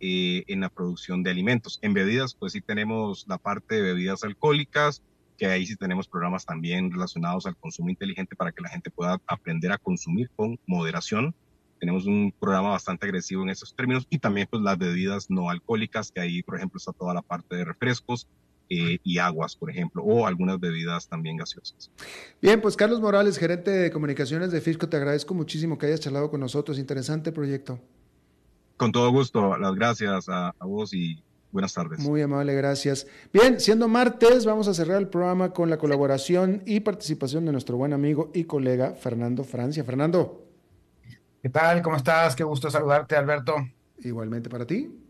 eh, 0.00 0.44
en 0.48 0.60
la 0.60 0.68
producción 0.68 1.22
de 1.22 1.30
alimentos. 1.30 1.78
En 1.82 1.94
bebidas, 1.94 2.34
pues 2.34 2.52
sí 2.52 2.60
tenemos 2.60 3.24
la 3.28 3.38
parte 3.38 3.76
de 3.76 3.82
bebidas 3.82 4.24
alcohólicas, 4.24 5.02
que 5.38 5.46
ahí 5.46 5.66
sí 5.66 5.76
tenemos 5.76 6.08
programas 6.08 6.44
también 6.44 6.90
relacionados 6.90 7.46
al 7.46 7.56
consumo 7.56 7.88
inteligente 7.88 8.36
para 8.36 8.52
que 8.52 8.62
la 8.62 8.68
gente 8.68 8.90
pueda 8.90 9.20
aprender 9.26 9.72
a 9.72 9.78
consumir 9.78 10.30
con 10.36 10.58
moderación. 10.66 11.34
Tenemos 11.80 12.06
un 12.06 12.32
programa 12.38 12.70
bastante 12.70 13.06
agresivo 13.06 13.42
en 13.42 13.50
esos 13.50 13.74
términos 13.74 14.06
y 14.10 14.18
también 14.18 14.46
pues 14.50 14.62
las 14.62 14.78
bebidas 14.78 15.30
no 15.30 15.50
alcohólicas, 15.50 16.12
que 16.12 16.20
ahí 16.20 16.42
por 16.42 16.56
ejemplo 16.56 16.78
está 16.78 16.92
toda 16.92 17.14
la 17.14 17.22
parte 17.22 17.56
de 17.56 17.64
refrescos, 17.64 18.28
eh, 18.74 18.98
y 19.04 19.18
aguas, 19.18 19.54
por 19.54 19.68
ejemplo, 19.68 20.02
o 20.02 20.26
algunas 20.26 20.58
bebidas 20.58 21.06
también 21.06 21.36
gaseosas. 21.36 21.90
Bien, 22.40 22.58
pues 22.58 22.74
Carlos 22.74 23.02
Morales, 23.02 23.36
gerente 23.36 23.70
de 23.70 23.90
comunicaciones 23.90 24.50
de 24.50 24.62
Fisco, 24.62 24.88
te 24.88 24.96
agradezco 24.96 25.34
muchísimo 25.34 25.76
que 25.76 25.86
hayas 25.86 26.00
charlado 26.00 26.30
con 26.30 26.40
nosotros. 26.40 26.78
Interesante 26.78 27.32
proyecto. 27.32 27.78
Con 28.78 28.90
todo 28.90 29.10
gusto, 29.10 29.58
las 29.58 29.74
gracias 29.74 30.26
a, 30.30 30.54
vos 30.60 30.94
y 30.94 31.22
buenas 31.50 31.74
tardes. 31.74 31.98
Muy 31.98 32.22
amable, 32.22 32.54
gracias. 32.54 33.06
Bien, 33.30 33.60
siendo 33.60 33.88
martes, 33.88 34.46
vamos 34.46 34.68
a 34.68 34.74
cerrar 34.74 34.96
el 34.96 35.08
programa 35.08 35.52
con 35.52 35.68
la 35.68 35.76
colaboración 35.76 36.62
y 36.64 36.80
participación 36.80 37.44
de 37.44 37.52
nuestro 37.52 37.76
buen 37.76 37.92
amigo 37.92 38.30
y 38.32 38.44
colega 38.44 38.94
Fernando 38.94 39.44
Francia. 39.44 39.84
Fernando. 39.84 40.46
¿Qué 41.42 41.50
tal? 41.50 41.82
¿Cómo 41.82 41.96
estás? 41.96 42.34
Qué 42.34 42.44
gusto 42.44 42.70
saludarte, 42.70 43.16
Alberto. 43.16 43.54
Igualmente 43.98 44.48
para 44.48 44.66
ti 44.66 45.01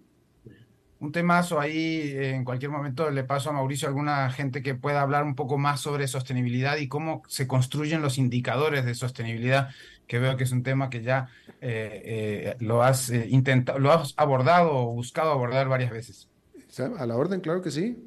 un 1.03 1.11
temazo 1.11 1.59
ahí, 1.59 2.15
en 2.17 2.45
cualquier 2.45 2.71
momento 2.71 3.11
le 3.11 3.25
paso 3.25 3.51
a 3.51 3.53
Mauricio 3.53 3.89
alguna 3.89 4.31
gente 4.31 4.63
que 4.63 4.77
pueda 4.77 5.03
hablar 5.03 5.25
un 5.25 5.35
poco 5.35 5.59
más 5.59 5.81
sobre 5.81 6.07
sostenibilidad 6.07 6.77
y 6.77 6.87
cómo 6.87 7.23
se 7.27 7.49
construyen 7.49 8.03
los 8.03 8.19
indicadores 8.19 8.85
de 8.85 8.95
sostenibilidad, 8.95 9.71
que 10.07 10.21
veo 10.21 10.37
que 10.37 10.45
es 10.45 10.53
un 10.53 10.63
tema 10.63 10.91
que 10.91 11.03
ya 11.03 11.29
eh, 11.61 12.03
eh, 12.05 12.57
lo 12.61 12.85
has 12.85 13.11
eh, 13.11 13.27
intentado, 13.31 13.81
lo 13.81 13.91
has 13.91 14.15
abordado 14.17 14.71
o 14.73 14.95
buscado 14.95 15.33
abordar 15.33 15.69
varias 15.69 15.91
veces. 15.91 16.29
A 16.99 17.05
la 17.05 17.17
orden, 17.17 17.41
claro 17.41 17.63
que 17.63 17.73
sí. 17.73 17.99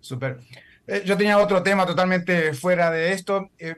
Súper. 0.00 0.40
Eh, 0.86 1.02
yo 1.04 1.18
tenía 1.18 1.36
otro 1.36 1.62
tema 1.62 1.84
totalmente 1.84 2.54
fuera 2.54 2.90
de 2.90 3.12
esto, 3.12 3.50
eh, 3.58 3.76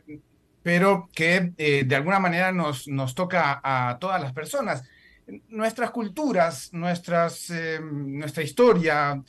pero 0.62 1.10
que 1.12 1.52
eh, 1.58 1.82
de 1.84 1.96
alguna 1.96 2.20
manera 2.20 2.52
nos, 2.52 2.86
nos 2.86 3.16
toca 3.16 3.60
a 3.64 3.98
todas 3.98 4.22
las 4.22 4.32
personas. 4.32 4.84
Nuestras 5.48 5.90
culturas, 5.90 6.70
nuestras, 6.72 7.52
nuestra 7.80 8.42
historia, 8.42 9.22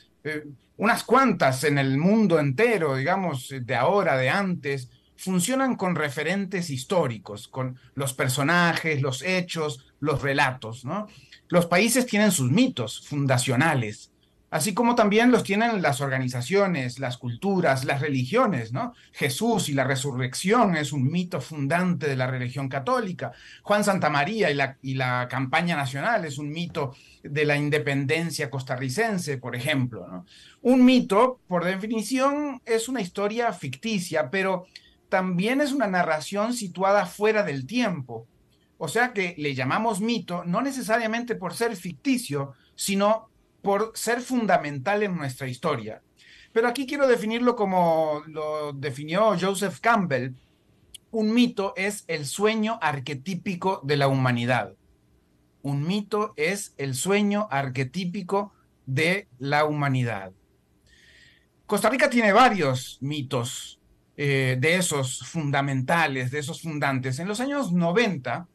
unas 0.78 1.04
cuantas 1.04 1.64
en 1.64 1.78
el 1.78 1.98
mundo 1.98 2.40
entero, 2.40 2.96
digamos, 2.96 3.54
de 3.62 3.76
ahora, 3.76 4.18
de 4.18 4.30
antes, 4.30 4.90
funcionan 5.16 5.76
con 5.76 5.96
referentes 5.96 6.70
históricos, 6.70 7.48
con 7.48 7.78
los 7.96 8.14
personajes, 8.14 9.02
los 9.02 9.22
hechos, 9.22 9.86
los 10.00 10.22
relatos, 10.22 10.84
¿no? 10.84 11.08
Los 11.48 11.68
países 11.68 12.06
tienen 12.06 12.32
sus 12.32 12.52
mitos 12.52 13.08
fundacionales, 13.08 14.12
así 14.54 14.76
como 14.76 14.94
también 14.94 15.32
los 15.32 15.44
tienen 15.44 15.82
las 15.82 16.00
organizaciones, 16.00 17.00
las 17.00 17.18
culturas, 17.18 17.86
las 17.86 18.02
religiones, 18.02 18.72
¿no? 18.72 18.94
Jesús 19.12 19.68
y 19.68 19.74
la 19.74 19.84
resurrección 19.84 20.78
es 20.78 20.94
un 20.94 21.12
mito 21.12 21.42
fundante 21.42 22.06
de 22.08 22.16
la 22.16 22.28
religión 22.28 22.70
católica. 22.70 23.32
Juan 23.64 23.84
Santamaría 23.84 24.52
y 24.52 24.54
la, 24.54 24.78
y 24.84 24.94
la 24.94 25.28
campaña 25.28 25.76
nacional 25.76 26.24
es 26.26 26.38
un 26.38 26.52
mito 26.52 26.96
de 27.24 27.46
la 27.46 27.58
independencia 27.58 28.52
costarricense, 28.52 29.40
por 29.40 29.56
ejemplo, 29.56 30.08
¿no? 30.08 30.28
Un 30.62 30.86
mito, 30.86 31.40
por 31.48 31.66
definición, 31.66 32.62
es 32.64 32.88
una 32.88 33.02
historia 33.02 33.54
ficticia, 33.54 34.30
pero 34.30 34.68
también 35.10 35.62
es 35.62 35.72
una 35.72 35.88
narración 35.88 36.54
situada 36.54 37.08
fuera 37.08 37.42
del 37.42 37.66
tiempo. 37.66 38.28
O 38.78 38.88
sea 38.88 39.14
que 39.14 39.34
le 39.40 39.56
llamamos 39.56 40.00
mito 40.00 40.44
no 40.46 40.62
necesariamente 40.62 41.34
por 41.34 41.56
ser 41.56 41.76
ficticio, 41.76 42.54
sino 42.76 43.33
por 43.64 43.94
ser 43.96 44.22
fundamental 44.22 45.02
en 45.02 45.16
nuestra 45.16 45.48
historia. 45.48 46.04
Pero 46.52 46.68
aquí 46.68 46.86
quiero 46.86 47.08
definirlo 47.08 47.56
como 47.56 48.22
lo 48.28 48.74
definió 48.74 49.36
Joseph 49.40 49.80
Campbell. 49.80 50.34
Un 51.10 51.34
mito 51.34 51.74
es 51.76 52.04
el 52.08 52.28
sueño 52.28 52.78
arquetípico 52.82 53.82
de 53.84 53.98
la 53.98 54.08
humanidad. 54.08 54.74
Un 55.64 55.88
mito 55.88 56.34
es 56.36 56.76
el 56.78 56.94
sueño 56.94 57.48
arquetípico 57.50 58.54
de 58.86 59.28
la 59.40 59.66
humanidad. 59.66 60.34
Costa 61.66 61.90
Rica 61.90 62.10
tiene 62.10 62.34
varios 62.34 62.98
mitos 63.02 63.80
eh, 64.18 64.58
de 64.60 64.76
esos 64.76 65.20
fundamentales, 65.26 66.32
de 66.32 66.40
esos 66.40 66.62
fundantes. 66.62 67.18
En 67.20 67.28
los 67.28 67.40
años 67.40 67.72
90, 67.72 68.48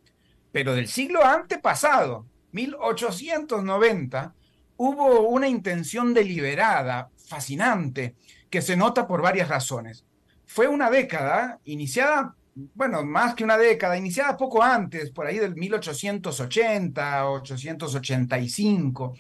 pero 0.52 0.74
del 0.74 0.86
siglo 0.86 1.24
antepasado, 1.24 2.26
1890, 2.52 4.34
hubo 4.78 5.28
una 5.28 5.48
intención 5.48 6.14
deliberada, 6.14 7.10
fascinante, 7.26 8.14
que 8.48 8.62
se 8.62 8.76
nota 8.76 9.06
por 9.06 9.20
varias 9.20 9.48
razones. 9.48 10.04
Fue 10.46 10.66
una 10.66 10.88
década 10.88 11.58
iniciada, 11.64 12.34
bueno, 12.74 13.04
más 13.04 13.34
que 13.34 13.44
una 13.44 13.58
década, 13.58 13.98
iniciada 13.98 14.36
poco 14.36 14.62
antes, 14.62 15.10
por 15.10 15.26
ahí 15.26 15.38
del 15.38 15.54
1880, 15.56 17.28
885, 17.28 19.14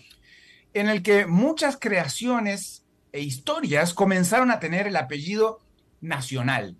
en 0.72 0.88
el 0.88 1.02
que 1.02 1.26
muchas 1.26 1.76
creaciones 1.76 2.84
e 3.12 3.20
historias 3.20 3.94
comenzaron 3.94 4.50
a 4.50 4.60
tener 4.60 4.86
el 4.86 4.96
apellido 4.96 5.60
nacional. 6.00 6.76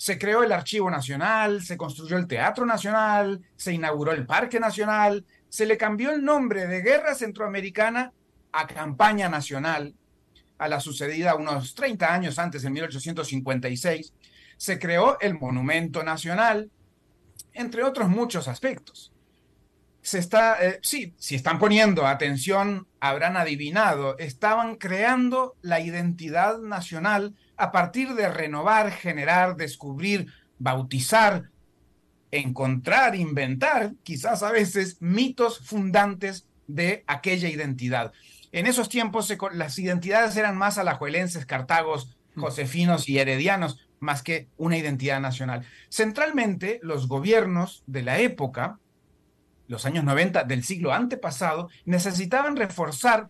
Se 0.00 0.18
creó 0.18 0.42
el 0.42 0.50
Archivo 0.50 0.90
Nacional, 0.90 1.62
se 1.62 1.76
construyó 1.76 2.16
el 2.16 2.26
Teatro 2.26 2.64
Nacional, 2.64 3.42
se 3.54 3.74
inauguró 3.74 4.12
el 4.12 4.24
Parque 4.24 4.58
Nacional, 4.58 5.26
se 5.50 5.66
le 5.66 5.76
cambió 5.76 6.10
el 6.10 6.24
nombre 6.24 6.66
de 6.66 6.80
Guerra 6.80 7.14
Centroamericana 7.14 8.10
a 8.50 8.66
Campaña 8.66 9.28
Nacional, 9.28 9.94
a 10.56 10.68
la 10.68 10.80
sucedida 10.80 11.34
unos 11.34 11.74
30 11.74 12.14
años 12.14 12.38
antes, 12.38 12.64
en 12.64 12.72
1856, 12.72 14.14
se 14.56 14.78
creó 14.78 15.20
el 15.20 15.38
Monumento 15.38 16.02
Nacional, 16.02 16.70
entre 17.52 17.84
otros 17.84 18.08
muchos 18.08 18.48
aspectos. 18.48 19.12
Se 20.00 20.18
está, 20.18 20.66
eh, 20.66 20.80
sí, 20.80 21.12
si 21.18 21.34
están 21.34 21.58
poniendo 21.58 22.06
atención, 22.06 22.88
habrán 23.00 23.36
adivinado, 23.36 24.16
estaban 24.16 24.76
creando 24.76 25.56
la 25.60 25.78
identidad 25.78 26.56
nacional 26.56 27.34
a 27.60 27.72
partir 27.72 28.14
de 28.14 28.28
renovar, 28.30 28.90
generar, 28.90 29.54
descubrir, 29.54 30.32
bautizar, 30.58 31.50
encontrar, 32.30 33.14
inventar, 33.14 33.92
quizás 34.02 34.42
a 34.42 34.50
veces, 34.50 34.96
mitos 35.00 35.58
fundantes 35.60 36.46
de 36.66 37.04
aquella 37.06 37.50
identidad. 37.50 38.12
En 38.52 38.66
esos 38.66 38.88
tiempos 38.88 39.32
las 39.52 39.78
identidades 39.78 40.36
eran 40.36 40.56
más 40.56 40.78
alajuelenses, 40.78 41.44
cartagos, 41.44 42.16
mm. 42.34 42.40
josefinos 42.40 43.08
y 43.08 43.18
heredianos, 43.18 43.78
más 43.98 44.22
que 44.22 44.48
una 44.56 44.78
identidad 44.78 45.20
nacional. 45.20 45.66
Centralmente, 45.90 46.80
los 46.82 47.08
gobiernos 47.08 47.84
de 47.86 48.02
la 48.02 48.20
época, 48.20 48.78
los 49.68 49.84
años 49.84 50.04
90 50.04 50.44
del 50.44 50.64
siglo 50.64 50.94
antepasado, 50.94 51.68
necesitaban 51.84 52.56
reforzar 52.56 53.28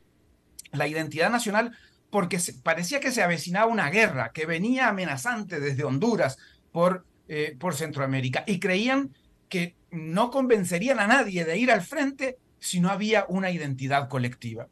la 0.70 0.86
identidad 0.86 1.30
nacional 1.30 1.72
porque 2.10 2.38
parecía 2.62 3.00
que 3.00 3.12
se 3.12 3.22
avecinaba 3.22 3.66
una 3.66 3.88
guerra 3.90 4.32
que 4.32 4.46
venía 4.46 4.88
amenazante 4.88 5.60
desde 5.60 5.84
Honduras 5.84 6.38
por, 6.72 7.06
eh, 7.28 7.56
por 7.58 7.74
Centroamérica 7.74 8.44
y 8.46 8.58
creían 8.58 9.14
que 9.48 9.74
no 9.90 10.30
convencerían 10.30 11.00
a 11.00 11.06
nadie 11.06 11.44
de 11.44 11.56
ir 11.58 11.70
al 11.70 11.82
frente 11.82 12.38
si 12.58 12.80
no 12.80 12.90
había 12.90 13.24
una 13.28 13.50
identidad 13.50 14.08
colectiva. 14.08 14.68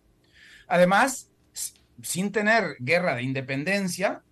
Además, 0.66 1.30
sin 2.03 2.30
tener 2.32 2.76
guerra 2.80 3.16
de 3.16 3.22
independencia, 3.22 4.22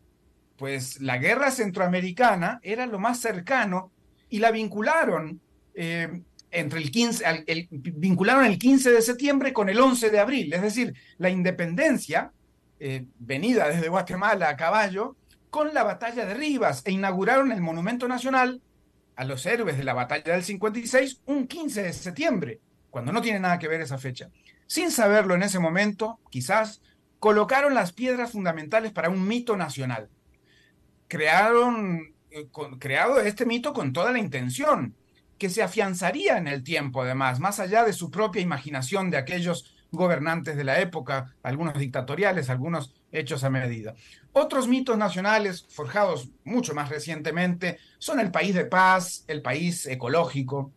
pues 0.56 1.00
la 1.00 1.18
guerra 1.18 1.50
centroamericana 1.50 2.60
era 2.62 2.86
lo 2.86 2.98
más 2.98 3.20
cercano 3.20 3.92
y 4.28 4.38
la 4.38 4.50
vincularon 4.50 5.40
eh, 5.74 6.22
entre 6.50 6.80
el 6.80 6.90
15, 6.90 7.44
vincularon 7.70 8.44
el 8.44 8.58
15 8.58 8.90
de 8.90 9.02
septiembre 9.02 9.52
con 9.52 9.68
el 9.68 9.78
11 9.78 10.10
de 10.10 10.18
abril, 10.18 10.52
es 10.52 10.62
decir, 10.62 10.94
la 11.18 11.28
independencia 11.28 12.32
eh, 12.78 13.06
venida 13.18 13.68
desde 13.68 13.88
Guatemala 13.88 14.48
a 14.48 14.56
caballo, 14.56 15.16
con 15.50 15.72
la 15.72 15.82
batalla 15.82 16.26
de 16.26 16.34
Rivas 16.34 16.82
e 16.84 16.92
inauguraron 16.92 17.52
el 17.52 17.60
Monumento 17.60 18.08
Nacional 18.08 18.60
a 19.16 19.24
los 19.24 19.46
héroes 19.46 19.78
de 19.78 19.84
la 19.84 19.94
batalla 19.94 20.34
del 20.34 20.44
56 20.44 21.22
un 21.26 21.46
15 21.46 21.82
de 21.82 21.92
septiembre, 21.92 22.60
cuando 22.90 23.12
no 23.12 23.22
tiene 23.22 23.40
nada 23.40 23.58
que 23.58 23.68
ver 23.68 23.80
esa 23.80 23.98
fecha. 23.98 24.28
Sin 24.66 24.90
saberlo 24.90 25.34
en 25.34 25.42
ese 25.42 25.58
momento, 25.58 26.20
quizás, 26.30 26.82
colocaron 27.18 27.74
las 27.74 27.92
piedras 27.92 28.32
fundamentales 28.32 28.92
para 28.92 29.08
un 29.08 29.26
mito 29.26 29.56
nacional. 29.56 30.10
Crearon, 31.08 32.14
eh, 32.30 32.48
creado 32.78 33.20
este 33.20 33.46
mito 33.46 33.72
con 33.72 33.92
toda 33.92 34.12
la 34.12 34.18
intención, 34.18 34.94
que 35.38 35.50
se 35.50 35.62
afianzaría 35.62 36.38
en 36.38 36.48
el 36.48 36.62
tiempo, 36.62 37.02
además, 37.02 37.40
más 37.40 37.60
allá 37.60 37.84
de 37.84 37.92
su 37.92 38.10
propia 38.10 38.42
imaginación 38.42 39.10
de 39.10 39.18
aquellos 39.18 39.75
gobernantes 39.90 40.56
de 40.56 40.64
la 40.64 40.80
época, 40.80 41.34
algunos 41.42 41.78
dictatoriales, 41.78 42.50
algunos 42.50 42.94
hechos 43.12 43.44
a 43.44 43.50
medida. 43.50 43.94
Otros 44.32 44.68
mitos 44.68 44.98
nacionales 44.98 45.66
forjados 45.68 46.28
mucho 46.44 46.74
más 46.74 46.88
recientemente 46.88 47.78
son 47.98 48.20
el 48.20 48.30
país 48.30 48.54
de 48.54 48.66
paz, 48.66 49.24
el 49.28 49.42
país 49.42 49.86
ecológico, 49.86 50.72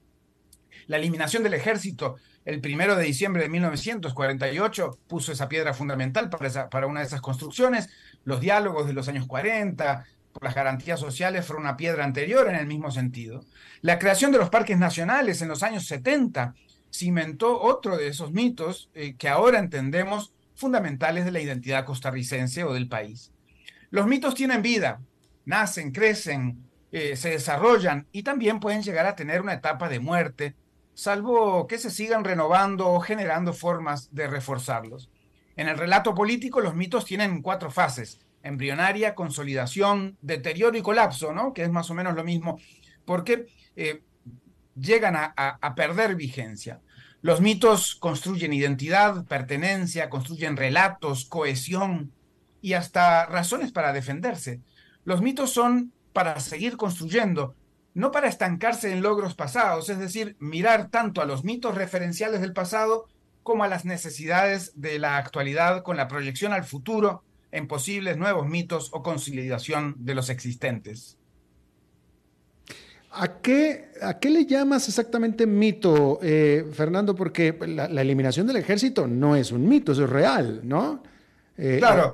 la 0.87 0.97
eliminación 0.97 1.43
del 1.43 1.53
ejército 1.53 2.15
el 2.49 2.61
primero 2.61 2.95
de 2.95 3.03
diciembre 3.03 3.43
de 3.43 3.49
1948 3.49 4.99
puso 5.07 5.31
esa 5.31 5.47
piedra 5.47 5.73
fundamental 5.73 6.29
para, 6.29 6.87
una 6.87 7.01
de 7.01 7.05
esas 7.05 7.21
construcciones, 7.21 7.89
los 8.23 8.39
diálogos 8.39 8.87
de 8.87 8.93
los 8.93 9.07
años 9.07 9.27
40, 9.27 10.05
por 10.33 10.43
las 10.43 10.55
garantías 10.55 10.99
sociales 10.99 11.45
fueron 11.45 11.63
una 11.63 11.77
piedra 11.77 12.03
anterior 12.03 12.49
en 12.49 12.55
el 12.55 12.65
mismo 12.65 12.89
sentido. 12.91 13.45
La 13.81 13.99
creación 13.99 14.31
de 14.31 14.39
los 14.39 14.49
parques 14.49 14.79
nacionales 14.79 15.41
en 15.41 15.47
los 15.47 15.63
años 15.63 15.85
70 15.85 16.55
cimentó 16.91 17.61
otro 17.61 17.97
de 17.97 18.07
esos 18.07 18.31
mitos 18.31 18.89
eh, 18.93 19.15
que 19.17 19.29
ahora 19.29 19.59
entendemos 19.59 20.33
fundamentales 20.55 21.25
de 21.25 21.31
la 21.31 21.39
identidad 21.39 21.85
costarricense 21.85 22.63
o 22.63 22.73
del 22.73 22.89
país. 22.89 23.31
Los 23.91 24.07
mitos 24.07 24.35
tienen 24.35 24.61
vida, 24.61 25.01
nacen, 25.45 25.91
crecen, 25.91 26.69
eh, 26.91 27.15
se 27.15 27.29
desarrollan 27.29 28.07
y 28.11 28.23
también 28.23 28.59
pueden 28.59 28.81
llegar 28.81 29.05
a 29.05 29.15
tener 29.15 29.41
una 29.41 29.53
etapa 29.53 29.89
de 29.89 29.99
muerte, 29.99 30.55
salvo 30.93 31.67
que 31.67 31.77
se 31.77 31.91
sigan 31.91 32.23
renovando 32.23 32.89
o 32.89 32.99
generando 32.99 33.53
formas 33.53 34.13
de 34.13 34.27
reforzarlos. 34.27 35.09
En 35.55 35.67
el 35.67 35.77
relato 35.77 36.13
político 36.13 36.61
los 36.61 36.75
mitos 36.75 37.05
tienen 37.05 37.41
cuatro 37.41 37.71
fases, 37.71 38.19
embrionaria, 38.43 39.15
consolidación, 39.15 40.17
deterioro 40.21 40.77
y 40.77 40.81
colapso, 40.81 41.33
¿no? 41.33 41.53
que 41.53 41.63
es 41.63 41.69
más 41.69 41.89
o 41.89 41.93
menos 41.93 42.15
lo 42.15 42.23
mismo, 42.23 42.59
porque 43.05 43.47
eh, 43.75 44.03
llegan 44.79 45.15
a, 45.15 45.75
perder 45.75 46.15
vigencia. 46.15 46.81
Los 47.21 47.41
mitos 47.41 47.95
construyen 47.95 48.53
identidad, 48.53 49.25
pertenencia, 49.25 50.09
construyen 50.09 50.57
relatos, 50.57 51.25
cohesión 51.25 52.11
y 52.61 52.73
hasta 52.73 53.25
razones 53.25 53.71
para 53.71 53.93
defenderse. 53.93 54.61
Los 55.03 55.21
mitos 55.21 55.51
son 55.51 55.91
para 56.13 56.39
seguir 56.39 56.77
construyendo, 56.77 57.55
no 57.93 58.11
para 58.11 58.27
estancarse 58.27 58.91
en 58.91 59.01
logros 59.01 59.35
pasados, 59.35 59.89
es 59.89 59.99
decir, 59.99 60.35
mirar 60.39 60.89
tanto 60.89 61.21
a 61.21 61.25
los 61.25 61.43
mitos 61.43 61.75
referenciales 61.75 62.41
del 62.41 62.53
pasado 62.53 63.07
como 63.43 63.63
a 63.63 63.67
las 63.67 63.85
necesidades 63.85 64.73
de 64.75 64.99
la 64.99 65.17
actualidad 65.17 65.83
con 65.83 65.97
la 65.97 66.07
proyección 66.07 66.53
al 66.53 66.63
futuro 66.63 67.23
en 67.51 67.67
posibles 67.67 68.17
nuevos 68.17 68.47
mitos 68.47 68.89
o 68.93 69.03
consolidación 69.03 69.95
de 69.97 70.15
los 70.15 70.29
existentes. 70.29 71.18
¿A 73.11 73.39
qué, 73.41 73.89
¿A 74.03 74.19
qué 74.19 74.29
le 74.29 74.45
llamas 74.45 74.87
exactamente 74.87 75.47
mito, 75.47 76.19
eh, 76.21 76.65
Fernando? 76.73 77.15
Porque 77.15 77.57
la, 77.67 77.85
eliminación 78.01 78.45
del 78.45 78.57
ejército 78.57 79.07
no 79.07 79.35
es 79.35 79.51
un 79.51 79.67
mito, 79.67 79.93
eso 79.93 80.03
es 80.03 80.09
real, 80.09 80.61
¿no? 80.63 81.01
Eh, 81.57 81.77
claro, 81.79 82.13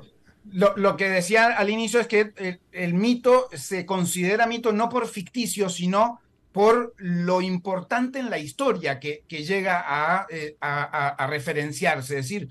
lo, 0.52 0.96
que 0.96 1.10
decía 1.10 1.48
al 1.48 1.68
inicio 1.68 2.00
es 2.00 2.06
que 2.06 2.58
el, 2.72 2.94
mito 2.94 3.48
se 3.52 3.84
considera 3.84 4.46
mito 4.46 4.72
no 4.72 4.88
por 4.88 5.06
ficticio, 5.06 5.68
sino 5.68 6.20
por 6.52 6.94
lo 6.96 7.42
importante 7.42 8.18
en 8.18 8.30
la 8.30 8.38
historia 8.38 8.98
que, 8.98 9.22
llega 9.28 10.26
eh, 10.30 10.56
a, 10.62 11.08
a, 11.08 11.26
referenciarse. 11.26 12.18
Es 12.18 12.24
decir, 12.24 12.48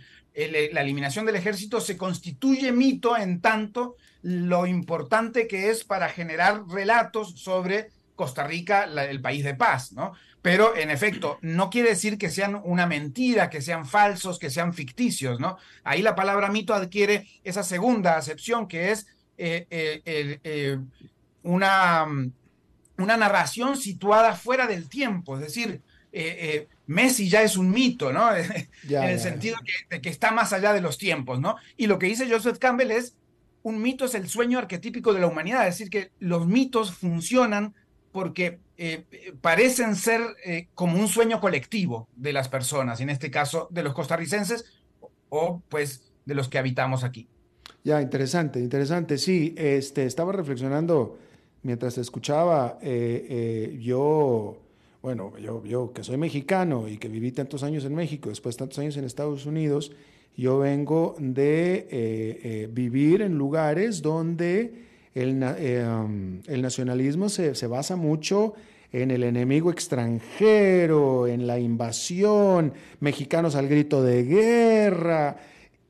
la 0.72 0.82
eliminación 0.82 1.26
del 1.26 1.38
ejército 1.38 1.82
se 1.82 1.98
constituye 1.98 2.72
mito 2.72 3.18
en 3.18 3.42
tanto 3.42 3.96
lo 4.22 4.68
importante 4.68 5.48
que 5.48 5.72
es 5.72 5.84
para 5.84 6.10
generar 6.10 6.68
relatos 6.68 7.40
sobre 7.40 7.95
Costa 8.16 8.46
Rica, 8.46 8.84
el 8.84 9.22
país 9.22 9.44
de 9.44 9.56
paz, 9.56 9.92
¿no? 9.94 10.14
Pero 10.42 10.78
en 10.78 10.92
efecto, 10.92 11.40
no 11.42 11.70
quiere 11.70 11.90
decir 11.90 12.18
que 12.18 12.30
sean 12.30 12.62
una 12.64 12.86
mentira, 12.86 13.50
que 13.50 13.62
sean 13.62 13.86
falsos, 13.86 14.38
que 14.38 14.52
sean 14.52 14.74
ficticios, 14.74 15.40
¿no? 15.40 15.58
Ahí 15.84 16.02
la 16.02 16.16
palabra 16.16 16.50
mito 16.50 16.74
adquiere 16.74 17.28
esa 17.44 17.64
segunda 17.64 18.16
acepción 18.16 18.68
que 18.68 18.92
es 18.92 19.08
eh, 19.38 19.66
eh, 19.70 20.40
eh, 20.44 20.78
una, 21.44 22.06
una 22.98 23.18
narración 23.18 23.76
situada 23.76 24.36
fuera 24.36 24.68
del 24.68 24.88
tiempo, 24.88 25.36
es 25.36 25.42
decir, 25.42 25.82
Messi 26.88 27.28
ya 27.28 27.42
es 27.42 27.58
un 27.58 27.72
mito, 27.72 28.14
¿no? 28.14 28.30
en 28.36 28.70
el 28.88 29.20
sentido 29.20 29.58
de 29.90 30.00
que 30.00 30.10
está 30.10 30.32
más 30.32 30.54
allá 30.54 30.74
de 30.74 30.82
los 30.82 30.98
tiempos, 30.98 31.40
¿no? 31.40 31.58
Y 31.76 31.88
lo 31.88 32.00
que 32.00 32.06
dice 32.06 32.30
Joseph 32.30 32.60
Campbell 32.60 32.92
es, 32.92 33.16
un 33.64 33.82
mito 33.82 34.06
es 34.06 34.14
el 34.14 34.30
sueño 34.30 34.60
arquetípico 34.60 35.12
de 35.12 35.22
la 35.22 35.28
humanidad, 35.28 35.68
es 35.68 35.80
decir, 35.80 35.90
que 35.90 36.12
los 36.20 36.46
mitos 36.46 36.94
funcionan 36.94 37.74
porque 38.16 38.60
eh, 38.78 39.04
parecen 39.42 39.94
ser 39.94 40.22
eh, 40.46 40.70
como 40.74 40.98
un 40.98 41.10
sueño 41.10 41.42
colectivo 41.42 42.08
de 42.16 42.32
las 42.32 42.48
personas, 42.48 43.02
en 43.02 43.10
este 43.10 43.30
caso 43.30 43.68
de 43.72 43.84
los 43.84 43.94
costarricenses 43.94 44.64
o 45.28 45.62
pues 45.68 46.14
de 46.26 46.34
los 46.34 46.48
que 46.48 46.58
habitamos 46.58 47.04
aquí. 47.04 47.28
Ya, 47.84 48.02
interesante, 48.02 48.62
interesante. 48.62 49.18
Sí, 49.18 49.54
este, 49.58 50.06
estaba 50.06 50.32
reflexionando 50.32 51.18
mientras 51.64 51.98
escuchaba, 51.98 52.80
eh, 52.82 53.78
yo, 53.82 54.60
bueno, 55.02 55.38
yo, 55.38 55.66
yo 55.66 55.92
que 55.92 56.02
soy 56.02 56.16
mexicano 56.16 56.88
y 56.88 56.98
que 56.98 57.10
viví 57.10 57.34
tantos 57.34 57.64
años 57.64 57.84
en 57.84 57.96
México, 57.96 58.30
después 58.30 58.56
tantos 58.56 58.80
años 58.80 58.96
en 58.96 59.04
Estados 59.04 59.46
Unidos, 59.46 59.92
yo 60.38 60.60
vengo 60.60 61.18
de 61.20 62.70
vivir 62.72 63.24
en 63.24 63.38
lugares 63.38 64.02
donde 64.02 64.85
eh, 65.16 65.88
um, 65.88 66.42
el, 66.46 66.62
nacionalismo 66.62 67.30
se, 67.30 67.56
se, 67.56 67.68
basa 67.68 67.96
mucho 67.96 68.54
en 68.92 69.12
el 69.12 69.24
enemigo 69.24 69.72
extranjero, 69.72 71.26
en 71.26 71.48
la 71.48 71.58
invasión, 71.58 72.74
mexicanos 73.00 73.56
al 73.56 73.70
grito 73.70 74.04
de 74.04 74.24
guerra. 74.24 75.38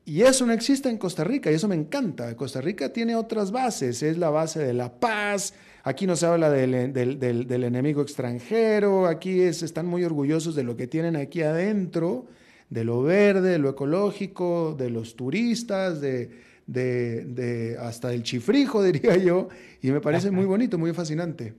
Y 0.04 0.22
eso 0.22 0.46
no 0.46 0.52
existe 0.52 0.88
en 0.88 0.98
Costa 0.98 1.24
Rica 1.24 1.50
y 1.50 1.54
eso 1.54 1.66
me 1.66 1.74
encanta. 1.74 2.36
Costa 2.36 2.60
Rica 2.60 2.92
tiene 2.92 3.16
otras 3.16 3.50
bases, 3.50 4.04
es 4.04 4.16
la 4.16 4.30
base 4.30 4.60
de 4.60 4.72
la 4.72 5.00
paz. 5.00 5.54
Aquí 5.82 6.06
no 6.06 6.14
se 6.14 6.26
habla 6.26 6.48
del, 6.48 6.92
del, 6.92 7.18
del, 7.18 7.64
enemigo 7.64 8.02
extranjero, 8.02 9.06
aquí 9.06 9.40
es, 9.40 9.64
están 9.64 9.86
muy 9.86 10.04
orgullosos 10.04 10.54
de 10.54 10.62
lo 10.62 10.76
que 10.76 10.86
tienen 10.86 11.16
aquí 11.16 11.42
adentro, 11.42 12.26
de 12.70 12.84
lo 12.84 13.02
verde, 13.02 13.50
de 13.50 13.58
lo 13.58 13.70
ecológico, 13.70 14.76
de 14.78 14.90
los 14.90 15.16
turistas, 15.16 16.00
de, 16.00 16.45
de, 16.66 17.76
hasta 17.80 18.12
el 18.12 18.22
chifrijo, 18.22 18.82
diría 18.84 19.16
yo, 19.16 19.48
y 19.82 19.90
me 19.90 20.00
parece 20.00 20.30
muy 20.30 20.44
bonito, 20.44 20.78
muy 20.78 20.92
fascinante. 20.92 21.54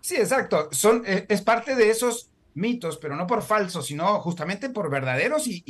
Sí, 0.00 0.16
exacto. 0.16 0.68
Son, 0.72 1.02
eh, 1.06 1.26
es 1.28 1.42
parte 1.42 1.74
de 1.74 1.90
esos 1.90 2.30
mitos, 2.54 2.96
pero 2.98 3.16
no 3.16 3.26
por 3.26 3.42
falsos, 3.42 3.86
sino 3.86 4.18
justamente 4.20 4.70
por 4.70 4.90
verdaderos 4.90 5.46
y, 5.46 5.62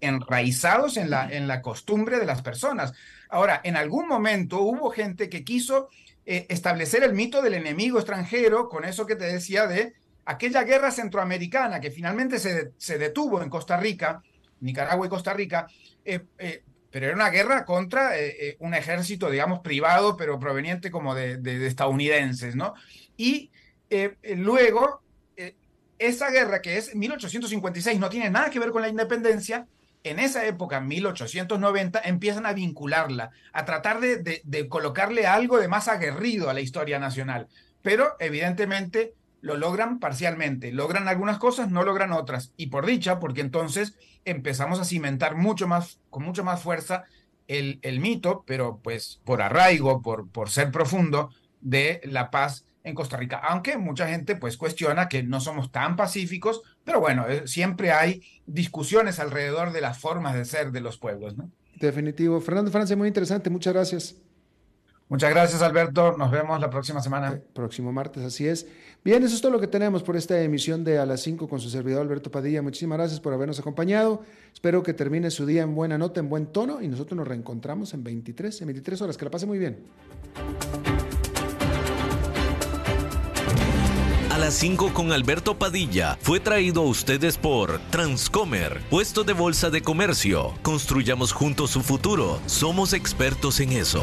enraizados 0.00 0.96
en 0.96 1.10
la, 1.10 1.30
en 1.30 1.48
la 1.48 1.62
costumbre 1.62 2.18
de 2.18 2.26
las 2.26 2.42
personas. 2.42 2.92
Ahora, 3.28 3.60
en 3.64 3.76
algún 3.76 4.06
momento 4.06 4.60
hubo 4.60 4.90
gente 4.90 5.28
que 5.28 5.42
quiso 5.42 5.88
eh, 6.24 6.46
establecer 6.48 7.02
el 7.02 7.14
mito 7.14 7.42
del 7.42 7.54
enemigo 7.54 7.98
extranjero 7.98 8.68
con 8.68 8.84
eso 8.84 9.06
que 9.06 9.16
te 9.16 9.24
decía 9.24 9.66
de 9.66 9.94
aquella 10.24 10.62
guerra 10.62 10.92
centroamericana 10.92 11.80
que 11.80 11.90
finalmente 11.90 12.38
se, 12.38 12.72
se 12.76 12.98
detuvo 12.98 13.42
en 13.42 13.50
Costa 13.50 13.76
Rica, 13.76 14.22
Nicaragua 14.60 15.06
y 15.06 15.10
Costa 15.10 15.34
Rica, 15.34 15.66
eh, 16.04 16.20
pero 16.92 17.06
era 17.06 17.16
una 17.16 17.30
guerra 17.30 17.64
contra 17.64 18.18
eh, 18.18 18.36
eh, 18.38 18.56
un 18.60 18.74
ejército, 18.74 19.30
digamos, 19.30 19.60
privado, 19.60 20.16
pero 20.16 20.38
proveniente 20.38 20.90
como 20.90 21.14
de, 21.14 21.66
estadounidenses, 21.66 22.54
¿no? 22.54 22.74
Y 23.16 23.50
eh, 23.90 24.16
luego, 24.36 25.00
esa 25.98 26.30
guerra 26.30 26.60
que 26.60 26.76
es 26.76 26.94
1856 26.94 27.98
no 27.98 28.10
tiene 28.10 28.28
nada 28.28 28.50
que 28.50 28.58
ver 28.58 28.70
con 28.70 28.82
la 28.82 28.88
independencia, 28.88 29.66
en 30.04 30.18
esa 30.18 30.44
época, 30.44 30.80
1890, 30.80 32.02
empiezan 32.04 32.44
a 32.44 32.52
vincularla, 32.52 33.30
a 33.52 33.64
tratar 33.64 34.00
de, 34.00 34.42
de 34.44 34.68
colocarle 34.68 35.26
algo 35.26 35.58
de 35.58 35.68
más 35.68 35.88
aguerrido 35.88 36.50
a 36.50 36.54
la 36.54 36.60
historia 36.60 36.98
nacional. 36.98 37.46
Pero 37.82 38.16
evidentemente 38.18 39.14
lo 39.42 39.56
logran 39.56 39.98
parcialmente, 39.98 40.72
logran 40.72 41.08
algunas 41.08 41.38
cosas, 41.38 41.70
no 41.70 41.82
logran 41.82 42.12
otras. 42.12 42.54
Y 42.56 42.68
por 42.68 42.86
dicha, 42.86 43.18
porque 43.18 43.42
entonces 43.42 43.94
empezamos 44.24 44.80
a 44.80 44.84
cimentar 44.84 45.36
mucho 45.36 45.68
más, 45.68 46.00
con 46.08 46.22
mucho 46.22 46.44
más 46.44 46.62
fuerza 46.62 47.04
el, 47.48 47.80
el 47.82 48.00
mito, 48.00 48.44
pero 48.46 48.80
pues 48.82 49.20
por 49.24 49.42
arraigo, 49.42 50.00
por, 50.00 50.28
por 50.28 50.48
ser 50.48 50.70
profundo, 50.70 51.30
de 51.60 52.00
la 52.04 52.30
paz 52.30 52.64
en 52.84 52.94
Costa 52.94 53.16
Rica. 53.16 53.36
Aunque 53.36 53.76
mucha 53.76 54.08
gente 54.08 54.36
pues 54.36 54.56
cuestiona 54.56 55.08
que 55.08 55.22
no 55.22 55.40
somos 55.40 55.70
tan 55.72 55.96
pacíficos, 55.96 56.62
pero 56.84 57.00
bueno, 57.00 57.28
eh, 57.28 57.46
siempre 57.46 57.92
hay 57.92 58.22
discusiones 58.46 59.18
alrededor 59.18 59.72
de 59.72 59.80
las 59.80 59.98
formas 59.98 60.34
de 60.34 60.44
ser 60.44 60.70
de 60.72 60.80
los 60.80 60.98
pueblos, 60.98 61.36
¿no? 61.36 61.50
Definitivo. 61.80 62.40
Fernando 62.40 62.70
Francia, 62.70 62.96
muy 62.96 63.08
interesante. 63.08 63.50
Muchas 63.50 63.74
gracias. 63.74 64.16
Muchas 65.12 65.28
gracias, 65.28 65.60
Alberto. 65.60 66.16
Nos 66.16 66.30
vemos 66.30 66.58
la 66.58 66.70
próxima 66.70 67.02
semana. 67.02 67.38
próximo 67.52 67.92
martes, 67.92 68.24
así 68.24 68.48
es. 68.48 68.66
Bien, 69.04 69.22
eso 69.22 69.34
es 69.34 69.42
todo 69.42 69.52
lo 69.52 69.60
que 69.60 69.66
tenemos 69.66 70.02
por 70.02 70.16
esta 70.16 70.40
emisión 70.40 70.84
de 70.84 70.98
A 70.98 71.04
las 71.04 71.20
5 71.20 71.50
con 71.50 71.60
su 71.60 71.68
servidor 71.68 72.00
Alberto 72.00 72.30
Padilla. 72.30 72.62
Muchísimas 72.62 72.96
gracias 72.96 73.20
por 73.20 73.34
habernos 73.34 73.60
acompañado. 73.60 74.22
Espero 74.54 74.82
que 74.82 74.94
termine 74.94 75.30
su 75.30 75.44
día 75.44 75.64
en 75.64 75.74
buena 75.74 75.98
nota, 75.98 76.20
en 76.20 76.30
buen 76.30 76.46
tono 76.46 76.80
y 76.80 76.88
nosotros 76.88 77.14
nos 77.14 77.28
reencontramos 77.28 77.92
en 77.92 78.02
23, 78.02 78.62
en 78.62 78.66
23 78.68 79.02
horas. 79.02 79.18
Que 79.18 79.26
la 79.26 79.30
pase 79.30 79.44
muy 79.44 79.58
bien. 79.58 79.80
A 84.30 84.38
las 84.38 84.54
5 84.54 84.94
con 84.94 85.12
Alberto 85.12 85.58
Padilla 85.58 86.16
fue 86.22 86.40
traído 86.40 86.80
a 86.80 86.86
ustedes 86.86 87.36
por 87.36 87.80
Transcomer, 87.90 88.80
puesto 88.88 89.24
de 89.24 89.34
bolsa 89.34 89.68
de 89.68 89.82
comercio. 89.82 90.54
Construyamos 90.62 91.32
juntos 91.32 91.68
su 91.68 91.82
futuro. 91.82 92.40
Somos 92.46 92.94
expertos 92.94 93.60
en 93.60 93.72
eso. 93.72 94.02